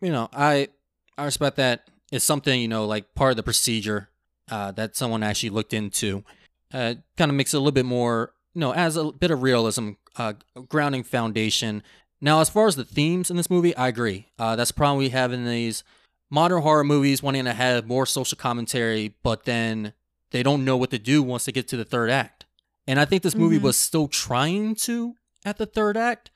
you 0.00 0.10
know, 0.10 0.28
I 0.32 0.68
I 1.16 1.24
respect 1.24 1.56
that 1.56 1.88
it's 2.10 2.24
something 2.24 2.60
you 2.60 2.68
know 2.68 2.84
like 2.86 3.14
part 3.14 3.30
of 3.30 3.36
the 3.36 3.42
procedure 3.42 4.08
uh, 4.50 4.72
that 4.72 4.96
someone 4.96 5.22
actually 5.22 5.50
looked 5.50 5.72
into. 5.72 6.24
Uh, 6.72 6.94
kind 7.16 7.30
of 7.30 7.36
makes 7.36 7.54
it 7.54 7.56
a 7.56 7.60
little 7.60 7.70
bit 7.72 7.86
more, 7.86 8.32
you 8.52 8.60
know, 8.60 8.72
as 8.74 8.96
a 8.96 9.12
bit 9.12 9.30
of 9.30 9.42
realism, 9.42 9.90
uh, 10.16 10.32
grounding 10.68 11.04
foundation. 11.04 11.82
Now, 12.20 12.40
as 12.40 12.50
far 12.50 12.66
as 12.66 12.74
the 12.74 12.84
themes 12.84 13.30
in 13.30 13.36
this 13.36 13.48
movie, 13.48 13.74
I 13.76 13.88
agree. 13.88 14.26
Uh, 14.38 14.56
that's 14.56 14.70
the 14.70 14.74
problem 14.74 14.98
we 14.98 15.10
have 15.10 15.32
in 15.32 15.46
these 15.46 15.84
modern 16.30 16.62
horror 16.62 16.84
movies, 16.84 17.22
wanting 17.22 17.44
to 17.44 17.52
have 17.52 17.86
more 17.86 18.06
social 18.06 18.36
commentary, 18.36 19.14
but 19.22 19.44
then 19.44 19.92
they 20.30 20.42
don't 20.42 20.64
know 20.64 20.76
what 20.76 20.90
to 20.90 20.98
do 20.98 21.22
once 21.22 21.44
they 21.44 21.52
get 21.52 21.68
to 21.68 21.76
the 21.76 21.84
third 21.84 22.10
act. 22.10 22.46
And 22.86 22.98
I 23.00 23.04
think 23.04 23.22
this 23.22 23.34
movie 23.34 23.58
Mhm. 23.58 23.62
was 23.62 23.76
still 23.76 24.08
trying 24.08 24.74
to 24.76 25.14
at 25.44 25.58
the 25.58 25.66
third 25.66 25.96
act, 25.96 26.30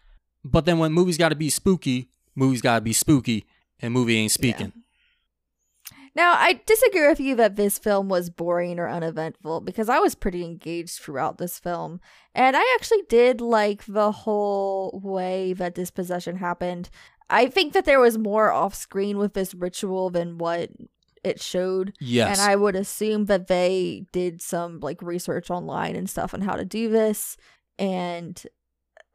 but 0.45 0.65
then 0.65 0.79
when 0.79 0.93
movies 0.93 1.19
got 1.19 1.31
to 1.31 1.37
be 1.37 1.51
spooky, 1.51 2.11
movies 2.35 2.63
got 2.63 2.77
to 2.77 2.81
be 2.81 2.93
spooky, 2.93 3.47
and 3.81 3.93
movie 3.93 4.17
ain't 4.17 4.33
speaking. 4.33 4.73
Now, 6.15 6.35
I 6.37 6.61
disagree 6.67 7.07
with 7.07 7.21
you 7.21 7.37
that 7.37 7.55
this 7.55 7.79
film 7.79 8.09
was 8.09 8.31
boring 8.31 8.81
or 8.81 8.89
uneventful 8.89 9.61
because 9.61 9.89
I 9.89 10.01
was 10.01 10.17
pretty 10.17 10.45
engaged 10.45 10.99
throughout 11.01 11.39
this 11.39 11.61
film. 11.61 12.01
And 12.35 12.57
I 12.57 12.77
actually 12.79 13.03
did 13.09 13.41
like 13.41 13.85
the 13.87 14.11
whole 14.11 15.01
way 15.05 15.53
that 15.53 15.77
this 15.77 15.93
possession 15.93 16.37
happened. 16.37 16.91
I 17.31 17.47
think 17.47 17.73
that 17.73 17.85
there 17.85 18.01
was 18.01 18.19
more 18.19 18.53
off 18.53 18.75
screen 18.75 19.17
with 19.17 19.35
this 19.35 19.55
ritual 19.55 20.11
than 20.11 20.39
what 20.39 20.71
it 21.23 21.41
showed. 21.41 21.95
Yes. 22.01 22.39
And 22.39 22.51
I 22.51 22.57
would 22.57 22.77
assume 22.77 23.27
that 23.27 23.47
they 23.47 24.07
did 24.13 24.43
some 24.43 24.81
like 24.81 25.01
research 25.01 25.51
online 25.51 25.97
and 25.97 26.11
stuff 26.11 26.35
on 26.35 26.41
how 26.41 26.57
to 26.57 26.65
do 26.65 26.89
this. 26.89 27.37
And 27.79 28.43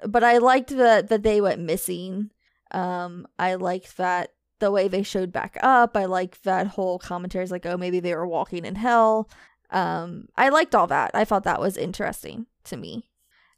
but 0.08 0.24
I 0.24 0.38
liked 0.38 0.70
that 0.70 1.10
that 1.10 1.24
they 1.24 1.42
went 1.42 1.62
missing. 1.62 2.32
Um, 2.72 3.28
I 3.38 3.56
liked 3.56 3.98
that 3.98 4.32
the 4.60 4.72
way 4.72 4.88
they 4.88 5.04
showed 5.04 5.32
back 5.32 5.58
up. 5.62 5.98
I 5.98 6.06
like 6.06 6.42
that 6.44 6.68
whole 6.68 7.00
commentary 7.00 7.44
is 7.44 7.52
like, 7.52 7.66
oh, 7.66 7.78
maybe 7.78 8.00
they 8.00 8.16
were 8.16 8.28
walking 8.28 8.66
in 8.66 8.76
hell. 8.76 9.30
Um, 9.72 10.28
I 10.38 10.50
liked 10.50 10.76
all 10.76 10.88
that. 10.88 11.12
I 11.14 11.26
thought 11.26 11.44
that 11.44 11.60
was 11.60 11.78
interesting 11.78 12.46
to 12.66 12.78
me. 12.78 13.10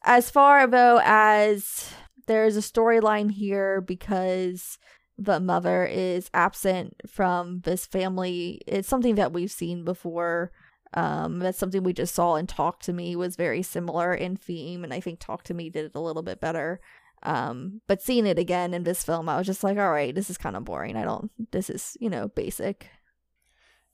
As 0.04 0.30
far 0.30 0.68
though 0.68 1.00
as 1.04 1.92
there's 2.28 2.56
a 2.56 2.62
storyline 2.62 3.32
here 3.32 3.82
because 3.82 4.78
the 5.18 5.40
mother 5.40 5.86
is 5.86 6.30
absent 6.34 6.96
from 7.08 7.62
this 7.62 7.86
family, 7.86 8.62
it's 8.68 8.88
something 8.88 9.16
that 9.16 9.34
we've 9.34 9.52
seen 9.52 9.84
before. 9.84 10.52
Um, 10.94 11.40
that's 11.40 11.58
something 11.58 11.84
we 11.84 11.94
just 11.94 12.16
saw 12.16 12.36
in 12.36 12.48
Talk 12.48 12.80
to 12.82 12.94
Me 12.94 13.16
was 13.16 13.36
very 13.36 13.62
similar 13.62 14.14
in 14.14 14.38
theme, 14.38 14.84
and 14.84 14.94
I 14.94 15.00
think 15.00 15.20
Talk 15.20 15.44
to 15.46 15.54
Me 15.54 15.70
did 15.70 15.86
it 15.86 15.92
a 15.96 16.00
little 16.00 16.22
bit 16.22 16.40
better. 16.40 16.80
Um, 17.24 17.82
but 17.88 18.02
seeing 18.02 18.26
it 18.28 18.38
again 18.38 18.74
in 18.74 18.84
this 18.84 19.04
film, 19.04 19.28
I 19.28 19.38
was 19.38 19.48
just 19.48 19.64
like, 19.64 19.78
all 19.78 19.92
right, 19.92 20.14
this 20.14 20.30
is 20.30 20.38
kind 20.38 20.56
of 20.56 20.66
boring. 20.66 20.96
I 20.96 21.04
don't, 21.04 21.32
this 21.52 21.70
is, 21.70 21.98
you 22.00 22.10
know, 22.10 22.28
basic. 22.28 22.88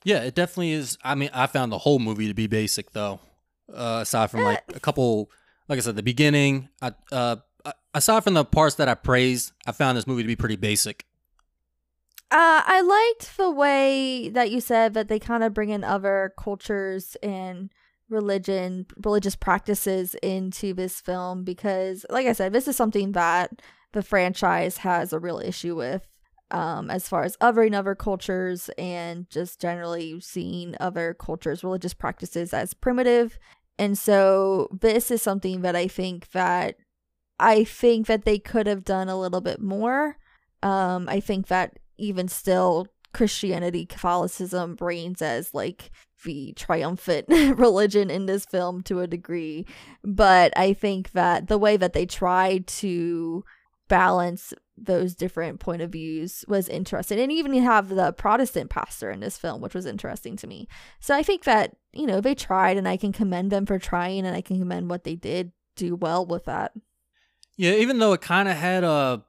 Yeah, 0.04 0.24
it 0.24 0.36
definitely 0.36 0.74
is. 0.74 0.98
I 1.04 1.16
mean, 1.16 1.30
I 1.34 1.48
found 1.48 1.72
the 1.72 1.78
whole 1.78 2.00
movie 2.00 2.28
to 2.28 2.34
be 2.34 2.48
basic, 2.48 2.92
though. 2.92 3.22
Uh, 3.74 4.00
aside 4.02 4.30
from 4.30 4.42
like 4.42 4.62
a 4.76 4.80
couple, 4.80 5.32
like 5.70 5.78
I 5.78 5.82
said, 5.82 5.96
the 5.96 6.04
beginning. 6.04 6.68
I, 6.82 6.92
uh, 7.12 7.38
aside 7.94 8.24
from 8.24 8.34
the 8.34 8.46
parts 8.46 8.76
that 8.76 8.90
I 8.90 8.96
praised, 8.96 9.52
I 9.66 9.72
found 9.72 9.98
this 9.98 10.08
movie 10.08 10.24
to 10.24 10.28
be 10.28 10.36
pretty 10.36 10.56
basic. 10.56 11.06
Uh, 12.32 12.64
I 12.66 12.82
liked 12.82 13.38
the 13.38 13.52
way 13.52 14.30
that 14.30 14.50
you 14.50 14.60
said 14.60 14.96
that 14.96 15.08
they 15.08 15.20
kind 15.20 15.44
of 15.44 15.54
bring 15.54 15.70
in 15.70 15.84
other 15.84 16.34
cultures 16.36 17.16
and 17.22 17.70
religion, 18.10 18.88
religious 19.04 19.36
practices 19.36 20.16
into 20.24 20.74
this 20.74 21.00
film 21.00 21.44
because, 21.44 22.06
like 22.10 22.26
I 22.26 22.34
said, 22.34 22.52
this 22.52 22.68
is 22.68 22.76
something 22.76 23.12
that 23.12 23.62
the 23.92 24.02
franchise 24.02 24.78
has 24.78 25.14
a 25.14 25.20
real 25.20 25.40
issue 25.40 25.76
with. 25.76 26.08
Um, 26.52 26.92
as 26.92 27.08
far 27.08 27.24
as 27.24 27.38
othering 27.38 27.74
other 27.76 27.96
cultures 27.96 28.70
and 28.78 29.28
just 29.30 29.60
generally 29.60 30.20
seeing 30.20 30.76
other 30.80 31.16
cultures' 31.16 31.64
religious 31.64 31.96
practices 31.96 32.54
as 32.54 32.76
primitive. 32.76 33.40
And 33.80 33.98
so 33.98 34.70
this 34.72 35.10
is 35.10 35.22
something 35.22 35.62
that 35.62 35.76
I 35.76 35.88
think 35.88 36.30
that 36.32 36.76
I 37.44 37.66
think 37.66 38.08
that 38.08 38.24
they 38.24 38.40
could 38.40 38.68
have 38.68 38.86
done 38.86 39.10
a 39.10 39.20
little 39.20 39.42
bit 39.42 39.62
more. 39.62 40.18
Um, 40.62 41.10
I 41.10 41.20
think 41.20 41.48
that 41.48 41.78
even 41.98 42.30
still 42.30 42.88
Christianity, 43.14 43.86
Catholicism 43.86 44.78
reigns 44.80 45.22
as 45.22 45.54
like 45.54 45.92
the 46.24 46.54
triumphant 46.56 47.28
religion 47.58 48.10
in 48.10 48.28
this 48.28 48.46
film 48.46 48.82
to 48.84 49.02
a 49.02 49.08
degree. 49.08 49.66
But 50.04 50.58
I 50.58 50.74
think 50.74 51.12
that 51.12 51.48
the 51.48 51.58
way 51.58 51.76
that 51.76 51.92
they 51.92 52.06
tried 52.06 52.66
to 52.68 53.44
balance 53.90 54.54
those 54.78 55.14
different 55.14 55.60
point 55.60 55.82
of 55.82 55.92
views 55.92 56.46
was 56.48 56.70
interesting. 56.70 57.20
And 57.20 57.32
even 57.32 57.54
you 57.54 57.62
have 57.62 57.90
the 57.90 58.14
Protestant 58.14 58.70
pastor 58.70 59.12
in 59.12 59.20
this 59.20 59.38
film, 59.38 59.62
which 59.62 59.76
was 59.76 59.86
interesting 59.86 60.38
to 60.38 60.48
me. 60.48 60.68
So 61.02 61.14
I 61.14 61.24
think 61.24 61.44
that, 61.44 61.76
you 61.92 62.08
know, 62.08 62.22
they 62.22 62.36
tried 62.36 62.78
and 62.78 62.88
I 62.88 62.96
can 62.96 63.12
commend 63.12 63.52
them 63.52 63.66
for 63.66 63.78
trying 63.78 64.26
and 64.26 64.36
I 64.36 64.42
can 64.42 64.58
commend 64.58 64.90
what 64.90 65.04
they 65.04 65.16
did 65.16 65.52
do 65.76 65.96
well 65.96 66.26
with 66.26 66.46
that. 66.46 66.72
Yeah, 67.58 67.74
even 67.74 68.00
though 68.00 68.14
it 68.14 68.22
kind 68.22 68.50
of 68.50 68.56
had 68.58 68.84
a 68.84 69.24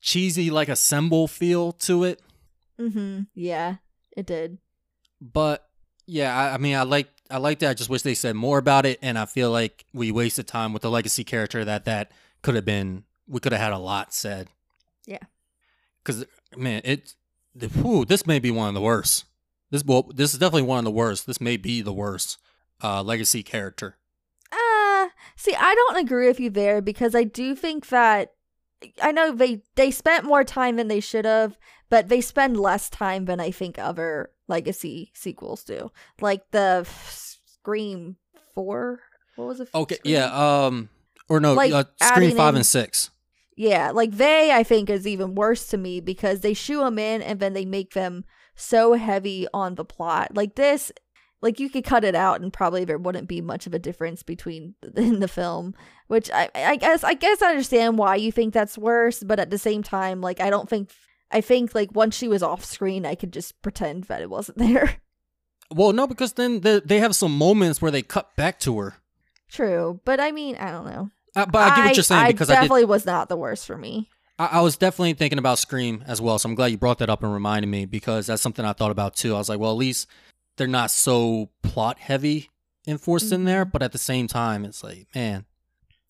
cheesy, 0.00 0.50
like 0.50 0.68
a 0.68 0.76
symbol 0.76 1.28
feel 1.28 1.72
to 1.72 2.04
it. 2.04 2.20
Mm-hmm. 2.80 3.22
Yeah, 3.34 3.76
it 4.16 4.26
did. 4.26 4.58
But 5.20 5.68
yeah, 6.06 6.36
I, 6.36 6.54
I 6.54 6.58
mean, 6.58 6.74
I 6.74 6.82
like 6.82 7.08
I 7.30 7.38
like 7.38 7.60
that. 7.60 7.70
I 7.70 7.74
just 7.74 7.88
wish 7.88 8.02
they 8.02 8.14
said 8.14 8.36
more 8.36 8.58
about 8.58 8.84
it, 8.84 8.98
and 9.00 9.18
I 9.18 9.24
feel 9.24 9.50
like 9.50 9.84
we 9.94 10.10
wasted 10.10 10.46
time 10.46 10.72
with 10.72 10.82
the 10.82 10.90
legacy 10.90 11.24
character 11.24 11.64
that 11.64 11.84
that 11.84 12.10
could 12.42 12.54
have 12.54 12.64
been. 12.64 13.04
We 13.28 13.40
could 13.40 13.52
have 13.52 13.60
had 13.60 13.72
a 13.72 13.78
lot 13.78 14.12
said. 14.12 14.48
Yeah. 15.06 15.18
Because 16.02 16.26
man, 16.56 16.82
it, 16.84 17.14
the, 17.54 17.68
whew, 17.68 18.04
this 18.04 18.26
may 18.26 18.38
be 18.38 18.50
one 18.50 18.68
of 18.68 18.74
the 18.74 18.80
worst. 18.80 19.24
This 19.70 19.84
well, 19.84 20.02
this 20.14 20.34
is 20.34 20.38
definitely 20.38 20.68
one 20.68 20.78
of 20.78 20.84
the 20.84 20.90
worst. 20.90 21.26
This 21.26 21.40
may 21.40 21.56
be 21.56 21.80
the 21.80 21.92
worst 21.92 22.38
uh, 22.82 23.02
legacy 23.02 23.42
character. 23.42 23.96
See, 25.36 25.54
I 25.54 25.74
don't 25.74 25.96
agree 26.04 26.26
with 26.28 26.40
you 26.40 26.50
there 26.50 26.80
because 26.82 27.14
I 27.14 27.24
do 27.24 27.54
think 27.54 27.88
that 27.88 28.32
I 29.00 29.12
know 29.12 29.32
they 29.32 29.62
they 29.76 29.90
spent 29.90 30.24
more 30.24 30.44
time 30.44 30.76
than 30.76 30.88
they 30.88 31.00
should 31.00 31.24
have, 31.24 31.56
but 31.88 32.08
they 32.08 32.20
spend 32.20 32.56
less 32.58 32.90
time 32.90 33.24
than 33.26 33.40
I 33.40 33.50
think 33.50 33.78
other 33.78 34.30
legacy 34.48 35.10
sequels 35.14 35.62
do. 35.64 35.90
Like 36.20 36.50
the 36.50 36.86
Scream 37.46 38.16
4, 38.54 39.00
what 39.36 39.46
was 39.48 39.60
it? 39.60 39.68
Okay, 39.74 39.96
Scream? 39.96 40.14
yeah, 40.14 40.64
um 40.66 40.88
or 41.28 41.40
no, 41.40 41.54
Like, 41.54 41.72
uh, 41.72 41.84
Scream 42.02 42.36
5 42.36 42.54
in- 42.54 42.56
and 42.56 42.66
6. 42.66 43.10
Yeah, 43.56 43.90
like 43.90 44.12
they 44.12 44.50
I 44.52 44.62
think 44.62 44.90
is 44.90 45.06
even 45.06 45.34
worse 45.34 45.66
to 45.68 45.76
me 45.78 46.00
because 46.00 46.40
they 46.40 46.54
shoe 46.54 46.80
them 46.80 46.98
in 46.98 47.22
and 47.22 47.38
then 47.38 47.52
they 47.52 47.64
make 47.66 47.92
them 47.92 48.24
so 48.56 48.94
heavy 48.94 49.46
on 49.54 49.74
the 49.76 49.84
plot. 49.84 50.34
Like 50.34 50.56
this 50.56 50.90
like 51.42 51.60
you 51.60 51.68
could 51.68 51.84
cut 51.84 52.04
it 52.04 52.14
out 52.14 52.40
and 52.40 52.52
probably 52.52 52.84
there 52.84 52.98
wouldn't 52.98 53.28
be 53.28 53.40
much 53.40 53.66
of 53.66 53.74
a 53.74 53.78
difference 53.78 54.22
between 54.22 54.74
in 54.96 55.20
the 55.20 55.28
film, 55.28 55.74
which 56.06 56.30
I 56.32 56.48
I 56.54 56.76
guess 56.76 57.04
I 57.04 57.14
guess 57.14 57.42
I 57.42 57.50
understand 57.50 57.98
why 57.98 58.16
you 58.16 58.32
think 58.32 58.54
that's 58.54 58.78
worse, 58.78 59.22
but 59.22 59.38
at 59.38 59.50
the 59.50 59.58
same 59.58 59.82
time 59.82 60.20
like 60.20 60.40
I 60.40 60.48
don't 60.48 60.68
think 60.68 60.90
I 61.30 61.40
think 61.40 61.74
like 61.74 61.94
once 61.94 62.16
she 62.16 62.28
was 62.28 62.42
off 62.42 62.64
screen 62.64 63.04
I 63.04 63.14
could 63.14 63.32
just 63.32 63.60
pretend 63.60 64.04
that 64.04 64.22
it 64.22 64.30
wasn't 64.30 64.58
there. 64.66 64.96
Well, 65.74 65.92
no, 65.92 66.06
because 66.06 66.34
then 66.34 66.60
the, 66.60 66.82
they 66.84 66.98
have 66.98 67.16
some 67.16 67.36
moments 67.36 67.80
where 67.80 67.90
they 67.90 68.02
cut 68.02 68.36
back 68.36 68.58
to 68.60 68.78
her. 68.78 68.96
True, 69.50 70.00
but 70.04 70.20
I 70.20 70.30
mean, 70.30 70.56
I 70.56 70.70
don't 70.70 70.86
know. 70.86 71.10
Uh, 71.34 71.46
but 71.46 71.60
I 71.60 71.76
get 71.76 71.84
what 71.86 71.96
you're 71.96 72.04
saying 72.04 72.26
because 72.32 72.50
I 72.50 72.54
did 72.54 72.60
definitely 72.60 72.84
was 72.84 73.06
not 73.06 73.28
the 73.28 73.36
worst 73.36 73.66
for 73.66 73.78
me. 73.78 74.10
I, 74.38 74.46
I 74.46 74.60
was 74.60 74.76
definitely 74.76 75.14
thinking 75.14 75.38
about 75.38 75.58
Scream 75.58 76.04
as 76.06 76.20
well, 76.20 76.38
so 76.38 76.48
I'm 76.48 76.54
glad 76.54 76.66
you 76.66 76.78
brought 76.78 76.98
that 76.98 77.08
up 77.08 77.22
and 77.22 77.32
reminded 77.32 77.68
me 77.68 77.86
because 77.86 78.26
that's 78.26 78.42
something 78.42 78.64
I 78.64 78.74
thought 78.74 78.90
about 78.90 79.16
too. 79.16 79.34
I 79.34 79.38
was 79.38 79.48
like, 79.48 79.58
well, 79.58 79.70
at 79.70 79.78
least 79.78 80.08
they're 80.56 80.66
not 80.66 80.90
so 80.90 81.50
plot 81.62 81.98
heavy 81.98 82.50
enforced 82.86 83.32
in 83.32 83.44
there, 83.44 83.64
but 83.64 83.82
at 83.82 83.92
the 83.92 83.98
same 83.98 84.26
time, 84.26 84.64
it's 84.64 84.82
like, 84.82 85.06
man, 85.14 85.44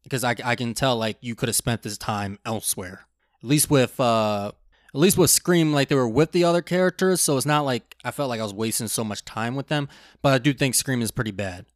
because 0.02 0.24
I, 0.24 0.34
I 0.44 0.56
can 0.56 0.74
tell 0.74 0.96
like 0.96 1.18
you 1.20 1.34
could 1.34 1.48
have 1.48 1.56
spent 1.56 1.82
this 1.82 1.98
time 1.98 2.38
elsewhere. 2.44 3.06
At 3.42 3.48
least 3.48 3.70
with 3.70 3.98
uh, 3.98 4.52
at 4.94 5.00
least 5.00 5.18
with 5.18 5.30
Scream, 5.30 5.72
like 5.72 5.88
they 5.88 5.94
were 5.94 6.08
with 6.08 6.32
the 6.32 6.44
other 6.44 6.62
characters, 6.62 7.20
so 7.20 7.36
it's 7.36 7.46
not 7.46 7.64
like 7.64 7.96
I 8.04 8.10
felt 8.10 8.28
like 8.28 8.40
I 8.40 8.44
was 8.44 8.54
wasting 8.54 8.88
so 8.88 9.04
much 9.04 9.24
time 9.24 9.54
with 9.54 9.68
them. 9.68 9.88
But 10.22 10.34
I 10.34 10.38
do 10.38 10.52
think 10.52 10.74
Scream 10.74 11.02
is 11.02 11.10
pretty 11.10 11.30
bad. 11.30 11.66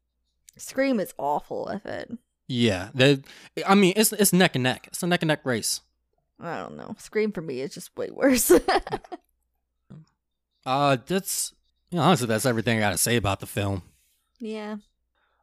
Scream 0.57 1.01
is 1.01 1.13
awful 1.19 1.69
with 1.71 1.87
it. 1.87 2.17
Yeah, 2.49 2.91
they. 2.95 3.23
I 3.67 3.75
mean, 3.75 3.95
it's 3.97 4.13
it's 4.13 4.33
neck 4.33 4.55
and 4.55 4.63
neck. 4.63 4.87
It's 4.89 5.03
a 5.03 5.07
neck 5.07 5.23
and 5.23 5.29
neck 5.29 5.45
race. 5.45 5.81
I 6.39 6.59
don't 6.59 6.77
know. 6.77 6.95
Scream 6.99 7.33
for 7.33 7.41
me 7.41 7.61
is 7.61 7.75
just 7.75 7.97
way 7.97 8.11
worse. 8.11 8.53
Uh, 10.67 10.97
that's 11.07 11.55
you 11.91 11.99
know, 11.99 12.03
honestly, 12.05 12.27
that's 12.27 12.47
everything 12.47 12.79
I 12.79 12.81
got 12.81 12.91
to 12.91 12.99
say 12.99 13.17
about 13.17 13.41
the 13.41 13.47
film. 13.47 13.83
yeah. 14.41 14.77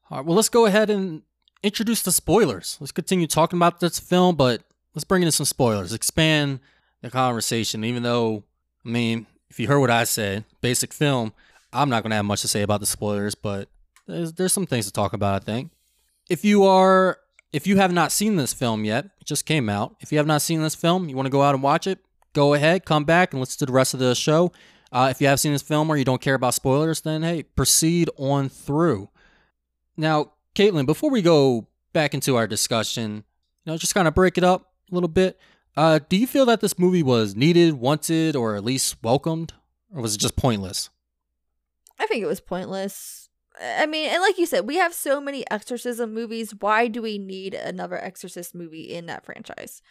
All 0.09 0.17
right, 0.17 0.25
well, 0.25 0.35
let's 0.35 0.49
go 0.49 0.65
ahead 0.65 0.89
and 0.89 1.23
introduce 1.63 2.01
the 2.03 2.11
spoilers. 2.11 2.77
Let's 2.79 2.91
continue 2.91 3.25
talking 3.25 3.57
about 3.57 3.79
this 3.79 3.97
film, 3.97 4.35
but 4.35 4.61
let's 4.93 5.05
bring 5.05 5.23
in 5.23 5.31
some 5.31 5.45
spoilers. 5.45 5.93
Expand 5.93 6.59
the 7.01 7.09
conversation. 7.09 7.83
Even 7.83 8.03
though, 8.03 8.43
I 8.85 8.89
mean, 8.89 9.25
if 9.49 9.59
you 9.59 9.67
heard 9.67 9.79
what 9.79 9.89
I 9.89 10.03
said, 10.03 10.43
basic 10.61 10.93
film, 10.93 11.33
I'm 11.71 11.89
not 11.89 12.03
going 12.03 12.11
to 12.11 12.17
have 12.17 12.25
much 12.25 12.41
to 12.41 12.47
say 12.47 12.61
about 12.61 12.81
the 12.81 12.85
spoilers, 12.85 13.33
but 13.33 13.69
there's 14.05 14.33
there's 14.33 14.53
some 14.53 14.65
things 14.67 14.85
to 14.85 14.91
talk 14.91 15.13
about. 15.13 15.41
I 15.41 15.45
think. 15.45 15.71
If 16.29 16.43
you 16.45 16.65
are, 16.65 17.17
if 17.51 17.65
you 17.65 17.77
have 17.77 17.93
not 17.93 18.11
seen 18.11 18.35
this 18.35 18.53
film 18.53 18.83
yet, 18.85 19.05
it 19.19 19.25
just 19.25 19.45
came 19.45 19.69
out. 19.69 19.95
If 19.99 20.11
you 20.11 20.17
have 20.17 20.27
not 20.27 20.41
seen 20.41 20.61
this 20.61 20.75
film, 20.75 21.09
you 21.09 21.15
want 21.15 21.27
to 21.27 21.31
go 21.31 21.41
out 21.41 21.55
and 21.55 21.63
watch 21.63 21.87
it, 21.87 21.99
go 22.33 22.53
ahead, 22.53 22.85
come 22.85 23.05
back 23.05 23.33
and 23.33 23.39
listen 23.39 23.59
to 23.59 23.65
the 23.65 23.71
rest 23.71 23.93
of 23.93 23.99
the 23.99 24.13
show. 24.15 24.51
Uh, 24.93 25.07
if 25.09 25.19
you 25.19 25.27
have 25.27 25.39
seen 25.39 25.51
this 25.51 25.63
film 25.63 25.89
or 25.89 25.97
you 25.97 26.05
don't 26.05 26.21
care 26.21 26.35
about 26.35 26.53
spoilers, 26.53 27.01
then 27.01 27.23
hey, 27.23 27.41
proceed 27.41 28.09
on 28.15 28.47
through. 28.47 29.09
Now, 29.97 30.33
Caitlyn, 30.55 30.85
before 30.85 31.09
we 31.09 31.23
go 31.23 31.67
back 31.93 32.13
into 32.13 32.35
our 32.35 32.45
discussion, 32.45 33.23
you 33.65 33.71
know, 33.71 33.77
just 33.77 33.95
kind 33.95 34.07
of 34.07 34.13
break 34.13 34.37
it 34.37 34.43
up 34.43 34.73
a 34.91 34.93
little 34.93 35.09
bit. 35.09 35.39
Uh, 35.75 35.99
do 36.07 36.15
you 36.15 36.27
feel 36.27 36.45
that 36.45 36.61
this 36.61 36.77
movie 36.77 37.01
was 37.01 37.35
needed, 37.35 37.73
wanted, 37.73 38.35
or 38.35 38.55
at 38.55 38.63
least 38.63 38.97
welcomed, 39.01 39.53
or 39.91 40.01
was 40.01 40.13
it 40.13 40.19
just 40.19 40.35
pointless? 40.35 40.91
I 41.97 42.05
think 42.05 42.23
it 42.23 42.27
was 42.27 42.39
pointless. 42.39 43.29
I 43.59 43.87
mean, 43.87 44.09
and 44.09 44.21
like 44.21 44.37
you 44.37 44.45
said, 44.45 44.67
we 44.67 44.75
have 44.75 44.93
so 44.93 45.19
many 45.19 45.49
exorcism 45.49 46.13
movies. 46.13 46.53
Why 46.59 46.87
do 46.87 47.01
we 47.01 47.17
need 47.17 47.55
another 47.55 47.97
exorcist 47.97 48.53
movie 48.53 48.93
in 48.93 49.07
that 49.07 49.25
franchise? 49.25 49.81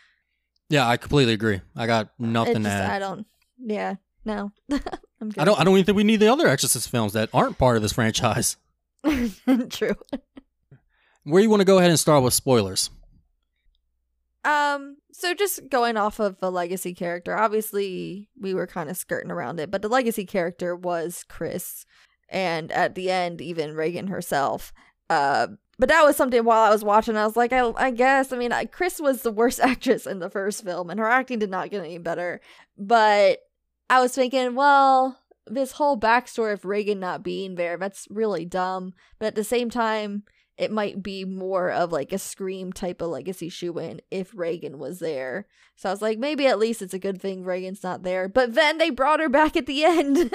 Yeah, 0.68 0.88
I 0.88 0.96
completely 0.96 1.32
agree. 1.32 1.60
I 1.74 1.86
got 1.86 2.10
nothing 2.18 2.62
just, 2.62 2.76
I 2.76 2.98
don't. 2.98 3.26
Yeah, 3.58 3.96
no. 4.24 4.52
I'm 4.70 5.28
good. 5.28 5.38
I 5.38 5.44
don't. 5.44 5.60
I 5.60 5.64
don't 5.64 5.74
even 5.74 5.84
think 5.84 5.96
we 5.96 6.04
need 6.04 6.20
the 6.20 6.32
other 6.32 6.48
Exorcist 6.48 6.88
films 6.88 7.12
that 7.12 7.30
aren't 7.32 7.58
part 7.58 7.76
of 7.76 7.82
this 7.82 7.92
franchise. 7.92 8.56
True. 9.70 9.96
Where 11.24 11.42
you 11.42 11.50
want 11.50 11.60
to 11.60 11.66
go 11.66 11.78
ahead 11.78 11.90
and 11.90 12.00
start 12.00 12.24
with 12.24 12.34
spoilers? 12.34 12.90
Um, 14.44 14.96
so 15.12 15.34
just 15.34 15.68
going 15.68 15.96
off 15.96 16.18
of 16.18 16.40
the 16.40 16.50
legacy 16.50 16.94
character, 16.94 17.36
obviously 17.36 18.28
we 18.40 18.54
were 18.54 18.66
kind 18.66 18.90
of 18.90 18.96
skirting 18.96 19.30
around 19.30 19.60
it, 19.60 19.70
but 19.70 19.82
the 19.82 19.88
legacy 19.88 20.24
character 20.24 20.74
was 20.74 21.24
Chris, 21.28 21.86
and 22.28 22.72
at 22.72 22.96
the 22.96 23.10
end, 23.10 23.40
even 23.40 23.76
Regan 23.76 24.08
herself. 24.08 24.72
Uh, 25.08 25.46
but 25.78 25.88
that 25.88 26.04
was 26.04 26.16
something 26.16 26.44
while 26.44 26.64
I 26.64 26.70
was 26.70 26.82
watching, 26.82 27.16
I 27.16 27.26
was 27.26 27.36
like, 27.36 27.52
I, 27.52 27.70
I 27.76 27.90
guess, 27.92 28.32
I 28.32 28.36
mean, 28.36 28.52
I, 28.52 28.64
Chris 28.64 29.00
was 29.00 29.22
the 29.22 29.30
worst 29.30 29.60
actress 29.60 30.06
in 30.06 30.18
the 30.18 30.30
first 30.30 30.64
film, 30.64 30.90
and 30.90 30.98
her 30.98 31.08
acting 31.08 31.38
did 31.38 31.50
not 31.50 31.70
get 31.70 31.84
any 31.84 31.98
better. 31.98 32.40
But 32.76 33.40
I 33.92 34.00
was 34.00 34.14
thinking, 34.14 34.54
well, 34.54 35.18
this 35.46 35.72
whole 35.72 36.00
backstory 36.00 36.54
of 36.54 36.64
Regan 36.64 36.98
not 36.98 37.22
being 37.22 37.56
there, 37.56 37.76
that's 37.76 38.08
really 38.08 38.46
dumb. 38.46 38.94
But 39.18 39.26
at 39.26 39.34
the 39.34 39.44
same 39.44 39.68
time, 39.68 40.22
it 40.56 40.72
might 40.72 41.02
be 41.02 41.26
more 41.26 41.70
of 41.70 41.92
like 41.92 42.10
a 42.10 42.18
scream 42.18 42.72
type 42.72 43.02
of 43.02 43.10
legacy 43.10 43.50
shoe 43.50 43.78
in 43.78 44.00
if 44.10 44.32
Regan 44.34 44.78
was 44.78 44.98
there. 44.98 45.46
So 45.76 45.90
I 45.90 45.92
was 45.92 46.00
like, 46.00 46.18
maybe 46.18 46.46
at 46.46 46.58
least 46.58 46.80
it's 46.80 46.94
a 46.94 46.98
good 46.98 47.20
thing 47.20 47.44
Regan's 47.44 47.82
not 47.82 48.02
there. 48.02 48.30
But 48.30 48.54
then 48.54 48.78
they 48.78 48.88
brought 48.88 49.20
her 49.20 49.28
back 49.28 49.58
at 49.58 49.66
the 49.66 49.84
end 49.84 50.34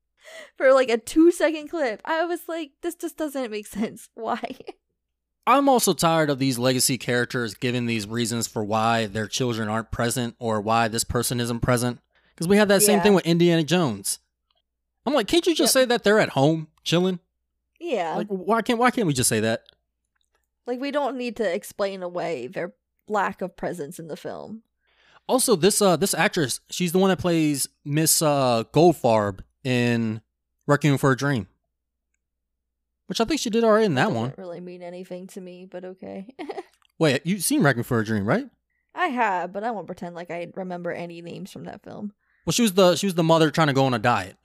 for 0.56 0.72
like 0.72 0.88
a 0.88 0.96
two 0.96 1.32
second 1.32 1.70
clip. 1.70 2.02
I 2.04 2.24
was 2.24 2.42
like, 2.46 2.70
this 2.82 2.94
just 2.94 3.16
doesn't 3.16 3.50
make 3.50 3.66
sense. 3.66 4.10
Why? 4.14 4.58
I'm 5.44 5.68
also 5.68 5.92
tired 5.92 6.30
of 6.30 6.38
these 6.38 6.56
legacy 6.56 6.98
characters 6.98 7.54
giving 7.54 7.86
these 7.86 8.06
reasons 8.06 8.46
for 8.46 8.62
why 8.62 9.06
their 9.06 9.26
children 9.26 9.68
aren't 9.68 9.90
present 9.90 10.36
or 10.38 10.60
why 10.60 10.86
this 10.86 11.02
person 11.02 11.40
isn't 11.40 11.62
present. 11.62 11.98
Because 12.34 12.48
we 12.48 12.56
have 12.56 12.68
that 12.68 12.82
same 12.82 12.98
Yeah. 12.98 13.02
thing 13.02 13.14
with 13.14 13.26
Indiana 13.26 13.62
Jones. 13.62 14.18
I'm 15.06 15.14
like, 15.14 15.26
can't 15.26 15.46
you 15.46 15.54
just 15.54 15.74
Yep. 15.74 15.82
say 15.82 15.84
that 15.86 16.04
they're 16.04 16.18
at 16.20 16.30
home 16.30 16.68
chilling? 16.84 17.18
yeah. 17.80 18.14
Like, 18.16 18.28
why 18.28 18.62
can't 18.62 18.78
why 18.78 18.90
can't 18.90 19.06
we 19.06 19.12
just 19.12 19.28
say 19.28 19.40
that? 19.40 19.64
like 20.64 20.78
we 20.80 20.92
don't 20.92 21.16
need 21.16 21.34
to 21.36 21.52
explain 21.54 22.04
away 22.04 22.46
their 22.46 22.72
lack 23.08 23.42
of 23.42 23.56
presence 23.56 23.98
in 23.98 24.06
the 24.06 24.16
film. 24.16 24.62
Also, 25.28 25.56
this 25.56 25.82
uh 25.82 25.96
this 25.96 26.14
actress, 26.14 26.60
she's 26.70 26.92
the 26.92 26.98
one 26.98 27.10
that 27.10 27.18
plays 27.18 27.68
Miss 27.84 28.22
uh 28.22 28.62
Goldfarb 28.72 29.40
in 29.64 30.20
Requiem 30.68 30.98
for 30.98 31.10
a 31.10 31.16
Dream. 31.16 31.48
which 33.06 33.20
I 33.20 33.24
think 33.24 33.40
she 33.40 33.50
did 33.50 33.64
alright 33.64 33.84
in 33.84 33.94
that 33.96 34.04
Doesn't 34.04 34.16
one. 34.20 34.34
really 34.38 34.60
mean 34.60 34.82
anything 34.82 35.26
to 35.28 35.40
me, 35.40 35.66
but 35.70 35.84
okay. 35.84 36.28
Wait, 36.98 37.20
you've 37.26 37.42
seen 37.44 37.62
Requiem 37.62 37.84
for 37.84 37.98
a 37.98 38.04
Dream, 38.04 38.24
right? 38.24 38.48
I 38.94 39.06
have, 39.08 39.52
but 39.52 39.64
I 39.64 39.70
won't 39.72 39.86
pretend 39.86 40.14
like 40.14 40.30
I 40.30 40.46
remember 40.54 40.92
any 40.92 41.20
names 41.22 41.50
from 41.50 41.64
that 41.64 41.82
film. 41.82 42.12
Well, 42.44 42.52
she 42.52 42.62
was 42.62 42.72
the 42.74 42.96
she 42.96 43.06
was 43.06 43.14
the 43.14 43.22
mother 43.22 43.50
trying 43.50 43.68
to 43.68 43.72
go 43.72 43.84
on 43.84 43.94
a 43.94 43.98
diet. 43.98 44.36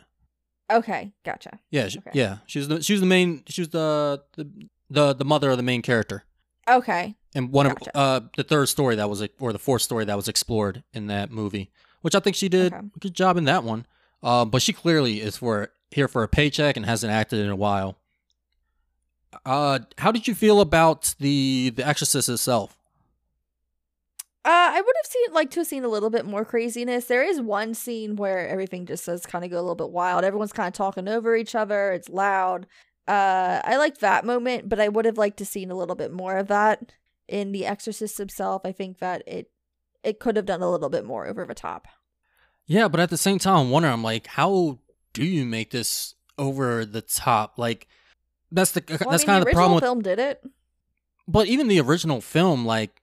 Okay, 0.72 1.14
gotcha. 1.24 1.60
Yeah, 1.72 1.88
she, 1.88 2.00
Okay. 2.00 2.12
yeah. 2.14 2.38
She 2.46 2.60
was 2.60 2.68
the 2.68 2.84
she 2.84 2.94
was 2.94 3.00
the 3.02 3.08
main 3.08 3.44
she 3.48 3.62
was 3.62 3.70
the 3.70 4.24
the 4.36 4.50
the, 4.90 5.14
the 5.14 5.26
mother 5.26 5.50
of 5.52 5.58
the 5.58 5.64
main 5.64 5.82
character. 5.82 6.24
Okay. 6.70 7.16
And 7.36 7.52
one 7.52 7.68
Gotcha. 7.68 7.98
of 7.98 8.24
uh 8.24 8.28
the 8.36 8.44
third 8.44 8.68
story 8.68 8.96
that 8.96 9.10
was 9.10 9.26
or 9.40 9.54
the 9.54 9.60
fourth 9.60 9.82
story 9.82 10.06
that 10.06 10.16
was 10.16 10.28
explored 10.28 10.84
in 10.94 11.08
that 11.08 11.32
movie, 11.32 11.72
which 12.02 12.16
I 12.16 12.20
think 12.20 12.36
she 12.36 12.50
did 12.50 12.74
Okay. 12.74 12.86
a 12.96 13.00
good 13.00 13.14
job 13.14 13.38
in 13.38 13.46
that 13.46 13.64
one. 13.64 13.86
Uh, 14.24 14.44
but 14.46 14.62
she 14.62 14.74
clearly 14.74 15.22
is 15.22 15.38
for 15.38 15.70
here 15.92 16.08
for 16.08 16.24
a 16.24 16.28
paycheck 16.28 16.76
and 16.76 16.86
hasn't 16.86 17.14
acted 17.14 17.40
in 17.40 17.50
a 17.50 17.56
while. 17.56 17.98
Uh, 19.46 19.80
how 19.98 20.12
did 20.12 20.28
you 20.28 20.34
feel 20.36 20.60
about 20.62 21.16
the 21.20 21.72
the 21.76 21.86
Exorcist 21.88 22.30
itself? 22.30 22.77
Uh, 24.48 24.72
I 24.74 24.80
would 24.82 24.96
have 25.04 25.12
seen 25.12 25.34
like 25.34 25.52
to 25.52 25.60
have 25.60 25.68
seen 25.68 25.84
a 25.84 25.90
little 25.90 26.10
bit 26.10 26.26
more 26.26 26.46
craziness. 26.46 27.06
There 27.06 27.22
is 27.24 27.42
one 27.42 27.74
scene 27.74 28.16
where 28.16 28.48
everything 28.48 28.86
just 28.86 29.06
does 29.06 29.26
kind 29.26 29.44
of 29.44 29.52
go 29.52 29.58
a 29.58 29.60
little 29.62 29.76
bit 29.76 29.90
wild. 29.90 30.24
Everyone's 30.24 30.54
kind 30.54 30.68
of 30.70 30.74
talking 30.74 31.10
over 31.10 31.36
each 31.36 31.54
other. 31.54 31.92
It's 31.92 32.08
loud. 32.08 32.66
Uh, 33.10 33.60
I 33.66 33.76
like 33.76 33.98
that 33.98 34.24
moment, 34.26 34.70
but 34.70 34.80
I 34.80 34.88
would 34.88 35.04
have 35.04 35.18
liked 35.18 35.38
to 35.38 35.46
seen 35.46 35.70
a 35.70 35.76
little 35.76 35.96
bit 35.96 36.14
more 36.14 36.38
of 36.38 36.48
that 36.48 36.94
in 37.28 37.52
The 37.52 37.66
Exorcist 37.66 38.18
himself. 38.18 38.62
I 38.64 38.72
think 38.72 39.00
that 39.00 39.22
it 39.28 39.52
it 40.02 40.20
could 40.20 40.38
have 40.38 40.46
done 40.46 40.62
a 40.62 40.72
little 40.72 40.90
bit 40.90 41.04
more 41.04 41.28
over 41.28 41.46
the 41.46 41.54
top. 41.54 41.90
Yeah, 42.68 42.88
but 42.88 43.02
at 43.02 43.10
the 43.10 43.18
same 43.18 43.40
time, 43.40 43.58
I'm 43.58 43.70
wondering, 43.70 43.94
I'm 43.94 44.04
like, 44.04 44.28
how 44.28 44.80
do 45.12 45.26
you 45.26 45.46
make 45.46 45.72
this 45.72 46.16
over 46.38 46.86
the 46.86 47.02
top? 47.02 47.58
Like, 47.58 47.88
that's 48.52 48.72
the 48.72 48.84
Well, 48.88 49.10
that's 49.12 49.24
I 49.24 49.26
mean, 49.26 49.26
kind 49.26 49.38
of 49.40 49.46
the 49.46 49.52
the 49.52 49.56
problem. 49.56 49.72
original 49.74 49.76
With, 49.76 49.84
film 49.84 50.02
did 50.04 50.20
it. 50.20 50.44
but 51.28 51.48
even 51.48 51.68
the 51.68 51.82
original 51.82 52.22
film, 52.22 52.66
like 52.66 53.02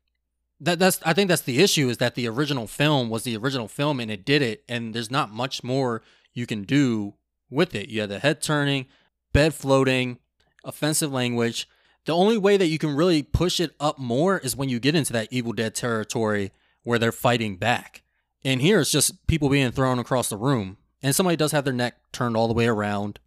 that 0.65 0.79
that's 0.79 1.01
I 1.05 1.12
think 1.12 1.29
that's 1.29 1.43
the 1.43 1.62
issue 1.62 1.89
is 1.89 1.99
that 1.99 2.15
the 2.15 2.29
original 2.29 2.67
film 2.67 3.11
was 3.11 3.25
the 3.25 3.37
original 3.37 3.69
film 3.69 4.01
and 4.01 4.11
it 4.11 4.25
did 4.25 4.43
it, 4.43 4.65
and 4.69 4.95
there's 4.95 5.11
not 5.11 5.33
much 5.33 5.62
more 5.62 6.03
you 6.33 6.47
can 6.47 6.62
do 6.65 7.15
with 7.51 7.75
it. 7.75 7.89
You 7.89 8.01
had 8.03 8.11
the 8.11 8.19
head 8.19 8.43
turning, 8.43 8.87
bed 9.33 9.55
floating, 9.55 10.19
offensive 10.65 11.12
language. 11.12 11.69
The 12.07 12.15
only 12.15 12.37
way 12.37 12.57
that 12.57 12.67
you 12.67 12.79
can 12.79 12.95
really 12.95 13.23
push 13.23 13.61
it 13.61 13.75
up 13.81 13.99
more 13.99 14.39
is 14.39 14.57
when 14.57 14.69
you 14.69 14.79
get 14.79 14.95
into 14.95 15.12
that 15.15 15.29
Evil 15.31 15.53
Dead 15.53 15.75
territory 15.75 16.53
where 16.83 16.99
they're 16.99 17.12
fighting 17.12 17.57
back. 17.57 18.03
And 18.45 18.61
here 18.61 18.81
it's 18.81 18.91
just 18.91 19.27
people 19.27 19.49
being 19.49 19.71
thrown 19.71 19.99
across 19.99 20.29
the 20.29 20.37
room. 20.37 20.77
And 21.03 21.15
somebody 21.15 21.37
does 21.37 21.53
have 21.53 21.65
their 21.65 21.73
neck 21.73 21.97
turned 22.12 22.37
all 22.37 22.49
the 22.49 22.55
way 22.55 22.67
around, 22.67 23.21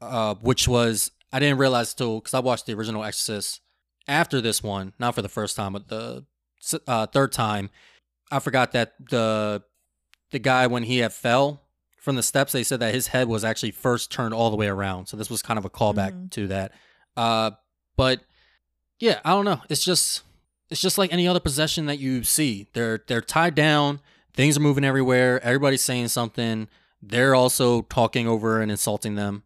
uh, 0.00 0.36
which 0.36 0.68
was, 0.68 1.10
I 1.32 1.40
didn't 1.40 1.58
realize 1.58 1.92
till, 1.92 2.20
because 2.20 2.34
I 2.34 2.40
watched 2.40 2.66
the 2.66 2.74
original 2.74 3.04
Exorcist 3.04 3.60
after 4.06 4.40
this 4.40 4.62
one, 4.62 4.92
not 4.98 5.14
for 5.14 5.22
the 5.22 5.28
first 5.28 5.56
time, 5.56 5.72
but 5.72 5.88
the 5.88 6.24
uh, 6.86 7.06
third 7.06 7.32
time. 7.32 7.70
I 8.30 8.38
forgot 8.38 8.72
that 8.72 8.94
the 9.10 9.62
the 10.30 10.38
guy, 10.38 10.66
when 10.66 10.84
he 10.84 10.98
had 10.98 11.12
fell 11.12 11.62
from 11.98 12.16
the 12.16 12.22
steps, 12.22 12.52
they 12.52 12.62
said 12.62 12.80
that 12.80 12.94
his 12.94 13.08
head 13.08 13.28
was 13.28 13.44
actually 13.44 13.72
first 13.72 14.10
turned 14.12 14.32
all 14.32 14.50
the 14.50 14.56
way 14.56 14.68
around. 14.68 15.06
So 15.06 15.16
this 15.16 15.28
was 15.28 15.42
kind 15.42 15.58
of 15.58 15.64
a 15.64 15.70
callback 15.70 16.12
Mhm. 16.12 16.30
to 16.32 16.46
that. 16.48 16.72
Uh, 17.16 17.50
but 17.96 18.20
yeah, 19.00 19.20
I 19.24 19.30
don't 19.30 19.44
know. 19.44 19.60
It's 19.68 19.84
just 19.84 20.22
it's 20.70 20.80
just 20.80 20.98
like 20.98 21.12
any 21.12 21.26
other 21.26 21.40
possession 21.40 21.86
that 21.86 21.98
you 21.98 22.22
see. 22.22 22.68
They're 22.74 23.02
they're 23.08 23.20
tied 23.20 23.54
down. 23.54 24.00
Things 24.32 24.56
are 24.56 24.60
moving 24.60 24.84
everywhere. 24.84 25.42
Everybody's 25.42 25.82
saying 25.82 26.08
something. 26.08 26.68
They're 27.02 27.34
also 27.34 27.82
talking 27.82 28.28
over 28.28 28.60
and 28.60 28.70
insulting 28.70 29.16
them. 29.16 29.42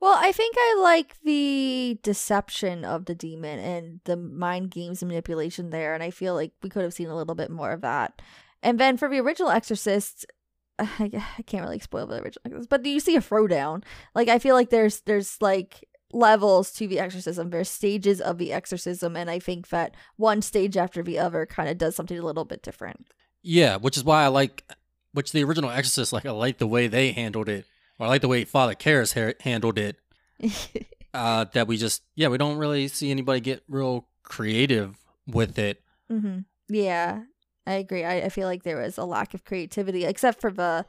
Well, 0.00 0.16
I 0.16 0.30
think 0.30 0.54
I 0.56 0.78
like 0.80 1.16
the 1.24 1.98
deception 2.02 2.84
of 2.84 3.06
the 3.06 3.14
demon 3.14 3.58
and 3.58 4.00
the 4.04 4.16
mind 4.16 4.70
games 4.70 5.02
manipulation 5.02 5.70
there, 5.70 5.94
and 5.94 6.02
I 6.02 6.10
feel 6.10 6.34
like 6.34 6.52
we 6.62 6.70
could 6.70 6.84
have 6.84 6.94
seen 6.94 7.08
a 7.08 7.16
little 7.16 7.34
bit 7.34 7.50
more 7.50 7.72
of 7.72 7.80
that. 7.80 8.22
And 8.62 8.78
then 8.78 8.96
for 8.96 9.08
the 9.08 9.18
original 9.18 9.50
Exorcist, 9.50 10.24
I, 10.78 11.10
I 11.38 11.42
can't 11.42 11.64
really 11.64 11.80
spoil 11.80 12.06
the 12.06 12.22
original 12.22 12.42
Exorcist, 12.44 12.68
but 12.68 12.84
you 12.84 13.00
see 13.00 13.16
a 13.16 13.20
throwdown. 13.20 13.82
Like 14.14 14.28
I 14.28 14.38
feel 14.38 14.54
like 14.54 14.70
there's 14.70 15.00
there's 15.00 15.40
like 15.42 15.84
levels 16.12 16.72
to 16.72 16.86
the 16.86 17.00
exorcism. 17.00 17.50
There's 17.50 17.68
stages 17.68 18.20
of 18.20 18.38
the 18.38 18.52
exorcism, 18.52 19.16
and 19.16 19.28
I 19.28 19.40
think 19.40 19.68
that 19.68 19.96
one 20.16 20.42
stage 20.42 20.76
after 20.76 21.02
the 21.02 21.18
other 21.18 21.44
kind 21.44 21.68
of 21.68 21.76
does 21.76 21.96
something 21.96 22.18
a 22.18 22.24
little 22.24 22.44
bit 22.44 22.62
different. 22.62 23.08
Yeah, 23.42 23.76
which 23.76 23.96
is 23.96 24.04
why 24.04 24.24
I 24.24 24.28
like, 24.28 24.64
which 25.12 25.32
the 25.32 25.44
original 25.44 25.70
Exorcist, 25.70 26.12
like 26.12 26.26
I 26.26 26.30
like 26.30 26.58
the 26.58 26.66
way 26.66 26.86
they 26.86 27.12
handled 27.12 27.48
it, 27.48 27.66
or 27.98 28.06
I 28.06 28.08
like 28.08 28.22
the 28.22 28.28
way 28.28 28.44
Father 28.44 28.74
Karras 28.74 29.14
ha- 29.14 29.34
handled 29.40 29.78
it. 29.78 29.96
Uh, 31.14 31.46
that 31.54 31.66
we 31.66 31.78
just, 31.78 32.02
yeah, 32.16 32.28
we 32.28 32.36
don't 32.36 32.58
really 32.58 32.86
see 32.86 33.10
anybody 33.10 33.40
get 33.40 33.62
real 33.66 34.06
creative 34.22 34.98
with 35.26 35.58
it. 35.58 35.82
hmm 36.10 36.40
Yeah, 36.68 37.22
I 37.66 37.72
agree. 37.72 38.04
I, 38.04 38.16
I 38.18 38.28
feel 38.28 38.46
like 38.46 38.62
there 38.62 38.76
was 38.76 38.98
a 38.98 39.04
lack 39.04 39.32
of 39.32 39.42
creativity, 39.42 40.04
except 40.04 40.38
for 40.38 40.52
the, 40.52 40.84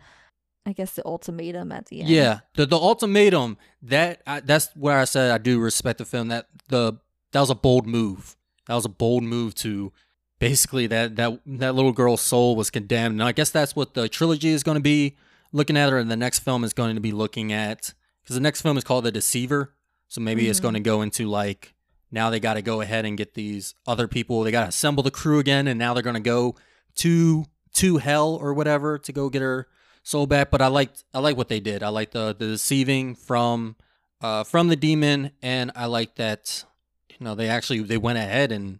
I 0.66 0.74
guess, 0.74 0.92
the 0.92 1.06
ultimatum 1.06 1.72
at 1.72 1.86
the 1.86 2.02
end. 2.02 2.10
Yeah, 2.10 2.40
the 2.56 2.66
the 2.66 2.78
ultimatum 2.78 3.58
that 3.82 4.22
I, 4.28 4.42
that's 4.42 4.70
where 4.76 5.00
I 5.00 5.06
said 5.06 5.32
I 5.32 5.38
do 5.38 5.58
respect 5.60 6.00
the 6.00 6.06
film. 6.06 6.28
That 6.28 6.48
the 6.68 7.00
that 7.32 7.40
was 7.40 7.50
a 7.50 7.56
bold 7.56 7.88
move. 7.88 8.36
That 8.68 8.76
was 8.76 8.86
a 8.86 8.90
bold 8.90 9.24
move 9.24 9.56
to 9.56 9.94
basically 10.38 10.86
that 10.88 11.16
that 11.16 11.40
that 11.46 11.76
little 11.76 11.94
girl's 11.94 12.22
soul 12.22 12.58
was 12.58 12.70
condemned. 12.70 13.14
And 13.14 13.24
I 13.24 13.32
guess 13.32 13.52
that's 13.52 13.74
what 13.76 13.94
the 13.94 14.10
trilogy 14.10 14.50
is 14.50 14.64
going 14.64 14.78
to 14.78 14.84
be 14.84 15.16
looking 15.52 15.78
at, 15.78 15.90
her, 15.92 16.00
or 16.00 16.04
the 16.04 16.16
next 16.16 16.40
film 16.40 16.64
is 16.64 16.74
going 16.74 16.96
to 16.96 17.02
be 17.02 17.12
looking 17.12 17.52
at 17.54 17.94
because 18.24 18.36
the 18.36 18.42
next 18.42 18.62
film 18.62 18.78
is 18.78 18.84
called 18.84 19.04
The 19.06 19.12
Deceiver. 19.12 19.74
So 20.08 20.22
maybe 20.22 20.48
it's 20.48 20.60
Mhm. 20.60 20.64
going 20.64 20.74
to 20.76 20.80
go 20.80 21.02
into 21.02 21.28
like 21.28 21.74
now 22.12 22.30
they 22.32 22.40
got 22.40 22.56
to 22.56 22.62
go 22.64 22.82
ahead 22.82 23.06
and 23.06 23.18
get 23.18 23.36
these 23.36 23.76
other 23.86 24.08
people. 24.08 24.44
They 24.44 24.52
got 24.52 24.64
to 24.64 24.70
assemble 24.70 25.04
the 25.04 25.12
crew 25.12 25.38
again, 25.40 25.68
and 25.68 25.78
now 25.78 25.94
they're 25.94 26.02
going 26.04 26.16
to 26.16 26.20
go 26.20 26.56
to 26.96 27.46
to 27.76 27.98
hell 27.98 28.34
or 28.36 28.54
whatever 28.54 28.98
to 28.98 29.12
go 29.12 29.30
get 29.30 29.42
her 29.44 29.68
soul 30.04 30.26
back. 30.26 30.50
But 30.50 30.62
I 30.62 30.68
liked 30.68 31.04
I 31.14 31.20
like 31.20 31.38
what 31.38 31.48
they 31.50 31.60
did. 31.60 31.84
I 31.84 31.90
like 31.90 32.12
the 32.12 32.36
the 32.38 32.48
deceiving 32.48 33.14
from 33.16 33.76
uh 34.22 34.44
from 34.44 34.68
the 34.70 34.76
demon, 34.76 35.32
and 35.44 35.72
I 35.76 35.86
like 35.86 36.16
that 36.16 36.66
you 37.12 37.24
know 37.24 37.36
they 37.36 37.48
actually 37.48 37.82
they 37.82 37.98
went 37.98 38.18
ahead 38.18 38.52
and 38.52 38.80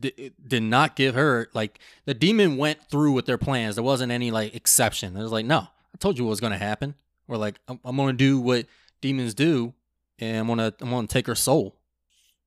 d- 0.00 0.32
did 0.46 0.62
not 0.62 0.96
give 0.96 1.14
her 1.14 1.48
like 1.52 1.78
the 2.06 2.14
demon 2.14 2.56
went 2.56 2.82
through 2.90 3.12
with 3.12 3.26
their 3.26 3.38
plans. 3.38 3.74
There 3.76 3.84
wasn't 3.84 4.10
any 4.12 4.30
like 4.30 4.54
exception. 4.54 5.14
It 5.16 5.22
was 5.22 5.32
like 5.32 5.44
no, 5.44 5.68
I 5.94 5.98
told 5.98 6.18
you 6.18 6.24
what 6.24 6.30
was 6.30 6.40
going 6.40 6.52
to 6.52 6.58
happen. 6.58 6.94
Or 7.28 7.36
like 7.36 7.58
I'm, 7.68 7.78
I'm 7.84 7.96
going 7.96 8.16
to 8.16 8.24
do 8.24 8.40
what 8.40 8.66
demons 9.00 9.34
do, 9.34 9.72
and 10.18 10.36
I'm 10.38 10.46
gonna 10.48 10.72
I'm 10.80 10.90
gonna 10.90 11.06
take 11.06 11.26
her 11.28 11.34
soul. 11.36 11.76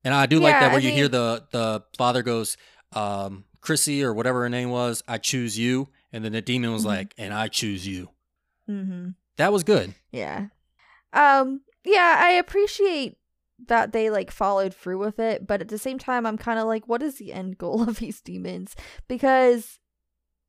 And 0.03 0.13
I 0.13 0.25
do 0.25 0.39
like 0.39 0.53
that 0.59 0.71
where 0.71 0.81
I 0.81 0.83
you 0.83 0.91
hear 0.91 1.07
the 1.07 1.45
the 1.51 1.83
father 1.97 2.21
goes, 2.21 2.57
um, 2.91 3.45
Chrissy 3.61 4.03
or 4.03 4.13
whatever 4.13 4.41
her 4.41 4.49
name 4.49 4.69
was, 4.71 5.01
I 5.07 5.17
choose 5.19 5.57
you, 5.57 5.87
and 6.11 6.25
then 6.25 6.33
the 6.33 6.41
demon 6.41 6.73
was 6.73 6.83
Mhm. 6.83 6.87
like, 6.87 7.13
and 7.17 7.33
I 7.33 7.47
choose 7.47 7.87
you. 7.87 8.09
Mm-hmm. 8.69 9.09
That 9.37 9.53
was 9.53 9.63
good. 9.63 9.93
Yeah. 10.11 10.47
Um. 11.13 11.61
Yeah, 11.85 12.15
I 12.19 12.31
appreciate 12.31 13.17
that 13.67 13.93
they 13.93 14.09
like 14.09 14.31
followed 14.31 14.73
through 14.73 14.97
with 14.99 15.19
it, 15.19 15.47
but 15.47 15.61
at 15.61 15.69
the 15.69 15.77
same 15.77 15.97
time, 15.99 16.25
I'm 16.25 16.37
kind 16.37 16.59
of 16.59 16.65
like, 16.65 16.87
what 16.87 17.01
is 17.01 17.15
the 17.15 17.31
end 17.31 17.57
goal 17.57 17.81
of 17.87 17.99
these 17.99 18.19
demons? 18.21 18.75
Because, 19.07 19.79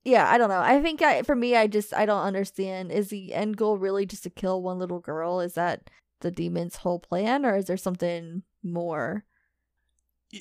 yeah, 0.04 0.30
I 0.30 0.38
don't 0.38 0.48
know. 0.50 0.60
I 0.60 0.80
think 0.82 1.02
I, 1.02 1.22
for 1.22 1.34
me, 1.34 1.56
I 1.56 1.66
just 1.66 1.94
I 1.94 2.06
don't 2.06 2.22
understand. 2.22 2.92
Is 2.92 3.08
the 3.08 3.32
end 3.34 3.56
goal 3.56 3.78
really 3.78 4.06
just 4.06 4.22
to 4.24 4.30
kill 4.30 4.62
one 4.62 4.78
little 4.78 5.00
girl? 5.00 5.40
Is 5.40 5.54
that 5.54 5.90
the 6.20 6.30
demon's 6.30 6.76
whole 6.76 6.98
plan, 6.98 7.44
or 7.44 7.56
is 7.56 7.66
there 7.66 7.76
something 7.76 8.42
more? 8.62 9.24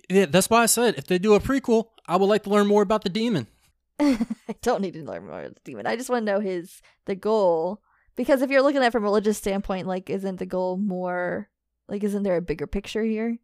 Yeah, 0.09 0.26
that's 0.26 0.49
why 0.49 0.64
I 0.64 0.66
said 0.68 0.95
if 0.97 1.05
they 1.07 1.20
do 1.20 1.34
a 1.36 1.39
prequel, 1.39 1.89
I 2.07 2.16
would 2.16 2.26
like 2.26 2.43
to 2.43 2.49
learn 2.49 2.68
more 2.68 2.82
about 2.82 3.03
the 3.03 3.09
demon. 3.09 3.47
I 3.99 4.18
don't 4.61 4.82
need 4.82 4.93
to 4.95 5.03
learn 5.03 5.28
more 5.28 5.41
of 5.43 5.53
the 5.53 5.61
demon. 5.64 5.86
I 5.86 5.95
just 5.95 6.09
want 6.09 6.26
to 6.26 6.32
know 6.32 6.39
his 6.39 6.82
the 7.05 7.16
goal. 7.16 7.82
Because 8.16 8.41
if 8.43 8.51
you're 8.51 8.61
looking 8.61 8.82
at 8.82 8.88
it 8.88 8.91
from 8.91 9.03
a 9.03 9.07
religious 9.07 9.39
standpoint, 9.39 9.88
like, 9.88 10.07
isn't 10.09 10.38
the 10.38 10.45
goal 10.45 10.78
more 10.78 11.49
like, 11.88 12.03
isn't 12.03 12.22
there 12.24 12.38
a 12.38 12.41
bigger 12.41 12.68
picture 12.68 13.03
here? 13.03 13.38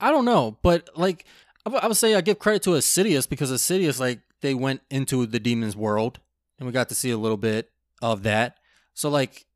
I 0.00 0.10
don't 0.10 0.24
know, 0.24 0.58
but 0.62 0.90
like 0.96 1.24
I 1.64 1.70
would- 1.70 1.82
I 1.82 1.86
would 1.88 1.96
say 1.96 2.14
I 2.14 2.20
give 2.20 2.38
credit 2.38 2.62
to 2.64 2.74
Insidious 2.74 3.26
because 3.26 3.50
Insidious 3.50 3.98
like 3.98 4.20
they 4.40 4.54
went 4.54 4.82
into 4.90 5.26
the 5.26 5.40
demon's 5.40 5.76
world 5.76 6.20
and 6.58 6.66
we 6.66 6.72
got 6.72 6.88
to 6.88 6.94
see 6.94 7.10
a 7.10 7.18
little 7.18 7.36
bit 7.36 7.70
of 8.02 8.22
that. 8.24 8.58
So 8.94 9.08
like, 9.08 9.46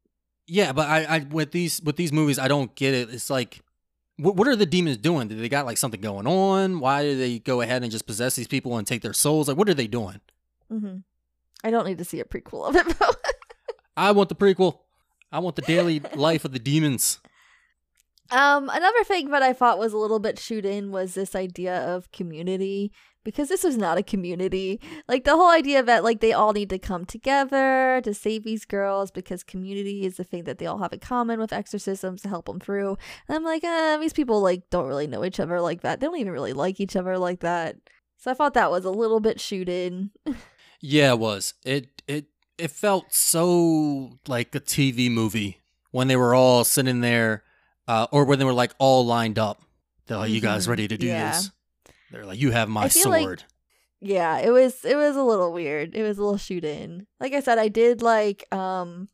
yeah, 0.47 0.73
but 0.73 0.89
I, 0.89 1.05
I 1.05 1.19
with 1.21 1.53
these 1.53 1.81
with 1.83 1.97
these 1.97 2.13
movies 2.13 2.39
I 2.39 2.49
don't 2.49 2.75
get 2.75 2.95
it. 2.95 3.11
It's 3.11 3.31
like, 3.31 3.61
what, 4.17 4.37
what 4.37 4.49
are 4.49 4.57
the 4.57 4.67
demons 4.67 4.97
doing? 4.97 5.29
Do 5.29 5.37
they 5.37 5.49
got 5.49 5.67
like 5.67 5.79
something 5.79 6.01
going 6.01 6.27
on? 6.27 6.81
Why 6.81 7.03
do 7.03 7.17
they 7.17 7.39
go 7.39 7.61
ahead 7.61 7.83
and 7.83 7.93
just 7.93 8.07
possess 8.07 8.37
these 8.37 8.49
people 8.49 8.77
and 8.77 8.87
take 8.87 9.03
their 9.03 9.13
souls? 9.13 9.49
Like, 9.49 9.57
what 9.57 9.69
are 9.69 9.75
they 9.75 9.87
doing? 9.87 10.21
Mm-hmm. 10.73 10.99
I 11.63 11.71
don't 11.71 11.87
need 11.87 11.99
to 11.99 12.05
see 12.05 12.21
a 12.21 12.25
prequel 12.25 12.69
of 12.69 12.77
it 12.77 12.99
though. 12.99 13.11
I 13.97 14.13
want 14.13 14.29
the 14.29 14.35
prequel. 14.35 14.79
I 15.33 15.39
want 15.39 15.57
the 15.57 15.63
daily 15.63 16.01
life 16.15 16.45
of 16.45 16.53
the 16.53 16.59
demons. 16.59 17.21
Um, 18.31 18.69
another 18.69 19.05
thing 19.05 19.31
that 19.31 19.43
I 19.43 19.53
thought 19.53 19.79
was 19.79 19.93
a 19.93 19.99
little 19.99 20.21
bit 20.21 20.39
shoot 20.39 20.65
in 20.65 20.91
was 20.91 21.15
this 21.15 21.35
idea 21.35 21.77
of 21.95 22.13
community 22.13 22.93
because 23.25 23.49
this 23.49 23.65
was 23.65 23.77
not 23.77 23.99
a 23.99 24.03
community. 24.03 24.81
Like 25.09 25.25
the 25.25 25.37
whole 25.37 25.51
idea 25.51 25.83
that 25.83 26.05
like 26.05 26.21
they 26.21 26.33
all 26.33 26.53
need 26.53 26.71
to 26.71 26.79
come 26.79 27.05
together 27.05 28.01
to 28.03 28.15
save 28.15 28.45
these 28.45 28.65
girls 28.65 29.11
because 29.11 29.43
community 29.43 30.07
is 30.07 30.17
the 30.17 30.25
thing 30.25 30.45
that 30.45 30.59
they 30.59 30.67
all 30.67 30.79
have 30.79 30.93
in 30.93 31.01
common 31.01 31.41
with 31.41 31.53
exorcisms 31.53 32.23
to 32.23 32.29
help 32.29 32.47
them 32.47 32.61
through. 32.61 32.97
And 33.29 33.37
I'm 33.37 33.45
like, 33.45 33.65
uh, 33.65 33.99
these 33.99 34.13
people 34.13 34.41
like 34.41 34.71
don't 34.71 34.87
really 34.87 35.07
know 35.07 35.25
each 35.25 35.41
other 35.41 35.61
like 35.61 35.83
that. 35.83 36.01
They 36.01 36.07
don't 36.07 36.19
even 36.19 36.33
really 36.33 36.53
like 36.53 36.81
each 36.81 36.97
other 36.97 37.19
like 37.19 37.41
that. 37.41 37.77
So 38.17 38.31
I 38.31 38.35
thought 38.35 38.55
that 38.55 38.71
was 38.71 38.85
a 38.85 38.91
little 38.91 39.21
bit 39.21 39.41
shoot 39.41 39.69
in. 39.69 40.11
Yeah, 40.83 41.13
it 41.13 41.19
was. 41.19 41.55
It 41.65 42.03
it 42.09 42.27
it 42.57 42.71
felt 42.71 43.13
so 43.13 44.19
like 44.27 44.55
a 44.55 44.61
TV 44.61 45.11
movie 45.11 45.61
when 45.91 46.09
they 46.09 46.17
were 46.17 46.35
all 46.35 46.65
sitting 46.65 47.01
there, 47.01 47.43
uh, 47.91 48.07
or 48.13 48.25
when 48.25 48.39
they 48.39 48.45
were 48.45 48.53
like 48.53 48.73
all 48.79 49.05
lined 49.07 49.39
up. 49.39 49.61
They're 50.07 50.19
like, 50.19 50.31
"You 50.31 50.41
guys 50.41 50.67
Mhm. 50.67 50.71
ready 50.71 50.89
to 50.89 50.97
do 50.97 51.07
Yeah. 51.07 51.31
this?" 51.33 51.51
They're 52.11 52.25
like, 52.27 52.39
"You 52.41 52.51
have 52.53 52.69
my 52.69 52.85
I 52.85 52.89
feel 52.89 53.11
like- 53.11 53.23
sword." 53.25 53.45
yeah 54.03 54.39
it 54.39 54.51
was 54.51 54.83
it 54.87 54.97
was 54.97 55.15
a 55.15 55.23
little 55.23 55.53
weird 55.53 55.95
it 55.95 56.03
was 56.03 56.17
a 56.17 56.23
little 56.23 56.39
shoot 56.39 56.65
in 56.65 57.07
like 57.21 57.35
i 57.35 57.41
said 57.41 57.59
i 57.59 57.69
did 57.69 58.01
like 58.01 58.47
um 58.51 59.11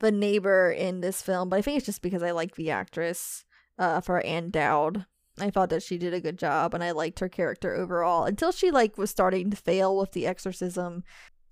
the 0.00 0.12
neighbor 0.12 0.70
in 0.70 1.00
this 1.00 1.22
film 1.22 1.48
but 1.48 1.56
i 1.56 1.62
think 1.62 1.78
it's 1.78 1.86
just 1.86 2.02
because 2.02 2.22
i 2.22 2.30
like 2.30 2.54
the 2.56 2.70
actress 2.70 3.46
uh 3.78 3.98
for 4.02 4.20
ann 4.26 4.50
dowd 4.50 5.06
i 5.40 5.48
thought 5.48 5.70
that 5.70 5.82
she 5.82 5.96
did 5.96 6.12
a 6.12 6.20
good 6.20 6.38
job 6.38 6.74
and 6.74 6.84
i 6.84 6.90
liked 6.90 7.18
her 7.20 7.30
character 7.30 7.74
overall 7.74 8.24
until 8.24 8.52
she 8.52 8.70
like 8.70 8.98
was 8.98 9.08
starting 9.10 9.48
to 9.50 9.56
fail 9.56 9.96
with 9.96 10.12
the 10.12 10.26
exorcism 10.26 11.02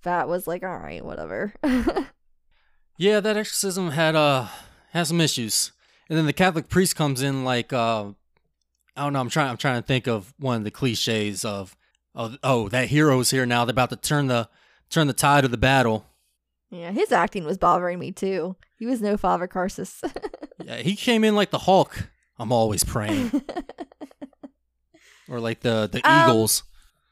that 0.03 0.27
was 0.29 0.45
like 0.45 0.61
all 0.63 0.77
right 0.77 1.03
whatever 1.03 1.55
Yeah, 2.99 3.19
that 3.19 3.35
exorcism 3.37 3.91
had 3.91 4.15
uh 4.15 4.47
had 4.91 5.07
some 5.07 5.21
issues, 5.21 5.71
and 6.09 6.17
then 6.17 6.25
the 6.25 6.33
Catholic 6.33 6.69
priest 6.69 6.95
comes 6.95 7.21
in 7.21 7.43
like 7.45 7.71
uh 7.73 8.05
I 8.95 9.03
don't 9.03 9.13
know. 9.13 9.19
I'm 9.19 9.29
trying. 9.29 9.49
I'm 9.51 9.57
trying 9.57 9.79
to 9.81 9.85
think 9.85 10.07
of 10.07 10.33
one 10.39 10.57
of 10.57 10.63
the 10.63 10.71
cliches 10.71 11.45
of 11.45 11.75
of 12.15 12.37
oh 12.43 12.67
that 12.69 12.87
hero's 12.89 13.29
here 13.31 13.45
now. 13.45 13.63
They're 13.65 13.71
about 13.73 13.91
to 13.91 13.95
turn 13.95 14.27
the 14.27 14.49
turn 14.89 15.05
the 15.07 15.13
tide 15.13 15.45
of 15.45 15.51
the 15.51 15.57
battle. 15.57 16.05
yeah 16.71 16.91
his 16.91 17.11
acting 17.11 17.43
was 17.45 17.57
bothering 17.57 17.99
me 17.99 18.11
too 18.11 18.55
he 18.77 18.85
was 18.85 19.01
no 19.01 19.15
father 19.17 19.47
karras 19.47 20.01
Yeah, 20.65 20.77
he 20.77 20.95
came 20.95 21.23
in 21.23 21.35
like 21.35 21.51
the 21.51 21.59
Hulk. 21.59 22.09
I'm 22.39 22.51
always 22.51 22.83
praying, 22.83 23.31
or 25.29 25.39
like 25.39 25.61
the 25.61 25.87
the 25.91 26.01
Um, 26.09 26.29
Eagles. 26.29 26.63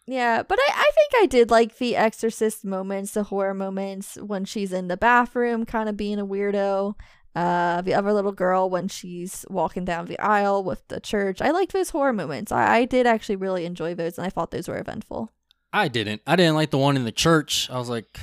Yeah, 0.07 0.43
but 0.43 0.59
I, 0.59 0.69
I 0.71 0.91
think 0.93 1.23
I 1.23 1.25
did 1.25 1.49
like 1.49 1.77
the 1.77 1.95
exorcist 1.95 2.63
moments, 2.63 3.13
the 3.13 3.23
horror 3.23 3.53
moments 3.55 4.15
when 4.21 4.45
she's 4.45 4.71
in 4.71 4.87
the 4.87 4.97
bathroom 4.97 5.65
kind 5.65 5.89
of 5.89 5.97
being 5.97 6.19
a 6.19 6.25
weirdo. 6.25 6.95
Uh 7.35 7.81
the 7.81 7.93
other 7.93 8.13
little 8.13 8.31
girl 8.31 8.69
when 8.69 8.87
she's 8.87 9.45
walking 9.49 9.83
down 9.83 10.05
the 10.05 10.19
aisle 10.19 10.63
with 10.63 10.87
the 10.87 10.99
church. 10.99 11.41
I 11.41 11.51
like 11.51 11.71
those 11.71 11.89
horror 11.89 12.13
moments. 12.13 12.51
I, 12.51 12.77
I 12.77 12.85
did 12.85 13.05
actually 13.05 13.35
really 13.35 13.65
enjoy 13.65 13.93
those 13.93 14.17
and 14.17 14.25
I 14.25 14.29
thought 14.29 14.51
those 14.51 14.67
were 14.67 14.79
eventful. 14.79 15.31
I 15.73 15.89
didn't. 15.89 16.21
I 16.25 16.37
didn't 16.37 16.55
like 16.55 16.71
the 16.71 16.77
one 16.77 16.95
in 16.95 17.03
the 17.03 17.11
church. 17.11 17.69
I 17.69 17.77
was 17.77 17.89
like, 17.89 18.17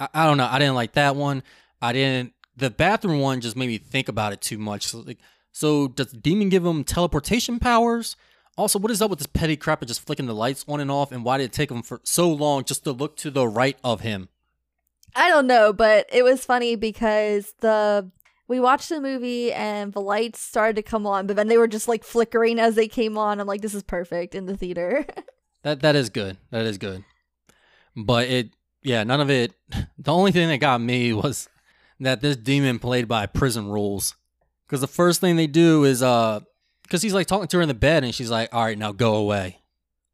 I, 0.00 0.08
I 0.14 0.24
don't 0.26 0.38
know. 0.38 0.48
I 0.50 0.58
didn't 0.58 0.74
like 0.74 0.92
that 0.92 1.16
one. 1.16 1.42
I 1.82 1.92
didn't. 1.92 2.32
The 2.56 2.70
bathroom 2.70 3.20
one 3.20 3.42
just 3.42 3.56
made 3.56 3.68
me 3.68 3.76
think 3.76 4.08
about 4.08 4.32
it 4.32 4.40
too 4.40 4.56
much. 4.56 4.86
So, 4.86 5.00
like, 5.00 5.18
so 5.52 5.88
does 5.88 6.12
the 6.12 6.16
demon 6.16 6.48
give 6.48 6.64
him 6.64 6.84
teleportation 6.84 7.58
powers? 7.58 8.16
Also, 8.56 8.78
what 8.78 8.90
is 8.90 9.02
up 9.02 9.10
with 9.10 9.20
this 9.20 9.26
petty 9.26 9.56
crap 9.56 9.82
of 9.82 9.88
just 9.88 10.04
flicking 10.04 10.26
the 10.26 10.34
lights 10.34 10.64
on 10.66 10.80
and 10.80 10.90
off? 10.90 11.12
And 11.12 11.24
why 11.24 11.36
did 11.38 11.44
it 11.44 11.52
take 11.52 11.70
him 11.70 11.82
for 11.82 12.00
so 12.04 12.28
long 12.30 12.64
just 12.64 12.84
to 12.84 12.92
look 12.92 13.16
to 13.18 13.30
the 13.30 13.46
right 13.46 13.78
of 13.84 14.00
him? 14.00 14.30
I 15.14 15.28
don't 15.28 15.46
know, 15.46 15.72
but 15.72 16.06
it 16.12 16.22
was 16.22 16.44
funny 16.44 16.74
because 16.74 17.54
the 17.60 18.10
we 18.48 18.58
watched 18.58 18.88
the 18.88 19.00
movie 19.00 19.52
and 19.52 19.92
the 19.92 20.00
lights 20.00 20.40
started 20.40 20.76
to 20.76 20.82
come 20.82 21.06
on, 21.06 21.26
but 21.26 21.36
then 21.36 21.48
they 21.48 21.58
were 21.58 21.68
just 21.68 21.86
like 21.86 22.02
flickering 22.02 22.58
as 22.58 22.74
they 22.74 22.88
came 22.88 23.16
on. 23.16 23.40
I'm 23.40 23.46
like, 23.46 23.60
this 23.60 23.74
is 23.74 23.82
perfect 23.82 24.34
in 24.34 24.46
the 24.46 24.56
theater. 24.56 25.06
That 25.62 25.82
that 25.82 25.96
is 25.96 26.08
good. 26.08 26.36
That 26.52 26.66
is 26.66 26.78
good. 26.78 27.04
But 27.96 28.28
it, 28.28 28.50
yeah, 28.82 29.02
none 29.02 29.20
of 29.20 29.28
it. 29.28 29.52
The 29.98 30.12
only 30.12 30.30
thing 30.30 30.48
that 30.48 30.58
got 30.58 30.80
me 30.80 31.12
was 31.12 31.48
that 31.98 32.20
this 32.20 32.36
demon 32.36 32.78
played 32.78 33.08
by 33.08 33.26
prison 33.26 33.68
rules. 33.68 34.14
Because 34.66 34.80
the 34.80 34.86
first 34.86 35.20
thing 35.20 35.34
they 35.34 35.48
do 35.48 35.82
is, 35.82 36.00
uh, 36.00 36.40
because 36.84 37.02
he's 37.02 37.12
like 37.12 37.26
talking 37.26 37.48
to 37.48 37.56
her 37.56 37.62
in 37.62 37.68
the 37.68 37.74
bed, 37.74 38.04
and 38.04 38.14
she's 38.14 38.30
like, 38.30 38.54
"All 38.54 38.64
right, 38.64 38.78
now 38.78 38.92
go 38.92 39.16
away, 39.16 39.58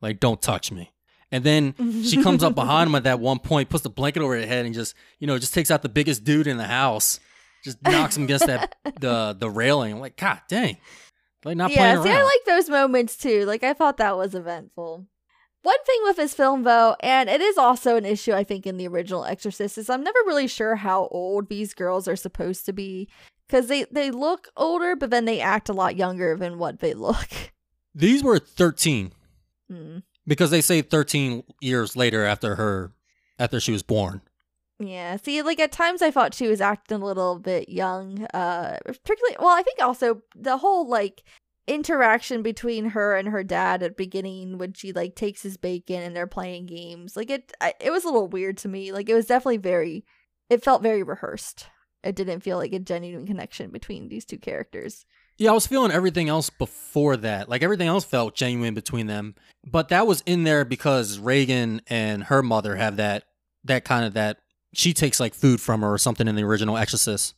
like 0.00 0.18
don't 0.18 0.40
touch 0.40 0.72
me." 0.72 0.92
And 1.30 1.44
then 1.44 1.74
she 2.04 2.22
comes 2.22 2.42
up 2.42 2.54
behind 2.62 2.88
him 2.88 2.94
at 2.94 3.04
that 3.04 3.20
one 3.20 3.38
point, 3.38 3.68
puts 3.68 3.82
the 3.82 3.90
blanket 3.90 4.22
over 4.22 4.34
her 4.34 4.46
head, 4.46 4.64
and 4.64 4.74
just 4.74 4.94
you 5.18 5.26
know 5.26 5.38
just 5.38 5.52
takes 5.52 5.70
out 5.70 5.82
the 5.82 5.88
biggest 5.88 6.24
dude 6.24 6.46
in 6.46 6.56
the 6.56 6.66
house, 6.66 7.20
just 7.64 7.82
knocks 7.82 8.16
him 8.16 8.24
against 8.24 8.46
that 8.46 8.76
the 9.00 9.34
the 9.38 9.50
railing. 9.50 9.94
I'm 9.94 10.00
like, 10.00 10.16
God 10.16 10.40
dang, 10.48 10.76
like 11.44 11.56
not 11.56 11.70
yeah, 11.70 11.76
playing 11.78 12.02
see, 12.02 12.08
around. 12.10 12.20
I 12.20 12.24
like 12.24 12.44
those 12.46 12.70
moments 12.70 13.16
too. 13.16 13.44
Like, 13.46 13.64
I 13.64 13.72
thought 13.72 13.96
that 13.96 14.16
was 14.16 14.34
eventful. 14.34 15.06
One 15.62 15.84
thing 15.86 16.00
with 16.02 16.16
this 16.16 16.34
film, 16.34 16.64
though, 16.64 16.94
and 17.00 17.30
it 17.30 17.40
is 17.40 17.56
also 17.56 17.96
an 17.96 18.04
issue, 18.04 18.34
I 18.34 18.44
think, 18.44 18.66
in 18.66 18.76
the 18.76 18.86
original 18.86 19.24
Exorcist, 19.24 19.78
is 19.78 19.88
I'm 19.88 20.04
never 20.04 20.18
really 20.26 20.46
sure 20.46 20.76
how 20.76 21.08
old 21.10 21.48
these 21.48 21.72
girls 21.72 22.06
are 22.06 22.16
supposed 22.16 22.66
to 22.66 22.74
be. 22.74 23.08
Because 23.46 23.68
they, 23.68 23.84
they 23.84 24.10
look 24.10 24.48
older, 24.56 24.94
but 24.94 25.10
then 25.10 25.24
they 25.24 25.40
act 25.40 25.70
a 25.70 25.74
lot 25.74 25.96
younger 25.96 26.36
than 26.36 26.58
what 26.58 26.80
they 26.80 26.92
look. 26.94 27.28
These 27.94 28.22
were 28.22 28.38
13. 28.38 29.12
Hmm. 29.70 30.00
because 30.26 30.50
they 30.50 30.60
say 30.60 30.82
13 30.82 31.42
years 31.62 31.96
later 31.96 32.22
after 32.22 32.56
her 32.56 32.92
after 33.38 33.58
she 33.58 33.72
was 33.72 33.82
born 33.82 34.20
Yeah. 34.80 35.16
See, 35.16 35.40
like 35.42 35.60
at 35.60 35.72
times 35.72 36.02
I 36.02 36.10
thought 36.10 36.34
she 36.34 36.48
was 36.48 36.60
acting 36.60 37.00
a 37.00 37.04
little 37.04 37.38
bit 37.38 37.68
young. 37.68 38.24
Uh 38.34 38.78
particularly 38.84 39.36
well, 39.38 39.56
I 39.56 39.62
think 39.62 39.80
also 39.80 40.22
the 40.36 40.56
whole 40.58 40.88
like 40.88 41.22
interaction 41.66 42.42
between 42.42 42.90
her 42.90 43.16
and 43.16 43.28
her 43.28 43.42
dad 43.42 43.82
at 43.82 43.96
beginning 43.96 44.58
when 44.58 44.72
she 44.74 44.92
like 44.92 45.14
takes 45.14 45.42
his 45.42 45.56
bacon 45.56 46.02
and 46.02 46.14
they're 46.14 46.26
playing 46.26 46.66
games. 46.66 47.16
Like 47.16 47.30
it 47.30 47.52
I, 47.60 47.74
it 47.80 47.90
was 47.90 48.04
a 48.04 48.08
little 48.08 48.28
weird 48.28 48.58
to 48.58 48.68
me. 48.68 48.92
Like 48.92 49.08
it 49.08 49.14
was 49.14 49.26
definitely 49.26 49.58
very 49.58 50.04
it 50.50 50.62
felt 50.64 50.82
very 50.82 51.02
rehearsed. 51.02 51.66
It 52.02 52.16
didn't 52.16 52.40
feel 52.40 52.58
like 52.58 52.74
a 52.74 52.78
genuine 52.78 53.26
connection 53.26 53.70
between 53.70 54.08
these 54.08 54.26
two 54.26 54.36
characters. 54.38 55.06
yeah 55.38 55.50
i 55.50 55.54
was 55.54 55.66
feeling 55.66 55.90
everything 55.90 56.28
else 56.28 56.50
before 56.50 57.16
that 57.16 57.48
like 57.48 57.62
everything 57.62 57.88
else 57.88 58.04
felt 58.04 58.34
genuine 58.36 58.74
between 58.74 59.06
them 59.06 59.34
but 59.64 59.88
that 59.88 60.06
was 60.06 60.22
in 60.26 60.44
there 60.44 60.64
because 60.66 61.18
regan 61.18 61.80
and 61.88 62.24
her 62.24 62.42
mother 62.42 62.76
have 62.76 62.96
that 62.98 63.24
that 63.64 63.84
kind 63.86 64.04
of 64.04 64.12
that 64.14 64.36
she 64.74 64.92
takes 64.92 65.18
like 65.20 65.34
food 65.34 65.60
from 65.60 65.80
her 65.82 65.92
or 65.92 65.98
something 65.98 66.28
in 66.28 66.34
the 66.36 66.42
original 66.42 66.76
exorcist 66.76 67.34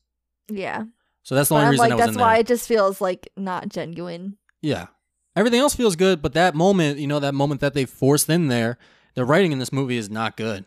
Yeah. 0.49 0.85
so 1.23 1.35
that's 1.35 1.49
the 1.49 1.55
But 1.55 1.59
only 1.59 1.67
I'm 1.67 1.71
reason 1.73 1.81
like 1.81 1.91
that 1.91 1.97
was 1.97 2.07
that's 2.07 2.17
why 2.19 2.33
there 2.35 2.41
it 2.41 2.47
just 2.47 2.69
feels 2.69 3.01
like 3.01 3.29
not 3.37 3.69
genuine. 3.69 4.37
yeah 4.63 4.87
everything 5.35 5.61
else 5.61 5.75
feels 5.75 5.97
good 5.97 6.23
but 6.23 6.33
that 6.35 6.55
moment 6.55 6.99
you 6.99 7.07
know 7.07 7.21
that 7.21 7.35
moment 7.35 7.61
that 7.61 7.75
they 7.75 7.85
forced 7.85 8.29
in 8.31 8.49
there 8.49 8.79
the 9.15 9.25
writing 9.25 9.53
in 9.53 9.59
this 9.59 9.73
movie 9.73 9.97
is 9.97 10.09
not 10.11 10.37
good 10.37 10.65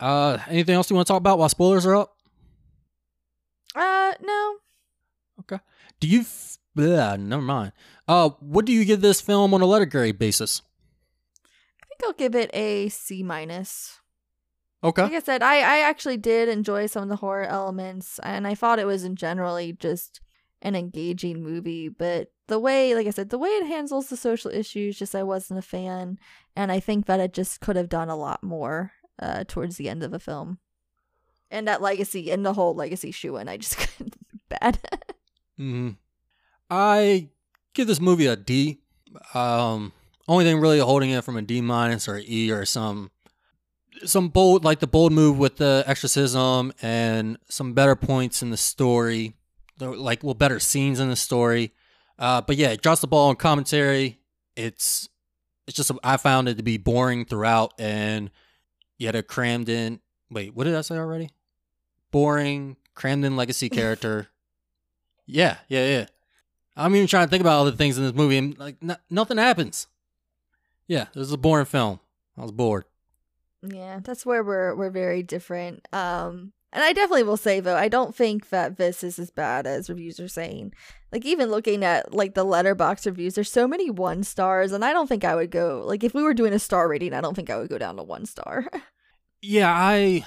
uh 0.00 0.38
anything 0.48 0.74
else 0.74 0.90
you 0.90 0.96
want 0.96 1.06
to 1.06 1.10
talk 1.12 1.18
about 1.20 1.38
while 1.38 1.48
spoilers 1.48 1.86
are 1.86 1.96
up 1.96 2.16
Uh 3.74 4.12
no. 4.22 4.56
Okay. 5.40 5.58
Do 6.00 6.08
you? 6.08 6.20
F- 6.20 6.58
bleh, 6.76 7.18
never 7.20 7.42
mind. 7.42 7.72
Uh, 8.08 8.30
what 8.40 8.64
do 8.64 8.72
you 8.72 8.84
give 8.86 9.00
this 9.02 9.20
film 9.20 9.52
on 9.52 9.60
a 9.60 9.66
letter 9.66 9.84
grade 9.86 10.18
basis? 10.18 10.62
I 11.82 11.86
think 11.88 12.00
I'll 12.04 12.12
give 12.14 12.34
it 12.34 12.50
a 12.54 12.88
C 12.88 13.22
minus. 13.22 14.00
Okay. 14.84 15.02
Like 15.02 15.12
I 15.14 15.20
said, 15.20 15.42
I, 15.42 15.56
I 15.56 15.78
actually 15.80 16.16
did 16.16 16.48
enjoy 16.48 16.86
some 16.86 17.02
of 17.02 17.08
the 17.08 17.16
horror 17.16 17.44
elements, 17.44 18.20
and 18.22 18.46
I 18.46 18.54
thought 18.54 18.78
it 18.78 18.86
was 18.86 19.04
in 19.04 19.16
generally 19.16 19.72
just 19.72 20.20
an 20.62 20.74
engaging 20.76 21.42
movie. 21.42 21.88
But 21.88 22.30
the 22.46 22.58
way, 22.58 22.94
like 22.94 23.06
I 23.06 23.10
said, 23.10 23.30
the 23.30 23.38
way 23.38 23.48
it 23.48 23.66
handles 23.66 24.08
the 24.08 24.16
social 24.16 24.50
issues, 24.50 24.98
just 24.98 25.14
I 25.14 25.22
wasn't 25.22 25.58
a 25.58 25.62
fan, 25.62 26.18
and 26.54 26.70
I 26.70 26.80
think 26.80 27.06
that 27.06 27.20
it 27.20 27.32
just 27.32 27.60
could 27.60 27.76
have 27.76 27.88
done 27.88 28.08
a 28.08 28.16
lot 28.16 28.42
more 28.42 28.92
uh, 29.20 29.44
towards 29.48 29.76
the 29.76 29.88
end 29.88 30.02
of 30.02 30.10
the 30.10 30.20
film. 30.20 30.58
And 31.50 31.66
that 31.68 31.82
legacy 31.82 32.30
and 32.30 32.44
the 32.44 32.54
whole 32.54 32.74
legacy 32.74 33.10
shoe 33.10 33.36
in, 33.36 33.48
I 33.48 33.56
just 33.56 33.78
couldn't 33.96 34.16
bad. 34.48 34.78
hmm 35.56 35.90
I 36.68 37.28
give 37.74 37.86
this 37.86 38.00
movie 38.00 38.26
a 38.26 38.36
D. 38.36 38.80
Um, 39.32 39.92
only 40.28 40.44
thing 40.44 40.58
really 40.58 40.80
holding 40.80 41.10
it 41.10 41.24
from 41.24 41.36
a 41.36 41.42
D 41.42 41.60
minus 41.60 42.08
or 42.08 42.18
E 42.18 42.50
or 42.50 42.64
some 42.64 43.10
some 44.04 44.28
bold 44.28 44.64
like 44.64 44.80
the 44.80 44.86
bold 44.86 45.12
move 45.12 45.38
with 45.38 45.56
the 45.56 45.84
exorcism 45.86 46.72
and 46.82 47.38
some 47.48 47.72
better 47.72 47.96
points 47.96 48.42
in 48.42 48.50
the 48.50 48.56
story, 48.56 49.34
like 49.80 50.22
well 50.22 50.34
better 50.34 50.60
scenes 50.60 51.00
in 51.00 51.08
the 51.08 51.16
story. 51.16 51.72
Uh, 52.18 52.40
but 52.40 52.56
yeah, 52.56 52.68
it 52.68 52.82
drops 52.82 53.00
the 53.00 53.06
ball 53.06 53.28
on 53.28 53.36
commentary. 53.36 54.20
It's 54.54 55.08
it's 55.66 55.76
just 55.76 55.90
I 56.04 56.16
found 56.16 56.48
it 56.48 56.56
to 56.56 56.62
be 56.62 56.78
boring 56.78 57.24
throughout, 57.24 57.74
and 57.78 58.30
you 58.98 59.06
had 59.06 59.16
a 59.16 59.22
crammed 59.22 59.68
in. 59.68 60.00
Wait, 60.30 60.54
what 60.54 60.64
did 60.64 60.74
I 60.74 60.80
say 60.80 60.96
already? 60.96 61.30
Boring, 62.10 62.76
crammed 62.94 63.24
in 63.24 63.36
legacy 63.36 63.68
character. 63.70 64.28
Yeah, 65.26 65.56
yeah, 65.68 65.86
yeah. 65.86 66.06
I'm 66.76 66.94
even 66.94 67.06
trying 67.08 67.26
to 67.26 67.30
think 67.30 67.40
about 67.40 67.54
all 67.58 67.64
the 67.64 67.72
things 67.72 67.98
in 67.98 68.04
this 68.04 68.14
movie, 68.14 68.36
and 68.38 68.56
like 68.58 68.76
n- 68.82 68.98
nothing 69.10 69.38
happens. 69.38 69.86
Yeah, 70.86 71.06
this 71.14 71.26
is 71.26 71.32
a 71.32 71.38
boring 71.38 71.64
film. 71.66 72.00
I 72.38 72.42
was 72.42 72.52
bored. 72.52 72.84
Yeah, 73.72 74.00
that's 74.02 74.24
where 74.26 74.42
we're 74.44 74.74
we're 74.74 74.90
very 74.90 75.22
different. 75.22 75.86
Um 75.92 76.52
And 76.72 76.82
I 76.84 76.92
definitely 76.92 77.22
will 77.24 77.36
say 77.36 77.60
though, 77.60 77.76
I 77.76 77.88
don't 77.88 78.14
think 78.14 78.50
that 78.50 78.76
this 78.76 79.02
is 79.04 79.18
as 79.18 79.30
bad 79.30 79.66
as 79.66 79.88
reviews 79.88 80.20
are 80.20 80.28
saying. 80.28 80.72
Like 81.12 81.24
even 81.24 81.50
looking 81.50 81.84
at 81.84 82.12
like 82.12 82.34
the 82.34 82.44
Letterboxd 82.44 83.06
reviews, 83.06 83.34
there's 83.34 83.50
so 83.50 83.66
many 83.68 83.90
one 83.90 84.22
stars, 84.24 84.72
and 84.72 84.84
I 84.84 84.92
don't 84.92 85.06
think 85.08 85.24
I 85.24 85.34
would 85.34 85.50
go 85.50 85.82
like 85.86 86.04
if 86.04 86.14
we 86.14 86.22
were 86.22 86.34
doing 86.34 86.52
a 86.52 86.58
star 86.58 86.88
rating, 86.88 87.14
I 87.14 87.20
don't 87.20 87.34
think 87.34 87.48
I 87.50 87.56
would 87.56 87.70
go 87.70 87.78
down 87.78 87.96
to 87.96 88.02
one 88.02 88.26
star. 88.26 88.66
Yeah, 89.42 89.70
I 89.72 90.24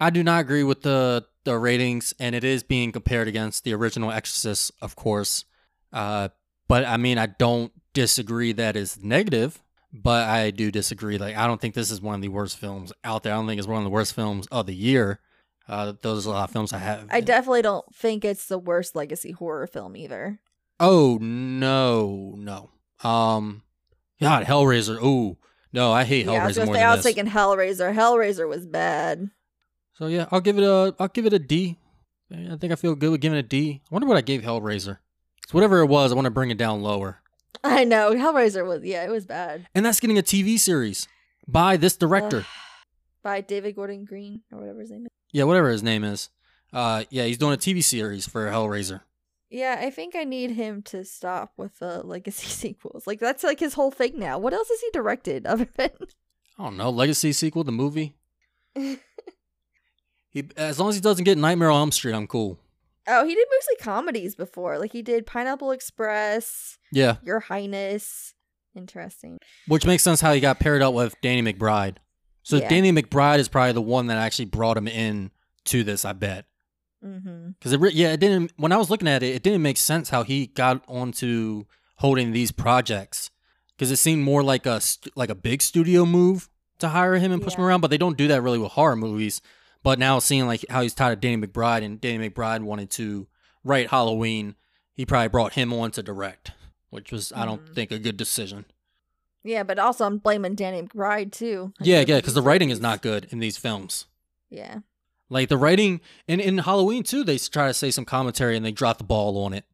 I 0.00 0.10
do 0.10 0.22
not 0.22 0.40
agree 0.40 0.64
with 0.64 0.82
the 0.82 1.24
the 1.44 1.56
ratings, 1.58 2.12
and 2.18 2.34
it 2.34 2.44
is 2.44 2.62
being 2.62 2.92
compared 2.92 3.28
against 3.28 3.64
the 3.64 3.72
original 3.74 4.10
Exorcist, 4.10 4.72
of 4.82 4.96
course. 4.96 5.44
Uh, 5.92 6.28
but 6.68 6.84
I 6.84 6.96
mean, 6.96 7.16
I 7.16 7.26
don't 7.26 7.72
disagree 7.92 8.52
that 8.52 8.76
is 8.76 9.02
negative, 9.02 9.62
but 9.94 10.28
I 10.28 10.50
do 10.50 10.72
disagree. 10.72 11.18
Like, 11.18 11.36
I 11.36 11.46
don't 11.46 11.60
think 11.60 11.74
this 11.74 11.90
is 11.90 12.00
one 12.00 12.16
of 12.16 12.20
the 12.20 12.28
worst 12.28 12.58
films 12.58 12.92
out 13.04 13.22
there. 13.22 13.32
I 13.32 13.36
don't 13.36 13.46
think 13.46 13.60
it's 13.60 13.68
one 13.68 13.78
of 13.78 13.84
the 13.84 13.90
worst 13.90 14.12
films 14.14 14.48
of 14.50 14.66
the 14.66 14.74
year. 14.74 15.20
Uh, 15.68 15.94
those 16.02 16.26
are 16.26 16.30
a 16.30 16.32
lot 16.32 16.48
of 16.48 16.50
films 16.50 16.72
I 16.72 16.78
have. 16.78 17.06
I 17.10 17.20
definitely 17.20 17.62
don't 17.62 17.94
think 17.94 18.24
it's 18.24 18.46
the 18.46 18.58
worst 18.58 18.96
legacy 18.96 19.30
horror 19.30 19.66
film 19.66 19.96
either. 19.96 20.40
Oh 20.80 21.18
no, 21.20 22.34
no. 22.36 22.70
Um, 23.08 23.62
God, 24.20 24.44
Hellraiser. 24.44 25.02
Ooh, 25.02 25.38
no, 25.72 25.92
I 25.92 26.04
hate 26.04 26.26
Hellraiser 26.26 26.32
yeah, 26.32 26.42
I 26.42 26.46
was, 26.46 26.56
more 26.56 26.66
say, 26.66 26.72
than 26.72 26.82
I 26.82 26.94
was 26.94 27.04
this. 27.04 27.14
thinking 27.14 27.32
Hellraiser. 27.32 27.94
Hellraiser 27.94 28.48
was 28.48 28.66
bad. 28.66 29.30
So 29.94 30.08
yeah, 30.08 30.26
I'll 30.30 30.40
give 30.40 30.58
it 30.58 30.64
a 30.64 30.94
I'll 30.98 31.08
give 31.08 31.24
it 31.24 31.32
a 31.32 31.38
D. 31.38 31.78
I 32.30 32.56
think 32.56 32.72
I 32.72 32.76
feel 32.76 32.96
good 32.96 33.10
with 33.10 33.20
giving 33.20 33.38
it 33.38 33.44
a 33.44 33.48
D. 33.48 33.80
I 33.90 33.94
wonder 33.94 34.08
what 34.08 34.16
I 34.16 34.22
gave 34.22 34.42
Hellraiser. 34.42 34.98
It's 35.44 35.54
whatever 35.54 35.80
it 35.80 35.86
was, 35.86 36.10
I 36.10 36.14
want 36.14 36.24
to 36.24 36.30
bring 36.30 36.50
it 36.50 36.58
down 36.58 36.82
lower. 36.82 37.20
I 37.62 37.84
know 37.84 38.12
Hellraiser 38.12 38.66
was 38.66 38.82
yeah, 38.84 39.04
it 39.04 39.10
was 39.10 39.26
bad. 39.26 39.66
And 39.74 39.84
that's 39.86 40.00
getting 40.00 40.18
a 40.18 40.22
TV 40.22 40.58
series 40.58 41.08
by 41.46 41.76
this 41.76 41.96
director. 41.96 42.38
Ugh. 42.38 42.44
By 43.22 43.40
David 43.40 43.76
Gordon 43.76 44.04
Green 44.04 44.42
or 44.52 44.58
whatever 44.60 44.80
his 44.80 44.90
name 44.90 45.02
is. 45.06 45.10
yeah, 45.32 45.44
whatever 45.44 45.70
his 45.70 45.82
name 45.82 46.04
is. 46.04 46.30
Uh 46.72 47.04
yeah, 47.10 47.24
he's 47.24 47.38
doing 47.38 47.54
a 47.54 47.58
TV 47.58 47.82
series 47.82 48.26
for 48.26 48.50
Hellraiser. 48.50 49.00
Yeah, 49.50 49.76
I 49.80 49.90
think 49.90 50.16
I 50.16 50.24
need 50.24 50.50
him 50.50 50.82
to 50.82 51.04
stop 51.04 51.52
with 51.56 51.78
the 51.78 52.02
legacy 52.02 52.46
sequels. 52.48 53.06
Like 53.06 53.20
that's 53.20 53.44
like 53.44 53.60
his 53.60 53.74
whole 53.74 53.90
thing 53.90 54.18
now. 54.18 54.38
What 54.38 54.52
else 54.52 54.68
has 54.68 54.80
he 54.80 54.90
directed 54.92 55.46
other 55.46 55.68
than 55.76 55.90
I 56.58 56.64
don't 56.64 56.76
know, 56.76 56.90
Legacy 56.90 57.32
sequel, 57.32 57.64
the 57.64 57.72
movie. 57.72 58.14
He 60.30 60.48
as 60.56 60.80
long 60.80 60.88
as 60.88 60.96
he 60.96 61.00
doesn't 61.00 61.22
get 61.24 61.38
Nightmare 61.38 61.70
on 61.70 61.78
Elm 61.82 61.92
Street, 61.92 62.12
I'm 62.12 62.26
cool. 62.26 62.58
Oh, 63.06 63.26
he 63.26 63.34
did 63.34 63.46
mostly 63.52 63.76
comedies 63.80 64.34
before. 64.34 64.78
Like 64.78 64.92
he 64.92 65.02
did 65.02 65.26
Pineapple 65.26 65.72
Express, 65.72 66.78
Yeah, 66.92 67.16
Your 67.24 67.40
Highness. 67.40 68.34
Interesting. 68.76 69.38
which 69.68 69.86
makes 69.86 70.02
sense 70.02 70.20
how 70.20 70.32
he 70.32 70.40
got 70.40 70.58
paired 70.58 70.82
up 70.82 70.94
with 70.94 71.14
Danny 71.22 71.42
McBride. 71.52 71.98
So 72.42 72.56
Yeah. 72.56 72.68
Danny 72.68 72.90
McBride 72.92 73.38
is 73.38 73.48
probably 73.48 73.70
the 73.72 73.80
one 73.80 74.08
that 74.08 74.18
actually 74.18 74.46
brought 74.46 74.76
him 74.76 74.88
in 74.88 75.30
to 75.66 75.84
this, 75.84 76.04
I 76.04 76.12
bet. 76.12 76.46
Mm-hmm. 77.04 77.50
Because 77.50 77.72
it, 77.72 77.78
re- 77.80 77.92
yeah, 77.92 78.12
it 78.12 78.18
didn't. 78.20 78.52
When 78.56 78.72
I 78.72 78.76
was 78.76 78.90
looking 78.90 79.06
at 79.08 79.22
it, 79.22 79.34
it 79.36 79.42
didn't 79.44 79.62
make 79.62 79.76
sense 79.76 80.08
how 80.08 80.24
he 80.24 80.48
got 80.48 80.82
onto 80.88 81.64
holding 81.98 82.32
these 82.32 82.50
projects. 82.50 83.30
Because 83.76 83.90
it 83.90 83.96
seemed 83.96 84.24
more 84.24 84.42
like 84.42 84.66
a 84.66 84.80
st- 84.80 85.16
like 85.16 85.30
a 85.30 85.34
big 85.34 85.62
studio 85.62 86.04
move 86.04 86.48
to 86.80 86.88
hire 86.88 87.14
him 87.16 87.30
and 87.32 87.42
push 87.42 87.54
him 87.54 87.62
around, 87.64 87.80
but 87.80 87.90
they 87.90 87.98
don't 87.98 88.16
do 88.18 88.26
that 88.28 88.42
really 88.42 88.58
with 88.58 88.72
horror 88.72 88.96
movies. 88.96 89.40
But 89.84 90.00
now 90.00 90.18
seeing 90.18 90.46
like 90.48 90.64
how 90.68 90.82
he's 90.82 90.94
tied 90.94 91.10
to 91.10 91.16
Danny 91.16 91.46
McBride 91.46 91.84
and 91.84 92.00
Danny 92.00 92.28
McBride 92.28 92.62
wanted 92.62 92.90
to 92.92 93.28
write 93.62 93.90
Halloween, 93.90 94.56
he 94.94 95.06
probably 95.06 95.28
brought 95.28 95.52
him 95.52 95.72
on 95.72 95.92
to 95.92 96.02
direct, 96.02 96.50
which 96.90 97.12
was 97.12 97.32
I 97.36 97.44
don't 97.44 97.64
Mhm. 97.66 97.74
think 97.74 97.92
a 97.92 97.98
good 98.00 98.16
decision. 98.16 98.64
Yeah, 99.44 99.62
but 99.62 99.78
also 99.78 100.06
I'm 100.06 100.18
blaming 100.18 100.54
Danny 100.54 100.82
McBride 100.82 101.30
too. 101.32 101.72
Like, 101.78 101.86
yeah, 101.86 102.00
yeah, 102.06 102.16
because 102.16 102.34
the 102.34 102.42
writing 102.42 102.70
is 102.70 102.80
not 102.80 103.02
good 103.02 103.26
in 103.30 103.38
these 103.38 103.58
films. 103.58 104.06
Yeah. 104.50 104.78
Like 105.28 105.48
the 105.50 105.58
writing 105.58 106.00
in 106.26 106.40
in 106.40 106.58
Halloween 106.58 107.02
too, 107.02 107.22
they 107.22 107.36
try 107.38 107.66
to 107.68 107.74
say 107.74 107.90
some 107.90 108.04
commentary 108.06 108.56
and 108.56 108.64
they 108.64 108.72
drop 108.72 108.98
the 108.98 109.04
ball 109.04 109.36
on 109.44 109.52
it. 109.52 109.66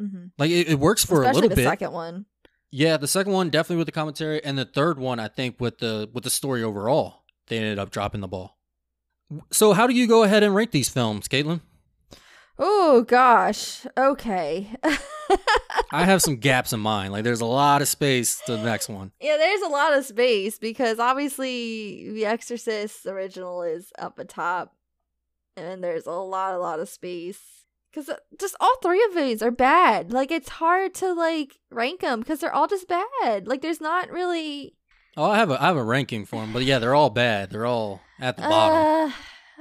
Mm-hmm. 0.00 0.26
Like 0.36 0.50
it, 0.50 0.68
it 0.68 0.78
works 0.78 1.04
for 1.06 1.22
Especially 1.22 1.30
a 1.30 1.34
little 1.34 1.48
the 1.50 1.56
bit. 1.56 1.64
second 1.64 1.92
one. 1.92 2.26
Yeah, 2.70 2.98
the 2.98 3.08
second 3.08 3.32
one 3.32 3.48
definitely 3.48 3.76
with 3.78 3.86
the 3.86 3.92
commentary, 3.92 4.44
and 4.44 4.58
the 4.58 4.66
third 4.66 4.98
one 4.98 5.18
I 5.18 5.28
think 5.28 5.58
with 5.58 5.78
the 5.78 6.10
with 6.12 6.24
the 6.24 6.30
story 6.30 6.62
overall, 6.62 7.22
they 7.46 7.56
ended 7.56 7.78
up 7.78 7.88
dropping 7.90 8.20
the 8.20 8.28
ball. 8.28 8.57
So 9.50 9.72
how 9.72 9.86
do 9.86 9.94
you 9.94 10.06
go 10.06 10.22
ahead 10.22 10.42
and 10.42 10.54
rate 10.54 10.72
these 10.72 10.88
films, 10.88 11.28
Caitlyn? 11.28 11.60
Oh 12.58 13.02
gosh. 13.02 13.86
Okay. 13.96 14.74
I 15.92 16.04
have 16.04 16.20
some 16.22 16.36
gaps 16.40 16.72
in 16.72 16.80
mind. 16.80 17.12
Like 17.12 17.22
there's 17.24 17.40
a 17.40 17.46
lot 17.46 17.82
of 17.82 17.88
space 17.88 18.40
to 18.46 18.56
the 18.56 18.62
next 18.62 18.88
one. 18.88 19.12
Yeah, 19.20 19.36
there's 19.36 19.62
a 19.62 19.68
lot 19.68 19.96
of 19.96 20.04
space 20.04 20.58
because 20.58 20.98
obviously 20.98 22.10
The 22.12 22.26
Exorcist 22.26 23.06
original 23.06 23.62
is 23.62 23.92
up 23.98 24.16
the 24.16 24.24
top, 24.24 24.74
and 25.56 25.84
there's 25.84 26.06
a 26.06 26.12
lot, 26.12 26.54
a 26.54 26.58
lot 26.58 26.80
of 26.80 26.88
space. 26.88 27.40
Because 27.92 28.08
uh, 28.08 28.16
just 28.38 28.56
all 28.60 28.76
three 28.82 29.02
of 29.04 29.14
these 29.14 29.40
are 29.40 29.50
bad. 29.50 30.12
Like 30.12 30.30
it's 30.30 30.48
hard 30.48 30.94
to 30.94 31.12
like 31.12 31.58
rank 31.70 32.00
them 32.00 32.20
because 32.20 32.40
they're 32.40 32.54
all 32.54 32.66
just 32.66 32.88
bad. 32.88 33.46
Like 33.46 33.62
there's 33.62 33.80
not 33.80 34.10
really. 34.10 34.74
Oh, 35.18 35.24
I 35.32 35.36
have 35.38 35.50
a 35.50 35.60
I 35.60 35.66
have 35.66 35.76
a 35.76 35.82
ranking 35.82 36.24
for 36.24 36.40
them, 36.40 36.52
but 36.52 36.62
yeah, 36.62 36.78
they're 36.78 36.94
all 36.94 37.10
bad. 37.10 37.50
They're 37.50 37.66
all 37.66 38.00
at 38.20 38.36
the 38.36 38.42
bottom. 38.42 39.12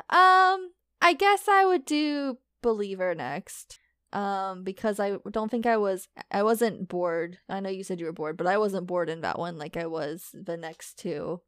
Uh, 0.08 0.16
um, 0.16 0.72
I 1.02 1.16
guess 1.18 1.48
I 1.48 1.66
would 1.66 1.84
do 1.84 2.38
Believer 2.62 3.16
next. 3.16 3.80
Um, 4.14 4.64
because 4.64 5.00
I 5.00 5.18
don't 5.32 5.50
think 5.50 5.66
I 5.66 5.78
was. 5.78 6.10
I 6.32 6.44
wasn't 6.44 6.88
bored. 6.88 7.40
I 7.50 7.60
know 7.60 7.72
you 7.72 7.84
said 7.84 8.00
you 8.00 8.06
were 8.06 8.14
bored, 8.14 8.38
but 8.38 8.46
I 8.46 8.60
wasn't 8.60 8.86
bored 8.86 9.10
in 9.10 9.22
that 9.22 9.40
one 9.40 9.58
like 9.58 9.76
I 9.76 9.88
was 9.88 10.30
the 10.32 10.58
next 10.58 11.00
two. 11.00 11.42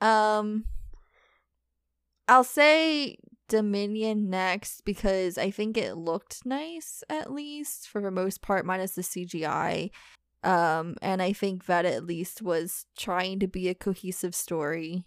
Um, 0.00 0.64
I'll 2.26 2.44
say 2.44 3.18
Dominion 3.50 4.30
next 4.30 4.86
because 4.86 5.36
I 5.36 5.50
think 5.50 5.76
it 5.76 5.98
looked 5.98 6.46
nice 6.46 7.04
at 7.10 7.30
least 7.30 7.88
for 7.88 8.00
the 8.00 8.10
most 8.10 8.40
part, 8.40 8.64
minus 8.64 8.92
the 8.92 9.02
CGI. 9.02 9.90
Um, 10.42 10.96
and 11.02 11.20
I 11.20 11.32
think 11.32 11.66
that 11.66 11.84
at 11.84 12.06
least 12.06 12.42
was 12.42 12.86
trying 12.96 13.40
to 13.40 13.46
be 13.46 13.68
a 13.68 13.74
cohesive 13.74 14.34
story, 14.34 15.04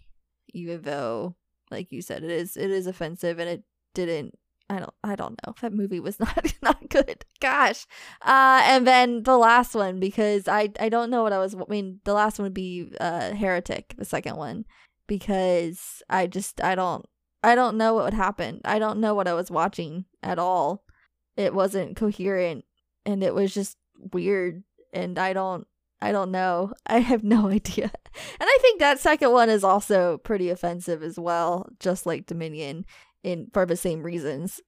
even 0.52 0.82
though, 0.82 1.34
like 1.70 1.90
you 1.90 2.02
said, 2.02 2.22
it 2.22 2.30
is 2.30 2.56
it 2.56 2.70
is 2.70 2.86
offensive 2.86 3.38
and 3.38 3.48
it 3.48 3.64
didn't. 3.94 4.38
I 4.70 4.78
don't 4.78 4.94
I 5.02 5.16
don't 5.16 5.38
know. 5.46 5.54
That 5.60 5.72
movie 5.72 6.00
was 6.00 6.20
not 6.20 6.54
not 6.62 6.88
good. 6.88 7.24
Gosh. 7.40 7.86
Uh, 8.22 8.62
and 8.64 8.86
then 8.86 9.24
the 9.24 9.36
last 9.36 9.74
one 9.74 9.98
because 10.00 10.46
I 10.48 10.70
I 10.78 10.88
don't 10.88 11.10
know 11.10 11.22
what 11.22 11.32
I 11.32 11.38
was. 11.38 11.54
I 11.54 11.62
mean, 11.68 12.00
the 12.04 12.14
last 12.14 12.38
one 12.38 12.44
would 12.44 12.54
be 12.54 12.92
uh 13.00 13.32
Heretic, 13.32 13.94
the 13.98 14.04
second 14.04 14.36
one, 14.36 14.64
because 15.06 16.02
I 16.08 16.26
just 16.28 16.62
I 16.62 16.74
don't 16.74 17.04
I 17.42 17.54
don't 17.54 17.76
know 17.76 17.94
what 17.94 18.04
would 18.04 18.14
happen. 18.14 18.60
I 18.64 18.78
don't 18.78 19.00
know 19.00 19.14
what 19.14 19.28
I 19.28 19.34
was 19.34 19.50
watching 19.50 20.06
at 20.22 20.38
all. 20.38 20.84
It 21.36 21.52
wasn't 21.54 21.96
coherent 21.96 22.64
and 23.04 23.22
it 23.22 23.34
was 23.34 23.52
just 23.52 23.76
weird 24.12 24.62
and 24.94 25.18
I 25.18 25.32
don't 25.32 25.66
I 26.00 26.12
don't 26.12 26.30
know. 26.30 26.72
I 26.86 26.98
have 26.98 27.24
no 27.24 27.48
idea. 27.48 27.90
And 28.40 28.48
I 28.48 28.58
think 28.60 28.80
that 28.80 29.00
second 29.00 29.32
one 29.32 29.50
is 29.50 29.64
also 29.64 30.18
pretty 30.18 30.50
offensive 30.50 31.02
as 31.02 31.18
well, 31.18 31.68
just 31.80 32.06
like 32.06 32.26
Dominion 32.26 32.84
in 33.22 33.48
for 33.52 33.66
the 33.66 33.76
same 33.76 34.02
reasons 34.02 34.60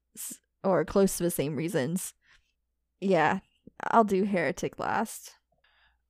or 0.64 0.84
close 0.84 1.16
to 1.16 1.22
the 1.22 1.30
same 1.30 1.56
reasons. 1.56 2.12
Yeah, 3.00 3.40
I'll 3.90 4.04
do 4.04 4.24
Heretic 4.24 4.78
last. 4.78 5.32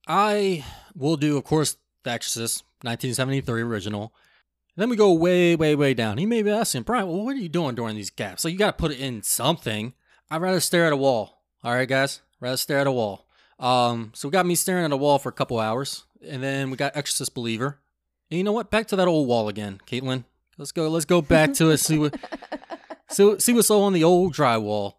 I 0.07 0.63
will 0.95 1.17
do, 1.17 1.37
of 1.37 1.43
course, 1.43 1.77
The 2.03 2.11
Exorcist, 2.11 2.63
1973 2.81 3.61
original. 3.61 4.13
Then 4.77 4.89
we 4.89 4.95
go 4.95 5.11
way, 5.11 5.55
way, 5.55 5.75
way 5.75 5.93
down. 5.93 6.17
He 6.17 6.25
may 6.25 6.43
be 6.43 6.51
asking, 6.51 6.83
Bryant, 6.83 7.07
well, 7.09 7.25
what 7.25 7.35
are 7.35 7.39
you 7.39 7.49
doing 7.49 7.75
during 7.75 7.95
these 7.95 8.11
gaps? 8.11 8.41
So 8.41 8.47
you 8.47 8.57
got 8.57 8.77
to 8.77 8.81
put 8.81 8.91
it 8.91 8.99
in 8.99 9.23
something. 9.23 9.93
I'd 10.29 10.41
rather 10.41 10.59
stare 10.59 10.85
at 10.85 10.93
a 10.93 10.97
wall. 10.97 11.41
All 11.63 11.73
right, 11.73 11.89
guys? 11.89 12.21
Rather 12.39 12.57
stare 12.57 12.79
at 12.79 12.87
a 12.87 12.91
wall. 12.91 13.26
Um, 13.59 14.11
so 14.13 14.27
we 14.27 14.31
got 14.31 14.45
me 14.45 14.55
staring 14.55 14.85
at 14.85 14.91
a 14.91 14.97
wall 14.97 15.19
for 15.19 15.29
a 15.29 15.33
couple 15.33 15.59
hours. 15.59 16.05
And 16.27 16.41
then 16.41 16.69
we 16.71 16.77
got 16.77 16.95
Exorcist 16.95 17.33
Believer. 17.33 17.79
And 18.29 18.37
you 18.37 18.43
know 18.43 18.51
what? 18.51 18.71
Back 18.71 18.87
to 18.87 18.95
that 18.95 19.07
old 19.07 19.27
wall 19.27 19.49
again, 19.49 19.79
Caitlyn. 19.87 20.25
Let's 20.57 20.71
go. 20.71 20.89
Let's 20.89 21.05
go 21.05 21.21
back 21.21 21.53
to 21.53 21.69
it. 21.69 21.77
See 21.77 21.97
what, 21.97 22.15
see, 23.09 23.39
see 23.39 23.53
what's 23.53 23.69
on 23.69 23.93
the 23.93 24.03
old 24.03 24.33
drywall. 24.33 24.95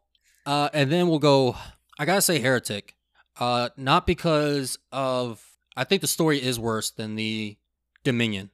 Uh, 0.46 0.68
and 0.72 0.90
then 0.90 1.08
we'll 1.08 1.18
go. 1.18 1.56
I 1.98 2.04
gotta 2.04 2.22
say, 2.22 2.38
Heretic. 2.38 2.94
Uh, 3.38 3.68
not 3.76 4.06
because 4.06 4.78
of 4.92 5.44
I 5.76 5.84
think 5.84 6.00
the 6.00 6.08
story 6.08 6.42
is 6.42 6.58
worse 6.58 6.90
than 6.90 7.14
the 7.14 7.56
Dominion, 8.02 8.50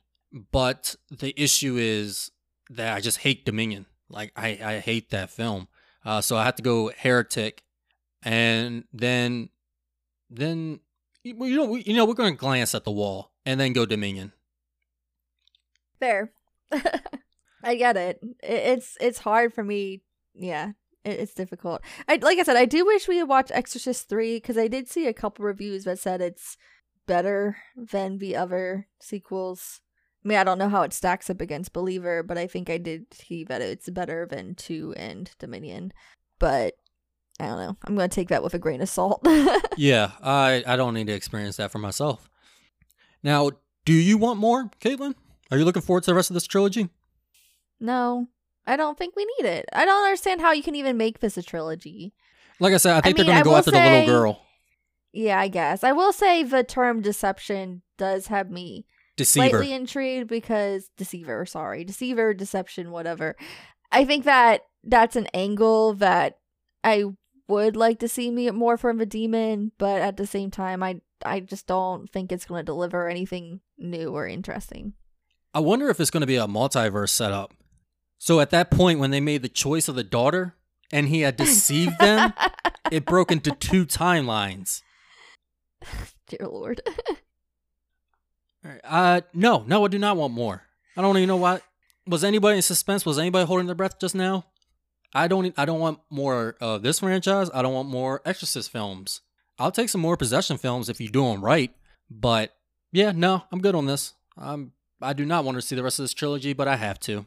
but 0.52 0.96
the 1.10 1.32
issue 1.40 1.76
is 1.78 2.30
that 2.68 2.94
I 2.94 3.00
just 3.00 3.18
hate 3.18 3.46
Dominion. 3.46 3.86
Like 4.10 4.32
I, 4.36 4.58
I 4.62 4.78
hate 4.80 5.10
that 5.10 5.30
film. 5.30 5.68
Uh, 6.04 6.20
so 6.20 6.36
I 6.36 6.44
have 6.44 6.56
to 6.56 6.62
go 6.62 6.90
Heretic, 6.94 7.62
and 8.22 8.84
then, 8.92 9.48
then 10.36 10.80
you 11.22 11.56
know, 11.56 11.64
we, 11.64 11.82
you 11.84 11.94
know, 11.94 12.04
we're 12.04 12.14
going 12.14 12.34
to 12.34 12.38
glance 12.38 12.74
at 12.74 12.84
the 12.84 12.90
wall 12.90 13.32
and 13.46 13.58
then 13.58 13.72
go 13.72 13.86
Dominion. 13.86 14.32
Fair. 15.98 16.32
I 17.62 17.76
get 17.76 17.96
it. 17.96 18.20
It's 18.42 18.98
it's 19.00 19.20
hard 19.20 19.54
for 19.54 19.64
me. 19.64 20.02
Yeah, 20.34 20.72
it's 21.04 21.32
difficult. 21.32 21.80
I 22.06 22.16
like 22.16 22.38
I 22.38 22.42
said, 22.42 22.56
I 22.56 22.66
do 22.66 22.84
wish 22.84 23.08
we 23.08 23.16
had 23.16 23.28
watched 23.28 23.52
Exorcist 23.54 24.08
three 24.08 24.36
because 24.36 24.58
I 24.58 24.68
did 24.68 24.88
see 24.88 25.06
a 25.06 25.14
couple 25.14 25.46
reviews 25.46 25.84
that 25.84 25.98
said 25.98 26.20
it's 26.20 26.58
better 27.06 27.56
than 27.74 28.18
the 28.18 28.36
other 28.36 28.88
sequels. 29.00 29.80
I 30.24 30.28
mean, 30.28 30.38
I 30.38 30.44
don't 30.44 30.58
know 30.58 30.68
how 30.68 30.82
it 30.82 30.92
stacks 30.92 31.30
up 31.30 31.40
against 31.40 31.72
Believer, 31.72 32.22
but 32.22 32.38
I 32.38 32.46
think 32.46 32.68
I 32.68 32.78
did 32.78 33.12
see 33.12 33.44
that 33.44 33.60
it's 33.60 33.90
better 33.90 34.26
than 34.26 34.54
2 34.54 34.94
and 34.96 35.30
Dominion. 35.38 35.92
But 36.38 36.74
I 37.40 37.46
don't 37.46 37.58
know. 37.58 37.76
I'm 37.84 37.96
going 37.96 38.08
to 38.08 38.14
take 38.14 38.28
that 38.28 38.42
with 38.42 38.54
a 38.54 38.58
grain 38.58 38.80
of 38.80 38.88
salt. 38.88 39.26
yeah, 39.76 40.12
I, 40.22 40.62
I 40.66 40.76
don't 40.76 40.94
need 40.94 41.08
to 41.08 41.12
experience 41.12 41.56
that 41.56 41.72
for 41.72 41.78
myself. 41.78 42.30
Now, 43.22 43.50
do 43.84 43.92
you 43.92 44.18
want 44.18 44.38
more, 44.38 44.70
Caitlyn? 44.80 45.14
Are 45.50 45.58
you 45.58 45.64
looking 45.64 45.82
forward 45.82 46.04
to 46.04 46.10
the 46.10 46.14
rest 46.14 46.30
of 46.30 46.34
this 46.34 46.46
trilogy? 46.46 46.90
No, 47.80 48.28
I 48.66 48.76
don't 48.76 48.96
think 48.96 49.16
we 49.16 49.26
need 49.38 49.46
it. 49.48 49.66
I 49.72 49.84
don't 49.84 50.04
understand 50.04 50.40
how 50.40 50.52
you 50.52 50.62
can 50.62 50.74
even 50.74 50.96
make 50.96 51.20
this 51.20 51.36
a 51.36 51.42
trilogy. 51.42 52.14
Like 52.60 52.72
I 52.72 52.76
said, 52.76 52.96
I 52.96 53.00
think 53.00 53.18
I 53.18 53.22
they're 53.22 53.32
going 53.32 53.38
to 53.38 53.44
go 53.44 53.56
after 53.56 53.72
will 53.72 53.80
the 53.80 53.90
little 53.90 54.06
girl. 54.06 54.40
Yeah, 55.12 55.38
I 55.38 55.48
guess. 55.48 55.84
I 55.84 55.92
will 55.92 56.12
say 56.12 56.42
the 56.42 56.64
term 56.64 57.00
deception 57.00 57.82
does 57.98 58.28
have 58.28 58.50
me 58.50 58.86
Deceiver. 59.16 59.48
slightly 59.48 59.72
intrigued 59.72 60.28
because 60.28 60.90
deceiver, 60.96 61.46
sorry, 61.46 61.84
deceiver, 61.84 62.34
deception, 62.34 62.90
whatever. 62.90 63.36
I 63.92 64.04
think 64.04 64.24
that 64.24 64.62
that's 64.82 65.16
an 65.16 65.28
angle 65.34 65.94
that 65.94 66.38
I 66.82 67.04
would 67.48 67.76
like 67.76 67.98
to 68.00 68.08
see 68.08 68.30
me 68.30 68.50
more 68.50 68.76
from 68.76 68.98
the 68.98 69.06
demon, 69.06 69.72
but 69.78 70.00
at 70.00 70.16
the 70.16 70.26
same 70.26 70.50
time, 70.50 70.82
I 70.82 71.00
I 71.24 71.40
just 71.40 71.66
don't 71.66 72.10
think 72.10 72.30
it's 72.32 72.44
going 72.44 72.60
to 72.60 72.64
deliver 72.64 73.08
anything 73.08 73.60
new 73.78 74.08
or 74.10 74.26
interesting. 74.26 74.94
I 75.54 75.60
wonder 75.60 75.88
if 75.88 76.00
it's 76.00 76.10
going 76.10 76.20
to 76.22 76.26
be 76.26 76.36
a 76.36 76.46
multiverse 76.46 77.10
setup. 77.10 77.54
So 78.18 78.40
at 78.40 78.50
that 78.50 78.70
point, 78.70 78.98
when 78.98 79.10
they 79.10 79.20
made 79.20 79.42
the 79.42 79.48
choice 79.48 79.88
of 79.88 79.94
the 79.94 80.04
daughter 80.04 80.54
and 80.92 81.08
he 81.08 81.20
had 81.20 81.36
deceived 81.36 81.98
them, 81.98 82.32
it 82.90 83.04
broke 83.04 83.30
into 83.30 83.52
two 83.52 83.86
timelines. 83.86 84.82
Dear 86.28 86.48
Lord. 86.48 86.80
Right, 88.66 88.80
Uh, 88.82 89.20
no, 89.34 89.62
no, 89.66 89.84
I 89.84 89.88
do 89.88 89.98
not 89.98 90.16
want 90.16 90.32
more. 90.32 90.62
I 90.96 91.02
don't 91.02 91.18
even 91.18 91.28
know 91.28 91.36
why. 91.36 91.60
Was 92.06 92.24
anybody 92.24 92.56
in 92.56 92.62
suspense? 92.62 93.04
Was 93.04 93.18
anybody 93.18 93.44
holding 93.46 93.66
their 93.66 93.74
breath 93.74 94.00
just 94.00 94.14
now? 94.14 94.46
I 95.14 95.28
don't. 95.28 95.54
I 95.56 95.64
don't 95.64 95.80
want 95.80 96.00
more 96.10 96.56
of 96.60 96.82
this 96.82 97.00
franchise. 97.00 97.50
I 97.54 97.62
don't 97.62 97.74
want 97.74 97.88
more 97.88 98.20
Exorcist 98.24 98.70
films. 98.70 99.20
I'll 99.58 99.70
take 99.70 99.88
some 99.88 100.00
more 100.00 100.16
possession 100.16 100.58
films 100.58 100.88
if 100.88 101.00
you 101.00 101.08
do 101.08 101.24
them 101.24 101.44
right. 101.44 101.70
But 102.10 102.54
yeah, 102.92 103.12
no, 103.12 103.44
I'm 103.52 103.60
good 103.60 103.74
on 103.74 103.86
this. 103.86 104.14
I'm. 104.36 104.72
I 105.00 105.12
do 105.12 105.24
not 105.24 105.44
want 105.44 105.56
to 105.56 105.62
see 105.62 105.76
the 105.76 105.82
rest 105.82 105.98
of 105.98 106.04
this 106.04 106.14
trilogy, 106.14 106.52
but 106.52 106.68
I 106.68 106.76
have 106.76 106.98
to. 107.00 107.26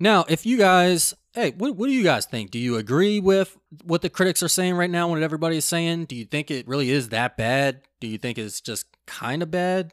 Now, 0.00 0.24
if 0.28 0.44
you 0.44 0.58
guys, 0.58 1.14
hey, 1.34 1.52
what, 1.52 1.76
what 1.76 1.86
do 1.86 1.92
you 1.92 2.02
guys 2.02 2.26
think? 2.26 2.50
Do 2.50 2.58
you 2.58 2.76
agree 2.76 3.20
with 3.20 3.56
what 3.84 4.02
the 4.02 4.10
critics 4.10 4.42
are 4.42 4.48
saying 4.48 4.74
right 4.74 4.90
now? 4.90 5.08
What 5.08 5.22
everybody 5.22 5.56
is 5.56 5.64
saying? 5.64 6.06
Do 6.06 6.16
you 6.16 6.24
think 6.24 6.50
it 6.50 6.66
really 6.66 6.90
is 6.90 7.10
that 7.10 7.36
bad? 7.36 7.82
Do 8.00 8.08
you 8.08 8.18
think 8.18 8.36
it's 8.36 8.60
just 8.60 8.86
kind 9.06 9.42
of 9.42 9.50
bad? 9.52 9.92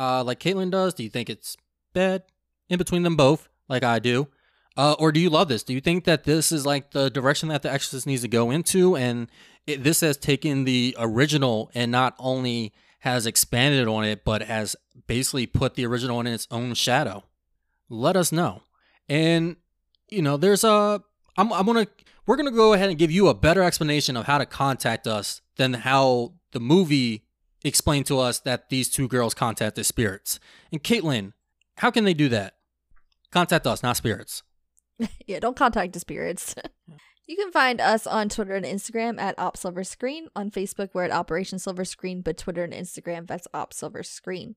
uh, 0.00 0.24
like 0.24 0.40
Caitlyn 0.40 0.70
does? 0.70 0.94
Do 0.94 1.02
you 1.02 1.10
think 1.10 1.28
it's 1.28 1.56
bad 1.92 2.22
in 2.70 2.78
between 2.78 3.02
them 3.02 3.16
both, 3.16 3.48
like 3.68 3.84
I 3.84 3.98
do? 3.98 4.28
Uh, 4.76 4.94
or 4.98 5.12
do 5.12 5.20
you 5.20 5.30
love 5.30 5.48
this? 5.48 5.62
Do 5.62 5.74
you 5.74 5.80
think 5.80 6.04
that 6.04 6.24
this 6.24 6.52
is 6.52 6.64
like 6.64 6.92
the 6.92 7.10
direction 7.10 7.48
that 7.48 7.62
The 7.62 7.72
Exorcist 7.72 8.06
needs 8.06 8.22
to 8.22 8.28
go 8.28 8.50
into, 8.50 8.96
and 8.96 9.28
it, 9.66 9.82
this 9.82 10.00
has 10.00 10.16
taken 10.16 10.64
the 10.64 10.96
original 10.98 11.70
and 11.74 11.90
not 11.90 12.14
only 12.18 12.72
has 13.00 13.26
expanded 13.26 13.88
on 13.88 14.04
it, 14.04 14.24
but 14.24 14.42
has 14.42 14.76
basically 15.06 15.46
put 15.46 15.74
the 15.74 15.86
original 15.86 16.20
in 16.20 16.26
its 16.26 16.46
own 16.50 16.74
shadow? 16.74 17.24
Let 17.88 18.16
us 18.16 18.30
know. 18.30 18.62
And 19.08 19.56
you 20.08 20.22
know, 20.22 20.36
there's 20.36 20.64
a 20.64 21.02
I'm 21.36 21.52
I'm 21.52 21.66
gonna 21.66 21.86
we're 22.26 22.36
gonna 22.36 22.50
go 22.50 22.72
ahead 22.72 22.90
and 22.90 22.98
give 22.98 23.10
you 23.10 23.28
a 23.28 23.34
better 23.34 23.62
explanation 23.62 24.16
of 24.16 24.26
how 24.26 24.38
to 24.38 24.46
contact 24.46 25.06
us 25.06 25.40
than 25.56 25.74
how 25.74 26.34
the 26.52 26.60
movie 26.60 27.24
explained 27.64 28.06
to 28.06 28.18
us 28.18 28.40
that 28.40 28.68
these 28.70 28.88
two 28.88 29.08
girls 29.08 29.34
contacted 29.34 29.84
spirits. 29.86 30.40
And 30.72 30.82
Caitlyn, 30.82 31.32
how 31.76 31.90
can 31.90 32.04
they 32.04 32.14
do 32.14 32.28
that? 32.28 32.54
Contact 33.30 33.66
us, 33.66 33.82
not 33.82 33.96
spirits. 33.96 34.42
yeah, 35.26 35.38
don't 35.38 35.56
contact 35.56 35.92
the 35.92 36.00
spirits. 36.00 36.54
you 37.26 37.36
can 37.36 37.52
find 37.52 37.80
us 37.80 38.06
on 38.06 38.28
Twitter 38.28 38.54
and 38.54 38.66
Instagram 38.66 39.20
at 39.20 39.38
Op 39.38 39.56
Silver 39.56 39.84
Screen. 39.84 40.28
On 40.36 40.50
Facebook, 40.50 40.90
we're 40.92 41.04
at 41.04 41.10
Operation 41.10 41.58
Silver 41.58 41.84
Screen, 41.84 42.22
but 42.22 42.36
Twitter 42.36 42.64
and 42.64 42.72
Instagram, 42.72 43.26
that's 43.26 43.48
Op 43.54 43.72
Silver 43.72 44.02
Screen. 44.02 44.56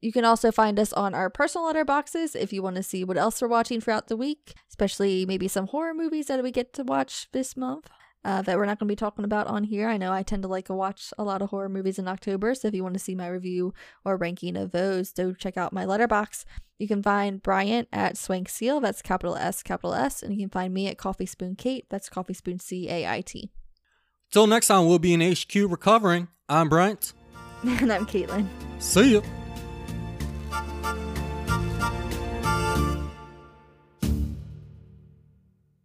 You 0.00 0.12
can 0.12 0.24
also 0.24 0.52
find 0.52 0.78
us 0.78 0.92
on 0.92 1.14
our 1.14 1.28
personal 1.28 1.66
letter 1.66 1.84
boxes 1.84 2.36
if 2.36 2.52
you 2.52 2.62
want 2.62 2.76
to 2.76 2.84
see 2.84 3.02
what 3.02 3.18
else 3.18 3.42
we're 3.42 3.48
watching 3.48 3.80
throughout 3.80 4.06
the 4.06 4.16
week, 4.16 4.54
especially 4.68 5.26
maybe 5.26 5.48
some 5.48 5.66
horror 5.66 5.92
movies 5.92 6.26
that 6.26 6.42
we 6.42 6.52
get 6.52 6.72
to 6.74 6.84
watch 6.84 7.28
this 7.32 7.56
month. 7.56 7.88
Uh, 8.24 8.42
that 8.42 8.56
we're 8.56 8.66
not 8.66 8.78
going 8.78 8.88
to 8.88 8.92
be 8.92 8.96
talking 8.96 9.24
about 9.24 9.46
on 9.46 9.64
here. 9.64 9.88
I 9.88 9.96
know 9.96 10.12
I 10.12 10.22
tend 10.22 10.42
to 10.42 10.48
like 10.48 10.66
to 10.66 10.74
watch 10.74 11.14
a 11.16 11.24
lot 11.24 11.40
of 11.40 11.50
horror 11.50 11.68
movies 11.68 11.98
in 11.98 12.08
October, 12.08 12.54
so 12.54 12.68
if 12.68 12.74
you 12.74 12.82
want 12.82 12.94
to 12.94 13.00
see 13.00 13.14
my 13.14 13.28
review 13.28 13.72
or 14.04 14.16
ranking 14.16 14.56
of 14.56 14.72
those, 14.72 15.12
do 15.12 15.34
check 15.34 15.56
out 15.56 15.72
my 15.72 15.84
Letterboxd. 15.86 16.44
You 16.78 16.88
can 16.88 17.02
find 17.02 17.42
Bryant 17.42 17.88
at 17.92 18.18
Swank 18.18 18.48
Seal, 18.48 18.80
that's 18.80 19.02
capital 19.02 19.36
S, 19.36 19.62
capital 19.62 19.94
S, 19.94 20.22
and 20.22 20.32
you 20.34 20.40
can 20.40 20.50
find 20.50 20.74
me 20.74 20.88
at 20.88 20.98
Coffee 20.98 21.26
Spoon 21.26 21.54
Kate, 21.54 21.86
that's 21.88 22.08
Coffee 22.08 22.34
Spoon 22.34 22.58
C 22.58 22.88
A 22.90 23.08
I 23.08 23.20
T. 23.20 23.50
Till 24.30 24.46
next 24.46 24.66
time, 24.66 24.86
we'll 24.86 24.98
be 24.98 25.14
in 25.14 25.20
HQ 25.20 25.54
recovering. 25.70 26.28
I'm 26.48 26.68
Bryant. 26.68 27.12
And 27.64 27.92
I'm 27.92 28.06
Caitlyn. 28.06 28.46
See 28.78 29.14
ya. 29.14 29.20